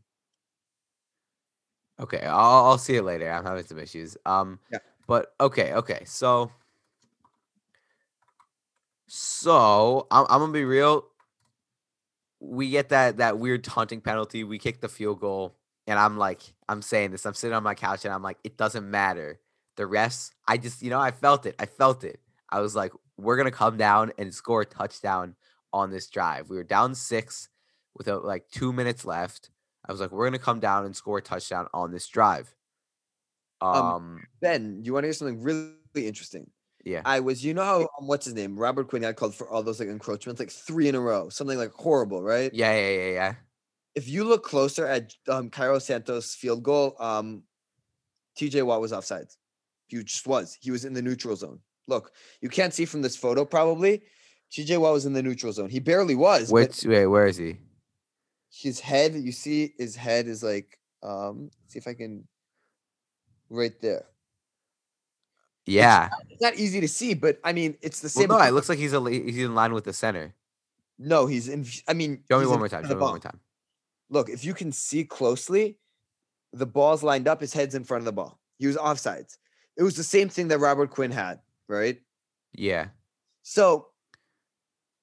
Okay. 2.01 2.23
I'll, 2.23 2.65
I'll 2.65 2.79
see 2.79 2.95
you 2.95 3.03
later. 3.03 3.31
I'm 3.31 3.45
having 3.45 3.65
some 3.65 3.79
issues. 3.79 4.17
Um. 4.25 4.59
Yeah. 4.73 4.79
But 5.07 5.35
okay. 5.41 5.75
Okay. 5.75 6.03
So. 6.05 6.51
So 9.09 10.07
I'm, 10.11 10.27
I'm 10.29 10.41
gonna 10.41 10.53
be 10.53 10.65
real. 10.65 11.07
We 12.41 12.71
get 12.71 12.91
that 12.91 13.17
that 13.17 13.39
weird 13.39 13.65
taunting 13.65 14.01
penalty. 14.01 14.45
We 14.45 14.59
kick 14.59 14.81
the 14.81 14.89
field 14.89 15.21
goal. 15.21 15.57
and 15.87 15.99
I'm 15.99 16.19
like, 16.19 16.43
I'm 16.69 16.83
saying 16.83 17.11
this. 17.13 17.25
I'm 17.27 17.35
sitting 17.35 17.55
on 17.57 17.63
my 17.63 17.75
couch 17.75 18.05
and 18.05 18.13
I'm 18.13 18.23
like, 18.23 18.39
it 18.45 18.57
doesn't 18.59 18.89
matter. 18.91 19.41
The 19.77 19.85
refs, 19.85 20.31
I 20.47 20.59
just, 20.59 20.83
you 20.83 20.91
know, 20.91 21.01
I 21.01 21.11
felt 21.13 21.47
it. 21.47 21.55
I 21.59 21.67
felt 21.67 22.05
it. 22.05 22.21
I 22.51 22.61
was 22.61 22.77
like, 22.77 22.93
we're 23.17 23.37
gonna 23.37 23.51
come 23.51 23.77
down 23.79 24.13
and 24.19 24.35
score 24.35 24.63
a 24.63 24.67
touchdown 24.67 25.35
on 25.73 25.91
this 25.91 26.09
drive. 26.09 26.51
We 26.51 26.57
were 26.57 26.65
down 26.65 26.95
six 26.95 27.49
with 27.97 28.09
uh, 28.09 28.21
like 28.21 28.49
two 28.51 28.73
minutes 28.73 29.05
left. 29.05 29.51
I 29.87 29.93
was 29.93 30.01
like, 30.01 30.13
we're 30.13 30.27
gonna 30.27 30.39
come 30.39 30.61
down 30.61 30.85
and 30.85 30.95
score 30.95 31.19
a 31.19 31.23
touchdown 31.23 31.69
on 31.73 31.91
this 31.93 32.07
drive. 32.09 32.55
Um, 33.61 33.75
Um, 33.77 34.27
Ben, 34.41 34.83
you 34.85 34.93
want 34.93 35.05
to 35.05 35.09
hear 35.09 35.15
something 35.15 35.43
really 35.43 35.73
interesting? 35.95 36.51
Yeah. 36.85 37.03
I 37.05 37.21
was, 37.21 37.45
you 37.45 37.55
know 37.55 37.65
how 37.65 37.81
um, 37.81 38.07
what's 38.07 38.25
his 38.25 38.35
name? 38.35 38.59
Robert 38.59 38.89
Quinn 38.89 39.03
got 39.03 39.17
called 39.17 39.35
for 39.35 39.49
all 39.49 39.63
those 39.63 39.81
like 39.81 39.89
encroachments, 39.89 40.41
like 40.41 40.51
three 40.51 40.89
in 40.89 40.95
a 40.95 41.01
row, 41.01 41.29
something 41.29 41.59
like 41.59 41.73
horrible, 41.73 42.23
right? 42.23 42.53
Yeah, 42.53 42.75
yeah, 42.75 42.91
yeah, 42.91 43.13
yeah. 43.13 43.35
If 43.95 44.09
you 44.09 44.25
look 44.25 44.45
closer 44.45 44.87
at 44.87 45.15
um 45.29 45.51
Cairo 45.51 45.79
Santos 45.79 46.35
field 46.35 46.63
goal, 46.63 46.95
um 46.99 47.43
TJ 48.39 48.65
Watt 48.65 48.81
was 48.81 48.93
offsides. 48.93 49.37
He 49.89 50.03
just 50.03 50.27
was. 50.27 50.57
He 50.61 50.71
was 50.71 50.85
in 50.85 50.93
the 50.93 51.03
neutral 51.03 51.35
zone. 51.35 51.61
Look, 51.87 52.13
you 52.41 52.49
can't 52.49 52.75
see 52.75 52.85
from 52.85 53.03
this 53.03 53.17
photo 53.17 53.45
probably. 53.45 54.03
TJ 54.53 54.79
Watt 54.79 54.93
was 54.93 55.07
in 55.07 55.13
the 55.13 55.23
neutral 55.23 55.53
zone. 55.53 55.71
He 55.71 55.81
barely 55.81 56.15
was. 56.15 56.53
Which 56.53 56.85
wait, 56.85 57.07
where 57.07 57.27
is 57.27 57.37
he? 57.37 57.59
his 58.51 58.81
head, 58.81 59.15
you 59.15 59.33
see 59.33 59.75
his 59.79 59.95
head 59.95 60.27
is 60.27 60.43
like 60.43 60.79
um 61.03 61.51
see 61.69 61.79
if 61.79 61.87
I 61.87 61.95
can 61.95 62.27
right 63.51 63.79
there. 63.81 64.05
Yeah. 65.69 66.09
It's 66.31 66.41
not 66.43 66.55
easy 66.57 66.81
to 66.81 66.89
see, 66.89 67.15
but 67.15 67.39
I 67.45 67.53
mean 67.53 67.77
it's 67.83 68.01
the 68.01 68.07
Well, 68.07 68.23
same. 68.23 68.29
no, 68.29 68.39
it 68.45 68.53
looks 68.53 68.69
like 68.69 68.79
he's 68.79 68.93
a 68.93 69.01
he's 69.11 69.39
in 69.39 69.55
line 69.55 69.73
with 69.75 69.85
the 69.85 69.93
center. 69.93 70.35
no, 70.99 71.27
he's 71.27 71.49
in 71.49 71.67
I 71.87 71.93
mean 71.95 72.23
Show 72.31 72.41
me 72.41 72.47
one 72.47 72.59
more 72.59 72.69
time. 72.69 72.85
Show 72.85 72.95
me 72.95 73.01
one 73.01 73.11
more 73.11 73.19
time. 73.19 73.41
Look, 74.11 74.29
if 74.31 74.45
you 74.45 74.55
can 74.55 74.73
see 74.73 75.05
closely, 75.05 75.77
the 76.53 76.67
ball's 76.67 77.03
lined 77.03 77.29
up, 77.29 77.41
his 77.41 77.53
head's 77.53 77.75
in 77.75 77.85
front 77.85 78.01
of 78.01 78.05
the 78.07 78.13
ball. 78.13 78.41
He 78.59 78.67
was 78.67 78.77
offsides. 78.77 79.37
It 79.77 79.83
was 79.83 79.97
the 79.97 80.03
same 80.03 80.29
thing 80.29 80.49
that 80.49 80.59
Robert 80.59 80.91
Quinn 80.91 81.11
had, 81.11 81.41
right? 81.69 82.01
Yeah. 82.55 82.89
So 83.43 83.89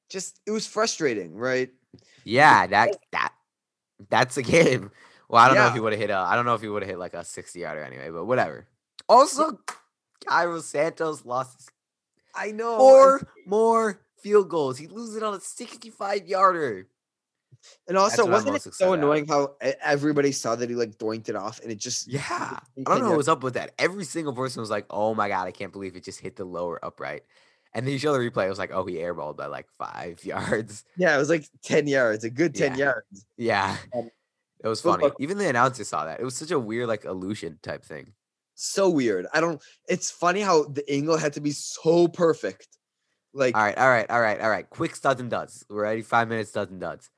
just 0.10 0.40
it 0.46 0.52
was 0.52 0.66
frustrating, 0.68 1.36
right? 1.36 1.70
Yeah, 2.24 2.66
that 2.68 2.98
that 3.12 3.34
that's 4.10 4.38
a 4.38 4.42
game. 4.42 4.92
Well, 5.30 5.42
I 5.44 5.48
don't 5.48 5.58
know 5.58 5.68
if 5.68 5.74
he 5.74 5.80
would 5.80 5.94
have 5.94 6.02
hit 6.02 6.10
a 6.10 6.18
I 6.18 6.36
don't 6.36 6.46
know 6.46 6.56
if 6.56 6.62
he 6.62 6.68
would 6.68 6.82
have 6.84 6.90
hit 6.90 7.00
like 7.00 7.14
a 7.14 7.24
60 7.24 7.60
yarder 7.60 7.84
anyway, 7.84 8.10
but 8.10 8.26
whatever. 8.26 8.68
Also, 9.08 9.60
Cairo 10.28 10.60
Santos 10.62 11.26
lost 11.26 11.58
his 11.58 11.68
I 12.36 12.52
know. 12.52 12.78
four 12.78 13.22
more 13.46 14.00
field 14.22 14.50
goals. 14.50 14.78
He 14.78 14.88
loses 14.88 15.16
it 15.18 15.24
on 15.24 15.34
a 15.34 15.40
65 15.40 16.28
yarder. 16.28 16.88
and 17.88 17.98
also 17.98 18.26
wasn't 18.26 18.56
it 18.56 18.74
so 18.76 18.94
annoying 18.94 19.26
how 19.28 19.56
e- 19.66 19.72
everybody 19.82 20.32
saw 20.32 20.56
that 20.56 20.70
he 20.70 20.76
like 20.76 20.98
doinked 20.98 21.30
it 21.30 21.36
off 21.36 21.60
and 21.62 21.72
it 21.72 21.80
just 21.80 22.08
Yeah. 22.08 22.22
I 22.30 22.60
don't 22.76 22.86
know 22.86 22.94
Kenya. 22.96 23.10
what 23.10 23.18
was 23.18 23.28
up 23.30 23.44
with 23.44 23.56
that. 23.56 23.74
Every 23.80 24.04
single 24.04 24.34
person 24.34 24.60
was 24.62 24.70
like, 24.70 24.86
oh 24.90 25.16
my 25.16 25.28
God, 25.30 25.48
I 25.48 25.52
can't 25.52 25.72
believe 25.72 25.96
it 25.96 26.04
just 26.04 26.20
hit 26.20 26.36
the 26.36 26.46
lower 26.46 26.84
upright. 26.84 27.24
And 27.74 27.86
then 27.86 27.92
you 27.94 28.00
show 28.00 28.14
the 28.14 28.20
replay, 28.20 28.46
it 28.46 28.50
was 28.50 28.60
like, 28.60 28.72
oh, 28.72 28.86
he 28.86 28.96
airballed 28.96 29.36
by 29.38 29.48
like 29.48 29.68
five 29.78 30.24
yards. 30.26 30.84
Yeah, 30.98 31.16
it 31.16 31.20
was 31.20 31.30
like 31.30 31.46
10 31.64 31.88
yards, 31.88 32.24
a 32.24 32.30
good 32.30 32.54
10 32.56 32.74
Yeah. 32.78 32.86
yards. 32.86 33.26
Yeah. 33.38 33.78
Um, 33.94 34.10
It 34.64 34.68
was 34.68 34.82
funny. 34.82 35.10
Even 35.20 35.38
the 35.38 35.48
announcer 35.50 35.84
saw 35.84 36.06
that. 36.06 36.20
It 36.20 36.24
was 36.24 36.36
such 36.36 36.52
a 36.52 36.58
weird, 36.60 36.88
like, 36.88 37.06
illusion 37.06 37.60
type 37.62 37.84
thing. 37.84 38.14
So 38.56 38.90
weird. 38.90 39.28
I 39.34 39.42
don't 39.42 39.62
it's 39.88 40.10
funny 40.10 40.42
how 40.42 40.64
the 40.64 40.90
angle 40.90 41.18
had 41.18 41.34
to 41.34 41.42
be 41.42 41.52
so 41.52 42.08
perfect. 42.08 42.68
Like 43.34 43.56
All 43.56 43.64
right, 43.64 43.78
all 43.78 43.90
right, 43.90 44.10
all 44.10 44.22
right, 44.22 44.40
all 44.40 44.50
right. 44.50 44.70
Quick 44.70 44.96
studs 44.96 45.20
and 45.20 45.30
duds. 45.30 45.66
We're 45.70 45.84
ready. 45.84 46.02
Five 46.02 46.30
minutes 46.30 46.50
studs 46.50 46.72
and 46.72 46.80
duds. 46.80 47.10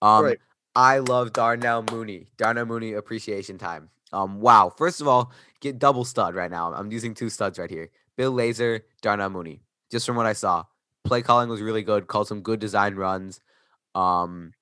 Um, 0.00 0.24
Right. 0.24 0.38
I 0.76 0.98
love 0.98 1.32
Darnell 1.32 1.84
Mooney. 1.90 2.26
Darnell 2.36 2.66
Mooney 2.66 2.94
appreciation 2.94 3.58
time. 3.58 3.90
Um, 4.12 4.40
wow. 4.40 4.72
First 4.76 5.00
of 5.00 5.08
all, 5.08 5.32
get 5.60 5.78
double 5.78 6.04
stud 6.04 6.34
right 6.34 6.50
now. 6.50 6.72
I'm 6.72 6.90
using 6.90 7.14
two 7.14 7.28
studs 7.28 7.58
right 7.58 7.70
here. 7.70 7.90
Bill 8.16 8.32
Lazor, 8.32 8.82
Darnell 9.02 9.30
Mooney. 9.30 9.62
Just 9.90 10.06
from 10.06 10.16
what 10.16 10.26
I 10.26 10.32
saw, 10.32 10.64
play 11.04 11.22
calling 11.22 11.48
was 11.48 11.60
really 11.60 11.82
good. 11.82 12.06
Called 12.06 12.28
some 12.28 12.40
good 12.40 12.60
design 12.60 12.94
runs. 12.94 13.40
Um, 13.94 14.52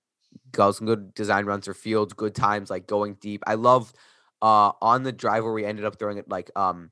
called 0.52 0.76
some 0.76 0.86
good 0.86 1.14
design 1.14 1.44
runs 1.46 1.66
for 1.66 1.74
fields. 1.74 2.12
Good 2.12 2.34
times, 2.34 2.70
like 2.70 2.86
going 2.86 3.14
deep. 3.14 3.42
I 3.46 3.54
love 3.54 3.92
uh 4.42 4.72
on 4.82 5.04
the 5.04 5.12
drive 5.12 5.44
where 5.44 5.52
we 5.52 5.64
ended 5.64 5.84
up 5.84 5.98
throwing 5.98 6.18
it 6.18 6.28
like 6.28 6.50
um 6.56 6.90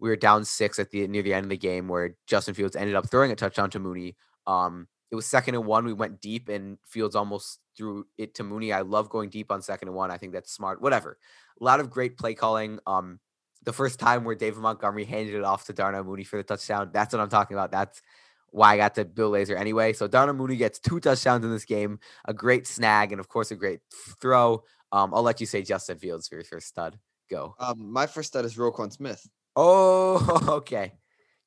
we 0.00 0.08
were 0.08 0.16
down 0.16 0.44
six 0.44 0.78
at 0.78 0.90
the 0.90 1.06
near 1.08 1.22
the 1.22 1.34
end 1.34 1.44
of 1.44 1.50
the 1.50 1.56
game 1.56 1.88
where 1.88 2.14
Justin 2.26 2.54
Fields 2.54 2.76
ended 2.76 2.94
up 2.94 3.10
throwing 3.10 3.30
a 3.30 3.36
touchdown 3.36 3.70
to 3.70 3.78
Mooney. 3.78 4.16
Um, 4.46 4.88
it 5.10 5.14
was 5.14 5.26
second 5.26 5.54
and 5.54 5.64
one. 5.64 5.84
We 5.84 5.92
went 5.92 6.20
deep 6.20 6.48
and 6.48 6.78
Fields 6.84 7.14
almost 7.14 7.60
threw 7.76 8.06
it 8.18 8.34
to 8.34 8.42
Mooney. 8.42 8.72
I 8.72 8.80
love 8.82 9.08
going 9.08 9.30
deep 9.30 9.50
on 9.50 9.62
second 9.62 9.88
and 9.88 9.96
one. 9.96 10.10
I 10.10 10.18
think 10.18 10.32
that's 10.32 10.52
smart. 10.52 10.82
Whatever. 10.82 11.16
A 11.60 11.64
lot 11.64 11.80
of 11.80 11.88
great 11.88 12.18
play 12.18 12.34
calling. 12.34 12.80
Um, 12.86 13.20
the 13.62 13.72
first 13.72 13.98
time 13.98 14.24
where 14.24 14.34
David 14.34 14.60
Montgomery 14.60 15.04
handed 15.04 15.36
it 15.36 15.44
off 15.44 15.64
to 15.66 15.72
Darnell 15.72 16.04
Mooney 16.04 16.24
for 16.24 16.36
the 16.36 16.42
touchdown. 16.42 16.90
That's 16.92 17.14
what 17.14 17.20
I'm 17.20 17.30
talking 17.30 17.56
about. 17.56 17.70
That's 17.70 18.02
why 18.50 18.74
I 18.74 18.76
got 18.76 18.94
to 18.96 19.04
Bill 19.04 19.30
Lazor 19.32 19.58
anyway. 19.58 19.92
So 19.94 20.06
Darnell 20.06 20.34
Mooney 20.34 20.56
gets 20.56 20.78
two 20.78 21.00
touchdowns 21.00 21.44
in 21.44 21.50
this 21.50 21.64
game, 21.64 21.98
a 22.26 22.34
great 22.34 22.66
snag, 22.66 23.10
and 23.10 23.20
of 23.20 23.28
course 23.28 23.50
a 23.50 23.56
great 23.56 23.80
throw. 24.20 24.64
Um, 24.94 25.12
I'll 25.12 25.22
let 25.22 25.40
you 25.40 25.46
say 25.46 25.62
Justin 25.62 25.98
Fields 25.98 26.28
for 26.28 26.36
your 26.36 26.44
first 26.44 26.68
stud. 26.68 26.98
Go. 27.30 27.54
um 27.58 27.90
my 27.90 28.06
first 28.06 28.28
stud 28.28 28.44
is 28.44 28.56
Roquan 28.56 28.92
Smith. 28.92 29.26
Oh, 29.56 30.40
okay. 30.58 30.92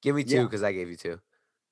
Give 0.02 0.16
me 0.16 0.24
two 0.24 0.36
Yeah. 0.36 0.44
because 0.44 0.64
I 0.64 0.74
gave 0.74 0.90
you 0.90 0.98
two. 0.98 1.20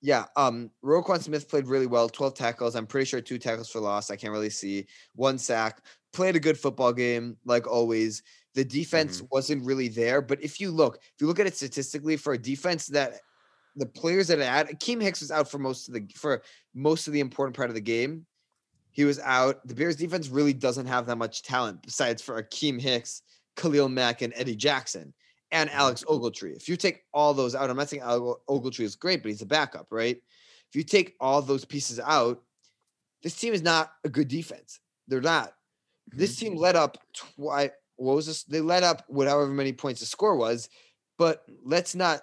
Yeah, 0.01 0.25
um, 0.35 0.69
Roquan 0.83 1.21
Smith 1.21 1.49
played 1.49 1.67
really 1.67 1.87
well. 1.87 2.07
Twelve 2.07 2.35
tackles. 2.35 2.75
I'm 2.75 2.85
pretty 2.85 3.05
sure 3.05 3.21
two 3.21 3.39
tackles 3.39 3.69
for 3.69 3.79
loss. 3.79 4.11
I 4.11 4.15
can't 4.15 4.31
really 4.33 4.51
see 4.51 4.85
one 5.15 5.37
sack. 5.37 5.81
Played 6.13 6.35
a 6.35 6.39
good 6.39 6.57
football 6.59 6.93
game, 6.93 7.37
like 7.45 7.67
always. 7.67 8.21
The 8.53 8.63
defense 8.63 9.21
wasn't 9.31 9.65
really 9.65 9.89
there, 9.89 10.21
but 10.21 10.41
if 10.41 10.61
you 10.61 10.71
look, 10.71 10.95
if 10.97 11.19
you 11.19 11.27
look 11.27 11.39
at 11.39 11.47
it 11.47 11.57
statistically, 11.57 12.15
for 12.15 12.33
a 12.33 12.37
defense 12.37 12.87
that 12.87 13.19
the 13.75 13.85
players 13.85 14.27
that 14.27 14.39
it 14.39 14.47
had, 14.47 14.69
Akiem 14.69 15.01
Hicks 15.01 15.19
was 15.19 15.31
out 15.31 15.49
for 15.49 15.57
most 15.59 15.87
of 15.89 15.93
the 15.95 16.05
for 16.15 16.41
most 16.73 17.07
of 17.07 17.13
the 17.13 17.19
important 17.19 17.55
part 17.57 17.69
of 17.69 17.75
the 17.75 17.81
game. 17.81 18.25
He 18.95 19.03
was 19.03 19.19
out. 19.19 19.59
The 19.67 19.75
Bears 19.75 19.97
defense 19.97 20.29
really 20.29 20.53
doesn't 20.53 20.85
have 20.85 21.05
that 21.07 21.17
much 21.17 21.43
talent 21.43 21.83
besides 21.83 22.21
for 22.21 22.41
Akiem 22.41 22.79
Hicks, 22.79 23.23
Khalil 23.57 23.89
Mack, 23.89 24.21
and 24.21 24.31
Eddie 24.37 24.55
Jackson 24.55 25.13
and 25.51 25.69
mm-hmm. 25.69 25.79
Alec 25.79 25.97
Ogletree. 25.97 26.55
If 26.55 26.69
you 26.69 26.77
take 26.77 27.03
all 27.13 27.33
those 27.33 27.55
out, 27.55 27.69
I'm 27.69 27.75
not 27.75 27.89
saying 27.89 28.03
Ogletree 28.03 28.85
is 28.85 28.95
great, 28.95 29.21
but 29.21 29.31
he's 29.31 29.41
a 29.41 29.45
backup, 29.45 29.87
right? 29.91 30.15
If 30.69 30.75
you 30.75 30.83
take 30.83 31.13
all 31.19 31.41
those 31.41 31.65
pieces 31.65 31.99
out, 31.99 32.41
this 33.21 33.35
team 33.35 33.53
is 33.53 33.61
not 33.61 33.91
a 34.05 34.09
good 34.09 34.29
defense. 34.29 34.79
They're 35.09 35.19
not. 35.19 35.53
This 36.07 36.37
mm-hmm. 36.37 36.53
team 36.53 36.57
led 36.57 36.77
up 36.77 36.97
twice. 37.13 37.71
What 37.97 38.15
was 38.15 38.27
this? 38.27 38.43
They 38.43 38.61
led 38.61 38.83
up 38.83 39.03
whatever 39.07 39.45
many 39.47 39.73
points 39.73 39.99
the 39.99 40.05
score 40.05 40.37
was, 40.37 40.69
but 41.17 41.43
let's 41.65 41.95
not 41.95 42.21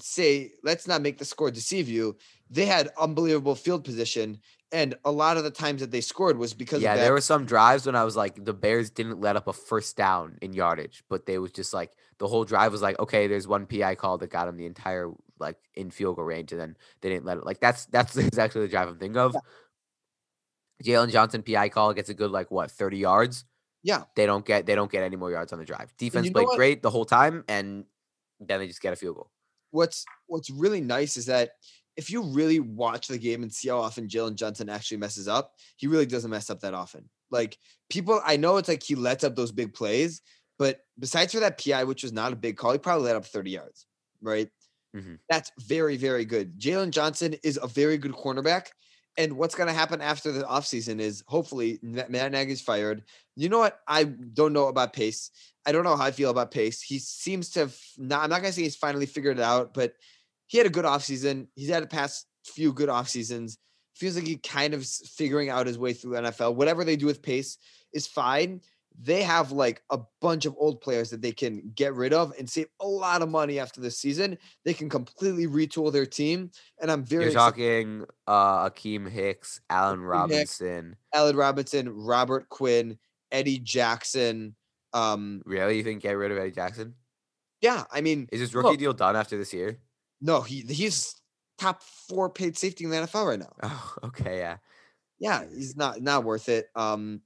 say, 0.00 0.52
let's 0.62 0.86
not 0.86 1.02
make 1.02 1.18
the 1.18 1.24
score 1.24 1.50
deceive 1.50 1.88
you. 1.88 2.16
They 2.48 2.66
had 2.66 2.90
unbelievable 2.96 3.56
field 3.56 3.82
position, 3.82 4.38
and 4.72 4.94
a 5.04 5.10
lot 5.10 5.36
of 5.36 5.44
the 5.44 5.50
times 5.50 5.80
that 5.80 5.90
they 5.90 6.00
scored 6.00 6.38
was 6.38 6.54
because 6.54 6.82
yeah, 6.82 6.92
of 6.92 6.98
that. 6.98 7.04
there 7.04 7.12
were 7.12 7.20
some 7.20 7.44
drives 7.44 7.86
when 7.86 7.96
I 7.96 8.04
was 8.04 8.16
like, 8.16 8.44
the 8.44 8.52
Bears 8.52 8.90
didn't 8.90 9.20
let 9.20 9.36
up 9.36 9.48
a 9.48 9.52
first 9.52 9.96
down 9.96 10.38
in 10.42 10.52
yardage, 10.52 11.02
but 11.08 11.26
they 11.26 11.38
was 11.38 11.52
just 11.52 11.74
like 11.74 11.92
the 12.18 12.28
whole 12.28 12.44
drive 12.44 12.72
was 12.72 12.82
like, 12.82 12.98
okay, 12.98 13.26
there's 13.26 13.48
one 13.48 13.66
PI 13.66 13.96
call 13.96 14.18
that 14.18 14.30
got 14.30 14.46
them 14.46 14.56
the 14.56 14.66
entire 14.66 15.10
like 15.38 15.56
in 15.74 15.90
field 15.90 16.16
goal 16.16 16.24
range, 16.24 16.52
and 16.52 16.60
then 16.60 16.76
they 17.00 17.08
didn't 17.08 17.24
let 17.24 17.38
it. 17.38 17.44
Like 17.46 17.60
that's 17.60 17.86
that's 17.86 18.16
exactly 18.18 18.60
the 18.62 18.68
drive 18.68 18.88
I'm 18.88 18.98
thinking 18.98 19.18
of. 19.20 19.36
Jaylon 20.82 21.10
Johnson 21.10 21.42
PI 21.42 21.68
call 21.68 21.92
gets 21.92 22.08
a 22.08 22.14
good 22.14 22.30
like 22.30 22.50
what 22.50 22.70
30 22.70 22.98
yards. 22.98 23.44
yeah, 23.82 24.04
They 24.16 24.26
don't 24.26 24.44
get 24.44 24.66
they 24.66 24.74
don't 24.74 24.90
get 24.90 25.02
any 25.02 25.16
more 25.16 25.30
yards 25.30 25.52
on 25.52 25.58
the 25.58 25.64
drive. 25.64 25.92
Defense 25.98 26.26
you 26.26 26.30
know 26.30 26.34
played 26.34 26.46
what? 26.48 26.56
great 26.56 26.82
the 26.82 26.90
whole 26.90 27.04
time, 27.04 27.44
and 27.48 27.84
then 28.40 28.60
they 28.60 28.66
just 28.66 28.80
get 28.80 28.92
a 28.92 28.96
field 28.96 29.16
goal. 29.16 29.30
what's 29.70 30.04
what's 30.26 30.50
really 30.50 30.80
nice 30.80 31.16
is 31.16 31.26
that 31.26 31.50
if 31.96 32.10
you 32.10 32.22
really 32.22 32.60
watch 32.60 33.08
the 33.08 33.18
game 33.18 33.42
and 33.42 33.52
see 33.52 33.68
how 33.68 33.78
often 33.78 34.08
Jaylon 34.08 34.34
Johnson 34.36 34.68
actually 34.68 34.96
messes 34.98 35.28
up, 35.28 35.52
he 35.76 35.86
really 35.86 36.06
doesn't 36.06 36.30
mess 36.30 36.50
up 36.50 36.60
that 36.60 36.74
often. 36.74 37.08
Like 37.30 37.58
people, 37.90 38.20
I 38.24 38.36
know 38.36 38.56
it's 38.56 38.68
like 38.68 38.82
he 38.82 38.94
lets 38.94 39.24
up 39.24 39.36
those 39.36 39.52
big 39.52 39.74
plays, 39.74 40.22
but 40.58 40.80
besides 40.98 41.32
for 41.32 41.40
that 41.40 41.58
PI, 41.58 41.84
which 41.84 42.02
was 42.02 42.12
not 42.12 42.32
a 42.32 42.36
big 42.36 42.56
call, 42.56 42.72
he 42.72 42.78
probably 42.78 43.04
let 43.06 43.16
up 43.16 43.24
30 43.26 43.50
yards, 43.52 43.86
right? 44.22 44.48
Mhm. 44.94 45.20
That's 45.28 45.50
very, 45.60 45.96
very 45.96 46.24
good. 46.24 46.58
Jaylon 46.58 46.90
Johnson 46.90 47.34
is 47.44 47.58
a 47.62 47.66
very 47.68 47.98
good 47.98 48.12
cornerback. 48.12 48.68
And 49.16 49.36
what's 49.36 49.54
going 49.54 49.66
to 49.66 49.72
happen 49.74 50.00
after 50.00 50.32
the 50.32 50.44
offseason 50.44 51.00
is 51.00 51.22
hopefully 51.26 51.78
Ma- 51.82 52.04
Matt 52.08 52.32
Nagy's 52.32 52.60
fired. 52.62 53.04
You 53.36 53.48
know 53.48 53.58
what? 53.58 53.80
I 53.86 54.04
don't 54.04 54.52
know 54.52 54.68
about 54.68 54.92
Pace. 54.92 55.30
I 55.66 55.72
don't 55.72 55.84
know 55.84 55.96
how 55.96 56.04
I 56.04 56.10
feel 56.10 56.30
about 56.30 56.52
Pace. 56.52 56.80
He 56.80 56.98
seems 56.98 57.50
to 57.50 57.60
have 57.60 57.78
not, 57.98 58.22
I'm 58.22 58.30
not 58.30 58.40
going 58.40 58.50
to 58.52 58.56
say 58.56 58.62
he's 58.62 58.76
finally 58.76 59.06
figured 59.06 59.38
it 59.38 59.42
out, 59.42 59.74
but 59.74 59.94
he 60.50 60.58
had 60.58 60.66
a 60.66 60.70
good 60.70 60.84
offseason. 60.84 61.46
He's 61.54 61.68
had 61.70 61.84
a 61.84 61.86
past 61.86 62.26
few 62.44 62.72
good 62.72 62.88
off 62.88 63.08
seasons. 63.08 63.56
Feels 63.94 64.16
like 64.16 64.26
he 64.26 64.36
kind 64.36 64.74
of 64.74 64.84
figuring 64.84 65.48
out 65.48 65.68
his 65.68 65.78
way 65.78 65.92
through 65.92 66.14
NFL. 66.16 66.56
Whatever 66.56 66.82
they 66.82 66.96
do 66.96 67.06
with 67.06 67.22
Pace 67.22 67.56
is 67.92 68.08
fine. 68.08 68.60
They 69.00 69.22
have 69.22 69.52
like 69.52 69.80
a 69.90 70.00
bunch 70.20 70.46
of 70.46 70.56
old 70.58 70.80
players 70.80 71.10
that 71.10 71.22
they 71.22 71.30
can 71.30 71.70
get 71.76 71.94
rid 71.94 72.12
of 72.12 72.32
and 72.36 72.50
save 72.50 72.66
a 72.80 72.86
lot 72.86 73.22
of 73.22 73.28
money 73.28 73.60
after 73.60 73.80
the 73.80 73.92
season. 73.92 74.36
They 74.64 74.74
can 74.74 74.88
completely 74.88 75.46
retool 75.46 75.92
their 75.92 76.04
team. 76.04 76.50
And 76.80 76.90
I'm 76.90 77.04
very 77.04 77.26
You're 77.26 77.32
talking 77.32 78.04
uh 78.26 78.68
Akiem 78.68 79.08
Hicks, 79.08 79.60
Allen 79.70 80.00
Hicks. 80.00 80.08
Robinson. 80.08 80.96
Allen 81.14 81.36
Robinson, 81.36 81.90
Robert 82.04 82.48
Quinn, 82.48 82.98
Eddie 83.30 83.60
Jackson. 83.60 84.56
Um, 84.92 85.42
Really? 85.46 85.76
You 85.76 85.84
think 85.84 86.02
get 86.02 86.12
rid 86.16 86.32
of 86.32 86.38
Eddie 86.38 86.50
Jackson? 86.50 86.94
yeah, 87.60 87.84
I 87.92 88.00
mean, 88.00 88.26
Is 88.32 88.40
his 88.40 88.52
rookie 88.54 88.70
Look. 88.70 88.78
deal 88.80 88.92
done 88.94 89.14
after 89.14 89.38
this 89.38 89.52
year? 89.54 89.78
No, 90.20 90.40
he 90.40 90.60
he's 90.62 91.20
top 91.58 91.82
four 91.82 92.30
paid 92.30 92.56
safety 92.56 92.84
in 92.84 92.90
the 92.90 92.96
NFL 92.96 93.26
right 93.26 93.38
now. 93.38 93.52
Oh, 93.62 93.94
okay, 94.04 94.38
yeah. 94.38 94.56
Yeah, 95.18 95.44
he's 95.54 95.76
not 95.76 96.00
not 96.00 96.24
worth 96.24 96.48
it. 96.48 96.68
Um, 96.74 97.20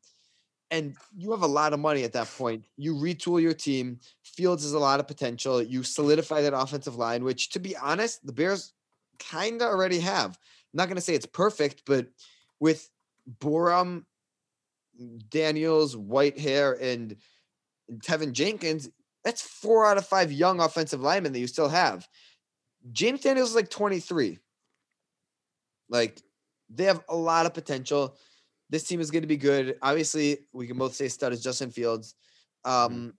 and 0.70 0.97
you 1.16 1.30
have 1.30 1.42
a 1.42 1.47
lot 1.47 1.72
of 1.72 1.78
money 1.78 2.03
at 2.03 2.14
that 2.14 2.26
point. 2.26 2.64
You 2.76 2.95
retool 2.95 3.40
your 3.40 3.55
team. 3.55 4.01
Fields 4.24 4.64
has 4.64 4.72
a 4.72 4.78
lot 4.78 4.99
of 4.99 5.07
potential. 5.07 5.62
You 5.62 5.84
solidify 5.84 6.42
that 6.42 6.57
offensive 6.57 6.97
line, 6.97 7.22
which, 7.22 7.51
to 7.51 7.61
be 7.61 7.76
honest, 7.76 8.26
the 8.26 8.32
Bears 8.32 8.72
kind 9.20 9.62
of 9.62 9.68
already 9.68 10.01
have. 10.01 10.30
I'm 10.30 10.78
not 10.78 10.86
going 10.86 10.97
to 10.97 11.03
say 11.03 11.14
it's 11.14 11.26
perfect, 11.26 11.82
but 11.86 12.09
with 12.59 12.90
Borom, 13.38 14.05
Daniels, 15.28 15.95
Whitehair, 15.95 16.80
and 16.80 17.16
Teven 17.99 18.32
Jenkins, 18.32 18.90
that's 19.22 19.42
four 19.42 19.86
out 19.86 19.97
of 19.97 20.07
five 20.07 20.32
young 20.32 20.61
offensive 20.61 21.01
linemen 21.01 21.32
that 21.32 21.38
you 21.38 21.47
still 21.47 21.68
have. 21.68 22.09
James 22.93 23.20
Daniels 23.20 23.51
is 23.51 23.57
like 23.57 23.70
23. 23.70 24.39
Like 25.89 26.20
they 26.68 26.85
have 26.85 27.03
a 27.09 27.16
lot 27.16 27.47
of 27.47 27.55
potential. 27.55 28.16
This 28.70 28.85
team 28.85 29.01
is 29.01 29.11
going 29.11 29.22
to 29.22 29.28
be 29.28 29.37
good. 29.37 29.76
Obviously, 29.82 30.39
we 30.53 30.66
can 30.66 30.78
both 30.78 30.95
say 30.95 31.09
stud 31.09 31.32
is 31.32 31.43
Justin 31.43 31.70
Fields. 31.70 32.14
Um, 32.64 33.14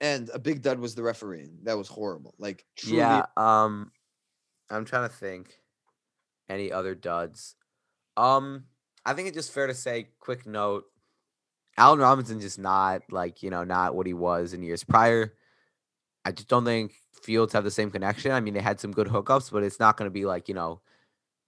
and 0.00 0.30
a 0.34 0.38
big 0.38 0.62
dud 0.62 0.78
was 0.78 0.94
the 0.94 1.02
refereeing. 1.02 1.58
That 1.64 1.78
was 1.78 1.88
horrible. 1.88 2.34
Like 2.38 2.64
truly, 2.76 2.98
Yeah. 2.98 3.26
Um, 3.36 3.92
I'm 4.70 4.84
trying 4.84 5.08
to 5.08 5.14
think. 5.14 5.58
Any 6.48 6.70
other 6.70 6.94
duds? 6.94 7.56
Um, 8.18 8.64
I 9.06 9.14
think 9.14 9.28
it's 9.28 9.36
just 9.36 9.52
fair 9.52 9.66
to 9.66 9.74
say. 9.74 10.08
Quick 10.20 10.46
note: 10.46 10.84
Allen 11.78 12.00
Robinson 12.00 12.38
just 12.38 12.58
not 12.58 13.00
like 13.10 13.42
you 13.42 13.48
know 13.48 13.64
not 13.64 13.94
what 13.94 14.06
he 14.06 14.12
was 14.12 14.52
in 14.52 14.62
years 14.62 14.84
prior. 14.84 15.32
I 16.24 16.32
just 16.32 16.48
don't 16.48 16.64
think 16.64 16.94
Fields 17.22 17.52
have 17.52 17.64
the 17.64 17.70
same 17.70 17.90
connection. 17.90 18.32
I 18.32 18.40
mean, 18.40 18.54
they 18.54 18.60
had 18.60 18.80
some 18.80 18.92
good 18.92 19.08
hookups, 19.08 19.50
but 19.50 19.62
it's 19.62 19.80
not 19.80 19.96
going 19.96 20.06
to 20.06 20.12
be 20.12 20.24
like 20.24 20.48
you 20.48 20.54
know. 20.54 20.80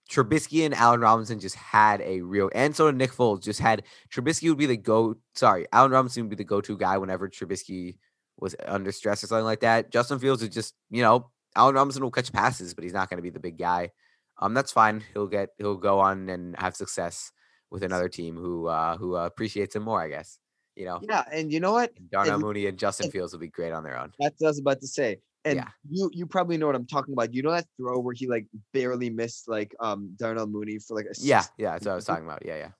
Trubisky 0.09 0.63
and 0.65 0.73
Allen 0.73 1.01
Robinson 1.01 1.37
just 1.37 1.55
had 1.55 1.99
a 1.99 2.21
real, 2.21 2.49
and 2.55 2.73
so 2.73 2.89
Nick 2.91 3.11
Foles 3.11 3.43
just 3.43 3.59
had. 3.59 3.83
Trubisky 4.09 4.47
would 4.47 4.57
be 4.57 4.65
the 4.65 4.77
go. 4.77 5.15
Sorry, 5.35 5.65
Allen 5.73 5.91
Robinson 5.91 6.23
would 6.23 6.29
be 6.29 6.37
the 6.37 6.45
go-to 6.45 6.77
guy 6.77 6.97
whenever 6.97 7.27
Trubisky 7.27 7.97
was 8.39 8.55
under 8.65 8.91
stress 8.91 9.23
or 9.23 9.27
something 9.27 9.45
like 9.45 9.61
that. 9.61 9.91
Justin 9.91 10.19
Fields 10.19 10.41
is 10.41 10.49
just, 10.49 10.75
you 10.89 11.01
know, 11.01 11.29
Allen 11.55 11.75
Robinson 11.75 12.03
will 12.03 12.11
catch 12.11 12.31
passes, 12.31 12.73
but 12.73 12.83
he's 12.83 12.93
not 12.93 13.09
going 13.09 13.17
to 13.17 13.23
be 13.23 13.29
the 13.29 13.39
big 13.39 13.57
guy. 13.57 13.91
Um, 14.39 14.53
that's 14.53 14.71
fine. 14.71 15.03
He'll 15.13 15.27
get 15.27 15.49
he'll 15.57 15.75
go 15.75 15.99
on 15.99 16.29
and 16.29 16.55
have 16.57 16.75
success 16.75 17.31
with 17.71 17.83
another 17.83 18.07
team 18.07 18.37
who 18.37 18.67
uh 18.67 18.97
who 18.97 19.17
uh, 19.17 19.25
appreciates 19.25 19.75
him 19.75 19.83
more, 19.83 20.01
I 20.01 20.09
guess. 20.09 20.37
You 20.77 20.85
know, 20.85 20.99
yeah. 21.01 21.23
And 21.31 21.51
you 21.51 21.59
know 21.59 21.71
what? 21.73 21.91
Darnell 22.11 22.35
and- 22.35 22.43
Mooney 22.43 22.67
and 22.67 22.77
Justin 22.77 23.05
and- 23.05 23.13
Fields 23.13 23.33
will 23.33 23.39
be 23.39 23.47
great 23.47 23.71
on 23.73 23.83
their 23.83 23.97
own. 23.97 24.11
That's 24.19 24.35
what 24.39 24.47
I 24.47 24.51
was 24.51 24.59
about 24.59 24.79
to 24.81 24.87
say. 24.87 25.19
And 25.43 25.55
Yeah. 25.57 25.67
you 25.89 26.09
you 26.13 26.25
probably 26.27 26.57
know 26.57 26.67
what 26.67 26.75
I'm 26.75 26.85
talking 26.85 27.13
about. 27.13 27.33
You 27.33 27.41
know 27.41 27.51
that 27.51 27.65
throw 27.77 27.99
where 27.99 28.13
he 28.13 28.27
like 28.27 28.45
barely 28.73 29.09
missed 29.09 29.47
like 29.47 29.73
um 29.79 30.13
Darnell 30.17 30.45
Mooney 30.47 30.77
for 30.79 30.95
like 30.95 31.05
a 31.05 31.13
Yeah, 31.19 31.43
yeah, 31.57 31.71
that's 31.71 31.85
what 31.85 31.93
I 31.93 31.95
was 31.95 32.05
talking 32.05 32.25
about. 32.25 32.45
Yeah, 32.45 32.57
yeah. 32.57 32.71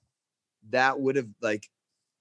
that 0.69 0.99
would 0.99 1.15
have 1.15 1.29
like 1.41 1.63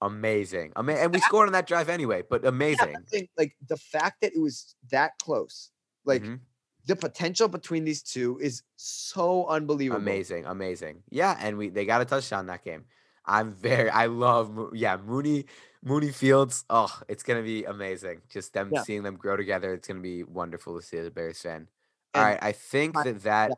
Amazing. 0.01 0.73
Ama- 0.75 0.93
and 0.93 1.11
we 1.13 1.19
scored 1.19 1.47
on 1.49 1.53
that 1.53 1.65
drive 1.67 1.89
anyway, 1.89 2.23
but 2.29 2.45
amazing. 2.45 2.95
I 2.95 2.99
think, 3.09 3.29
like 3.35 3.55
the 3.67 3.77
fact 3.77 4.21
that 4.21 4.31
it 4.35 4.39
was 4.39 4.75
that 4.91 5.13
close, 5.21 5.71
like 6.05 6.21
Mhm. 6.21 6.39
the 6.85 6.95
potential 6.95 7.47
between 7.47 7.83
these 7.83 8.03
two 8.03 8.37
is 8.39 8.61
so 8.75 9.47
unbelievable. 9.47 9.99
Amazing, 10.01 10.45
amazing. 10.45 11.01
Yeah, 11.09 11.35
and 11.39 11.57
we 11.57 11.69
they 11.69 11.85
got 11.85 12.01
a 12.01 12.05
touchdown 12.05 12.45
that 12.47 12.63
game. 12.63 12.85
I'm 13.27 13.53
very 13.53 13.89
I 13.89 14.05
love 14.07 14.69
yeah, 14.73 14.97
Mooney 14.97 15.45
Mooney 15.83 16.11
Fields. 16.11 16.65
Oh, 16.69 16.91
it's 17.07 17.23
going 17.23 17.39
to 17.39 17.45
be 17.45 17.65
amazing. 17.65 18.21
Just 18.29 18.53
them 18.53 18.69
Yeah. 18.73 18.83
seeing 18.83 19.03
them 19.03 19.15
grow 19.15 19.37
together. 19.37 19.73
It's 19.73 19.87
going 19.87 19.97
to 19.97 20.03
be 20.03 20.23
wonderful 20.23 20.75
to 20.79 20.85
see 20.85 20.97
as 20.97 21.07
a 21.07 21.11
Bears 21.11 21.41
fan. 21.41 21.67
All 22.15 22.21
And 22.23 22.29
right, 22.31 22.39
I 22.41 22.51
think 22.53 22.97
I- 22.97 23.03
that 23.03 23.21
that 23.23 23.51
I 23.51 23.55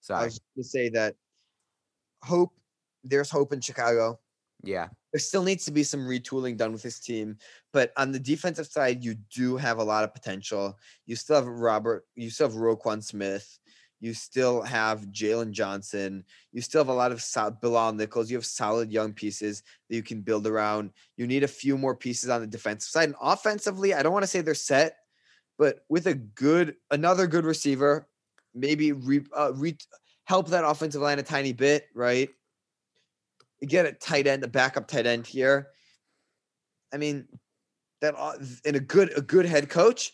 sorry. 0.00 0.24
was 0.26 0.38
going 0.38 0.62
to 0.62 0.68
say 0.68 0.88
that 0.90 1.14
hope 2.24 2.52
there's 3.04 3.30
hope 3.30 3.52
in 3.52 3.60
Chicago. 3.60 4.18
Yeah. 4.64 4.88
there 5.12 5.18
still 5.18 5.42
needs 5.42 5.64
to 5.64 5.72
be 5.72 5.82
some 5.82 6.06
retooling 6.06 6.56
done 6.56 6.72
with 6.72 6.82
this 6.82 7.00
team. 7.00 7.36
But 7.72 7.92
on 7.96 8.12
the 8.12 8.20
defensive 8.20 8.66
side, 8.68 9.02
you 9.04 9.16
do 9.34 9.56
have 9.56 9.78
a 9.78 9.84
lot 9.84 10.04
of 10.04 10.14
potential. 10.14 10.78
You 11.04 11.16
still 11.16 11.36
have 11.36 11.46
Robert, 11.48 12.06
you 12.14 12.30
still 12.30 12.48
have 12.48 12.56
Roquan 12.56 13.02
Smith, 13.02 13.58
you 14.02 14.14
still 14.14 14.62
have 14.62 15.06
Jaylon 15.12 15.52
Johnson, 15.52 16.24
you 16.52 16.60
still 16.60 16.80
have 16.80 16.88
a 16.88 16.92
lot 16.92 17.12
of 17.12 17.22
sol- 17.22 17.52
Bilal 17.52 17.92
Nichols. 17.92 18.28
You 18.28 18.36
have 18.36 18.44
solid 18.44 18.90
young 18.90 19.12
pieces 19.12 19.62
that 19.88 19.94
you 19.94 20.02
can 20.02 20.22
build 20.22 20.44
around. 20.48 20.90
You 21.16 21.28
need 21.28 21.44
a 21.44 21.48
few 21.48 21.78
more 21.78 21.94
pieces 21.94 22.28
on 22.28 22.40
the 22.40 22.48
defensive 22.48 22.90
side. 22.90 23.10
And 23.10 23.14
offensively, 23.22 23.94
I 23.94 24.02
don't 24.02 24.12
want 24.12 24.24
to 24.24 24.26
say 24.26 24.40
they're 24.40 24.54
set, 24.54 24.96
but 25.56 25.84
with 25.88 26.08
a 26.08 26.14
good, 26.14 26.74
another 26.90 27.28
good 27.28 27.44
receiver, 27.44 28.08
maybe 28.52 28.90
re, 28.90 29.24
uh, 29.36 29.52
re, 29.54 29.78
help 30.24 30.48
that 30.48 30.64
offensive 30.64 31.00
line 31.00 31.20
a 31.20 31.22
tiny 31.22 31.52
bit, 31.52 31.86
right? 31.94 32.28
You 33.60 33.68
get 33.68 33.86
a 33.86 33.92
tight 33.92 34.26
end, 34.26 34.42
a 34.42 34.48
backup 34.48 34.88
tight 34.88 35.06
end 35.06 35.28
here. 35.28 35.68
I 36.92 36.96
mean, 36.96 37.28
that 38.00 38.16
in 38.64 38.74
a 38.74 38.80
good 38.80 39.16
a 39.16 39.20
good 39.20 39.46
head 39.46 39.68
coach. 39.70 40.12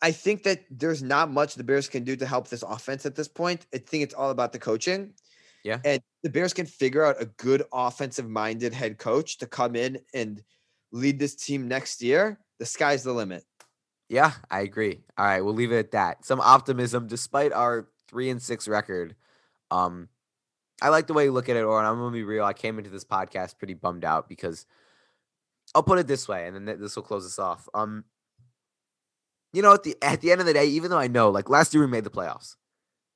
I 0.00 0.12
think 0.12 0.44
that 0.44 0.64
there's 0.70 1.02
not 1.02 1.30
much 1.30 1.54
the 1.54 1.64
Bears 1.64 1.88
can 1.88 2.04
do 2.04 2.14
to 2.16 2.26
help 2.26 2.48
this 2.48 2.62
offense 2.62 3.04
at 3.04 3.16
this 3.16 3.28
point. 3.28 3.66
I 3.74 3.78
think 3.78 4.04
it's 4.04 4.14
all 4.14 4.30
about 4.30 4.52
the 4.52 4.58
coaching. 4.58 5.14
Yeah. 5.64 5.80
And 5.84 6.00
the 6.22 6.30
Bears 6.30 6.54
can 6.54 6.66
figure 6.66 7.04
out 7.04 7.20
a 7.20 7.26
good 7.26 7.64
offensive 7.72 8.28
minded 8.28 8.72
head 8.72 8.98
coach 8.98 9.38
to 9.38 9.46
come 9.46 9.74
in 9.74 9.98
and 10.14 10.42
lead 10.92 11.18
this 11.18 11.34
team 11.34 11.66
next 11.66 12.00
year. 12.00 12.38
The 12.58 12.66
sky's 12.66 13.02
the 13.02 13.12
limit. 13.12 13.44
Yeah, 14.08 14.32
I 14.50 14.60
agree. 14.60 15.00
All 15.18 15.26
right, 15.26 15.44
we'll 15.44 15.54
leave 15.54 15.72
it 15.72 15.78
at 15.78 15.90
that. 15.90 16.24
Some 16.24 16.40
optimism 16.40 17.08
despite 17.08 17.52
our 17.52 17.88
3 18.08 18.30
and 18.30 18.42
6 18.42 18.68
record. 18.68 19.14
Um 19.70 20.08
I 20.80 20.90
like 20.90 21.08
the 21.08 21.12
way 21.12 21.24
you 21.24 21.32
look 21.32 21.48
at 21.48 21.56
it, 21.56 21.64
or 21.64 21.82
I'm 21.82 21.98
gonna 21.98 22.12
be 22.12 22.22
real. 22.22 22.44
I 22.44 22.52
came 22.52 22.78
into 22.78 22.90
this 22.90 23.04
podcast 23.04 23.58
pretty 23.58 23.74
bummed 23.74 24.04
out 24.04 24.28
because 24.28 24.64
I'll 25.74 25.82
put 25.82 25.98
it 25.98 26.06
this 26.06 26.28
way, 26.28 26.46
and 26.46 26.54
then 26.54 26.80
this 26.80 26.94
will 26.94 27.02
close 27.02 27.26
us 27.26 27.38
off. 27.38 27.68
Um, 27.74 28.04
you 29.52 29.62
know, 29.62 29.74
at 29.74 29.82
the 29.82 29.96
at 30.02 30.20
the 30.20 30.32
end 30.32 30.40
of 30.40 30.46
the 30.46 30.52
day, 30.52 30.66
even 30.66 30.90
though 30.90 30.98
I 30.98 31.08
know, 31.08 31.30
like 31.30 31.48
last 31.48 31.74
year 31.74 31.82
we 31.84 31.90
made 31.90 32.04
the 32.04 32.10
playoffs, 32.10 32.56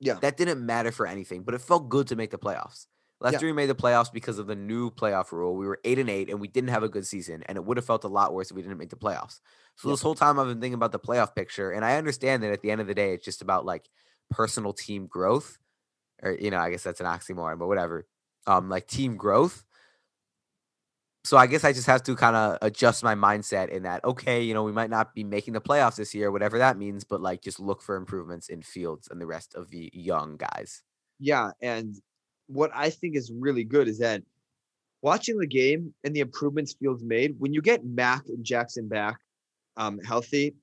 Yeah. 0.00 0.14
that 0.20 0.36
didn't 0.36 0.64
matter 0.64 0.92
for 0.92 1.06
anything, 1.06 1.42
but 1.44 1.54
it 1.54 1.60
felt 1.60 1.88
good 1.88 2.08
to 2.08 2.16
make 2.16 2.30
the 2.30 2.38
playoffs. 2.38 2.86
Last 3.20 3.34
Yeah. 3.34 3.40
year 3.42 3.50
we 3.50 3.52
made 3.56 3.66
the 3.68 3.74
playoffs 3.76 4.12
because 4.12 4.38
of 4.38 4.46
the 4.48 4.56
new 4.56 4.90
playoff 4.90 5.30
rule. 5.32 5.56
We 5.56 5.66
were 5.66 5.80
eight 5.84 5.98
and 5.98 6.10
eight, 6.10 6.28
and 6.30 6.40
we 6.40 6.48
didn't 6.48 6.70
have 6.70 6.82
a 6.82 6.88
good 6.88 7.06
season, 7.06 7.42
and 7.44 7.56
it 7.56 7.64
would 7.64 7.76
have 7.76 7.86
felt 7.86 8.04
a 8.04 8.08
lot 8.08 8.34
worse 8.34 8.50
if 8.50 8.56
we 8.56 8.62
didn't 8.62 8.78
make 8.78 8.90
the 8.90 8.96
playoffs. 8.96 9.40
So 9.76 9.88
Yeah. 9.88 9.92
this 9.92 10.02
whole 10.02 10.14
time 10.16 10.38
I've 10.40 10.48
been 10.48 10.60
thinking 10.60 10.74
about 10.74 10.92
the 10.92 10.98
playoff 10.98 11.34
picture, 11.34 11.70
and 11.70 11.84
I 11.84 11.96
understand 11.96 12.42
that 12.42 12.52
at 12.52 12.62
the 12.62 12.70
end 12.72 12.80
of 12.80 12.86
the 12.88 12.94
day, 12.94 13.14
it's 13.14 13.24
just 13.24 13.42
about 13.42 13.64
like 13.64 13.88
personal 14.30 14.72
team 14.72 15.06
growth, 15.06 15.58
or 16.22 16.32
you 16.32 16.50
know, 16.50 16.58
I 16.58 16.70
guess 16.70 16.82
that's 16.84 17.00
an 17.00 17.06
oxymoron, 17.06 17.58
but 17.58 17.68
whatever. 17.68 18.06
Um, 18.46 18.68
like 18.68 18.86
team 18.88 19.16
growth. 19.16 19.64
So 21.24 21.36
I 21.36 21.46
guess 21.46 21.62
I 21.62 21.72
just 21.72 21.86
have 21.86 22.02
to 22.04 22.16
kind 22.16 22.34
of 22.34 22.58
adjust 22.62 23.04
my 23.04 23.14
mindset 23.14 23.68
in 23.68 23.84
that. 23.84 24.04
Okay, 24.04 24.42
you 24.42 24.54
know, 24.54 24.64
we 24.64 24.72
might 24.72 24.90
not 24.90 25.14
be 25.14 25.22
making 25.22 25.54
the 25.54 25.60
playoffs 25.60 25.96
this 25.96 26.14
year, 26.14 26.32
whatever 26.32 26.58
that 26.58 26.76
means, 26.76 27.04
but 27.04 27.20
like 27.20 27.42
just 27.42 27.60
look 27.60 27.80
for 27.80 27.94
improvements 27.94 28.48
in 28.48 28.60
Fields 28.62 29.08
and 29.10 29.20
the 29.20 29.26
rest 29.26 29.54
of 29.54 29.70
the 29.70 29.90
young 29.94 30.36
guys. 30.36 30.82
Yeah, 31.20 31.50
and 31.60 31.94
what 32.48 32.70
I 32.74 32.90
think 32.90 33.16
is 33.16 33.30
really 33.32 33.62
good 33.62 33.86
is 33.86 33.98
that 34.00 34.22
watching 35.00 35.38
the 35.38 35.46
game 35.46 35.94
and 36.02 36.14
the 36.14 36.20
improvements 36.20 36.74
Fields 36.74 37.04
made 37.04 37.36
when 37.38 37.52
you 37.52 37.62
get 37.62 37.84
Mack 37.84 38.22
and 38.26 38.44
Jackson 38.44 38.88
back 38.88 39.18
um, 39.76 40.00
healthy. 40.00 40.54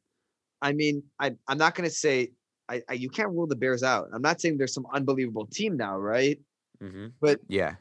I 0.61 0.73
mean, 0.73 1.03
I, 1.19 1.35
I'm 1.47 1.57
not 1.57 1.73
going 1.75 1.87
to 1.87 1.95
say 1.95 2.31
I, 2.67 2.81
I 2.89 2.93
you 2.93 3.09
can't 3.09 3.29
rule 3.29 3.47
the 3.47 3.55
Bears 3.55 3.81
out. 3.81 4.09
I'm 4.13 4.21
not 4.21 4.41
saying 4.41 4.57
there's 4.57 4.73
some 4.73 4.87
unbelievable 4.93 5.47
team 5.47 5.77
now, 5.77 5.97
right? 5.97 6.37
Mm-hmm. 6.83 7.07
But- 7.21 7.39
yeah, 7.47 7.75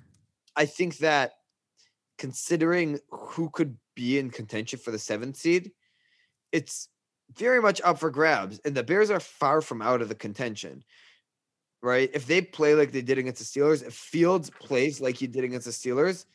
I 0.55 0.65
think 0.67 0.99
that 0.99 1.33
considering 2.19 2.99
who 3.11 3.49
could 3.51 3.77
be 3.95 4.19
in 4.19 4.31
contention 4.31 4.79
for 4.79 4.91
the 4.91 4.99
seventh 4.99 5.37
seed, 5.37 5.73
it's 6.53 6.89
very 7.35 7.61
much 7.61 7.81
up 7.83 7.99
for 7.99 8.11
grabs. 8.11 8.61
And 8.65 8.75
the 8.75 8.83
Bears 8.83 9.11
are 9.11 9.21
far 9.21 9.61
from 9.61 9.81
out 9.81 10.03
of 10.03 10.09
the 10.09 10.15
contention. 10.15 10.85
Right? 11.81 12.11
If 12.13 12.27
they 12.27 12.43
play 12.43 12.75
like 12.75 12.91
they 12.91 13.03
did 13.03 13.19
against 13.19 13.39
the 13.39 13.61
Steelers, 13.61 13.87
if 13.87 13.95
Fields 13.95 14.51
plays 14.51 15.01
like 15.01 15.17
he 15.17 15.29
did 15.29 15.45
against 15.45 15.67
the 15.67 15.73
Steelers, 15.73 16.27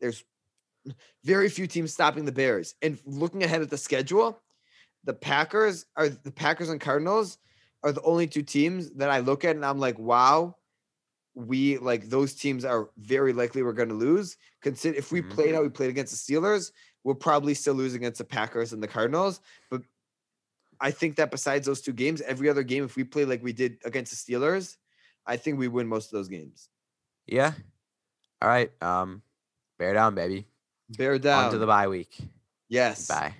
there's 0.00 0.24
very 1.22 1.50
few 1.50 1.66
teams 1.66 1.92
stopping 1.92 2.24
the 2.24 2.32
Bears. 2.32 2.74
And 2.80 2.98
looking 3.04 3.42
ahead 3.42 3.60
at 3.60 3.68
the 3.68 3.76
schedule, 3.76 4.40
the 5.04 5.12
Packers 5.12 5.84
are 5.96 6.08
the 6.08 6.30
Packers 6.30 6.70
and 6.70 6.80
Cardinals 6.80 7.38
are 7.82 7.92
the 7.92 8.02
only 8.02 8.26
two 8.26 8.42
teams 8.42 8.90
that 8.92 9.10
I 9.10 9.20
look 9.20 9.44
at 9.44 9.54
and 9.54 9.64
I'm 9.64 9.78
like, 9.78 9.98
wow, 9.98 10.56
we 11.46 11.78
like 11.78 12.08
those 12.08 12.34
teams 12.34 12.64
are 12.64 12.90
very 12.98 13.32
likely 13.32 13.62
we're 13.62 13.72
going 13.72 13.88
to 13.90 13.94
lose. 13.94 14.36
Consider 14.60 14.98
if 14.98 15.12
we 15.12 15.22
Mhm. 15.22 15.30
played 15.30 15.54
how 15.54 15.62
we 15.62 15.68
played 15.68 15.90
against 15.90 16.12
the 16.12 16.34
Steelers, 16.34 16.72
we'll 17.04 17.14
probably 17.14 17.54
still 17.54 17.74
lose 17.74 17.94
against 17.94 18.18
the 18.18 18.24
Packers 18.24 18.72
and 18.72 18.82
the 18.82 18.88
Cardinals. 18.88 19.40
But 19.70 19.82
I 20.80 20.90
think 20.90 21.16
that 21.16 21.30
besides 21.30 21.64
those 21.66 21.80
two 21.80 21.92
games, 21.92 22.20
every 22.22 22.48
other 22.48 22.62
game, 22.64 22.82
if 22.84 22.96
we 22.96 23.04
play 23.04 23.24
like 23.24 23.42
we 23.42 23.52
did 23.52 23.78
against 23.84 24.10
the 24.10 24.16
Steelers, 24.34 24.76
I 25.26 25.36
think 25.36 25.58
we 25.58 25.68
win 25.68 25.86
most 25.86 26.06
of 26.06 26.12
those 26.12 26.28
games. 26.28 26.68
yeah. 27.26 27.52
All 28.40 28.48
right, 28.48 28.70
um, 28.82 29.22
bear 29.78 29.92
down, 29.94 30.14
baby. 30.14 30.46
Bear 30.90 31.18
down. 31.18 31.46
On 31.46 31.50
to 31.52 31.58
the 31.58 31.66
bye 31.66 31.88
week. 31.88 32.16
yes. 32.68 33.06
Bye. 33.08 33.34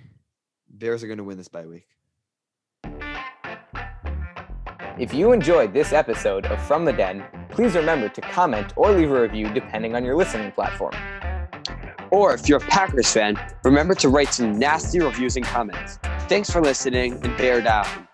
Bears 0.69 1.03
are 1.03 1.07
going 1.07 1.17
to 1.17 1.23
win 1.23 1.37
this 1.37 1.47
bye 1.47 1.65
week. 1.65 1.87
If 4.99 5.13
you 5.13 5.31
enjoyed 5.31 5.73
this 5.73 5.93
episode 5.93 6.45
of 6.47 6.61
From 6.67 6.83
the 6.85 6.91
Den, 6.93 7.23
please 7.49 7.75
remember 7.75 8.09
to 8.09 8.21
comment 8.21 8.73
or 8.75 8.91
leave 8.91 9.11
a 9.11 9.21
review 9.21 9.53
depending 9.53 9.95
on 9.95 10.03
your 10.03 10.15
listening 10.15 10.51
platform. 10.51 10.93
Or 12.11 12.33
if 12.33 12.49
you're 12.49 12.57
a 12.57 12.61
Packers 12.61 13.11
fan, 13.11 13.39
remember 13.63 13.93
to 13.95 14.09
write 14.09 14.33
some 14.33 14.57
nasty 14.57 14.99
reviews 14.99 15.35
and 15.35 15.45
comments. 15.45 15.99
Thanks 16.27 16.49
for 16.49 16.61
listening 16.61 17.13
and 17.23 17.37
bear 17.37 17.61
down. 17.61 18.08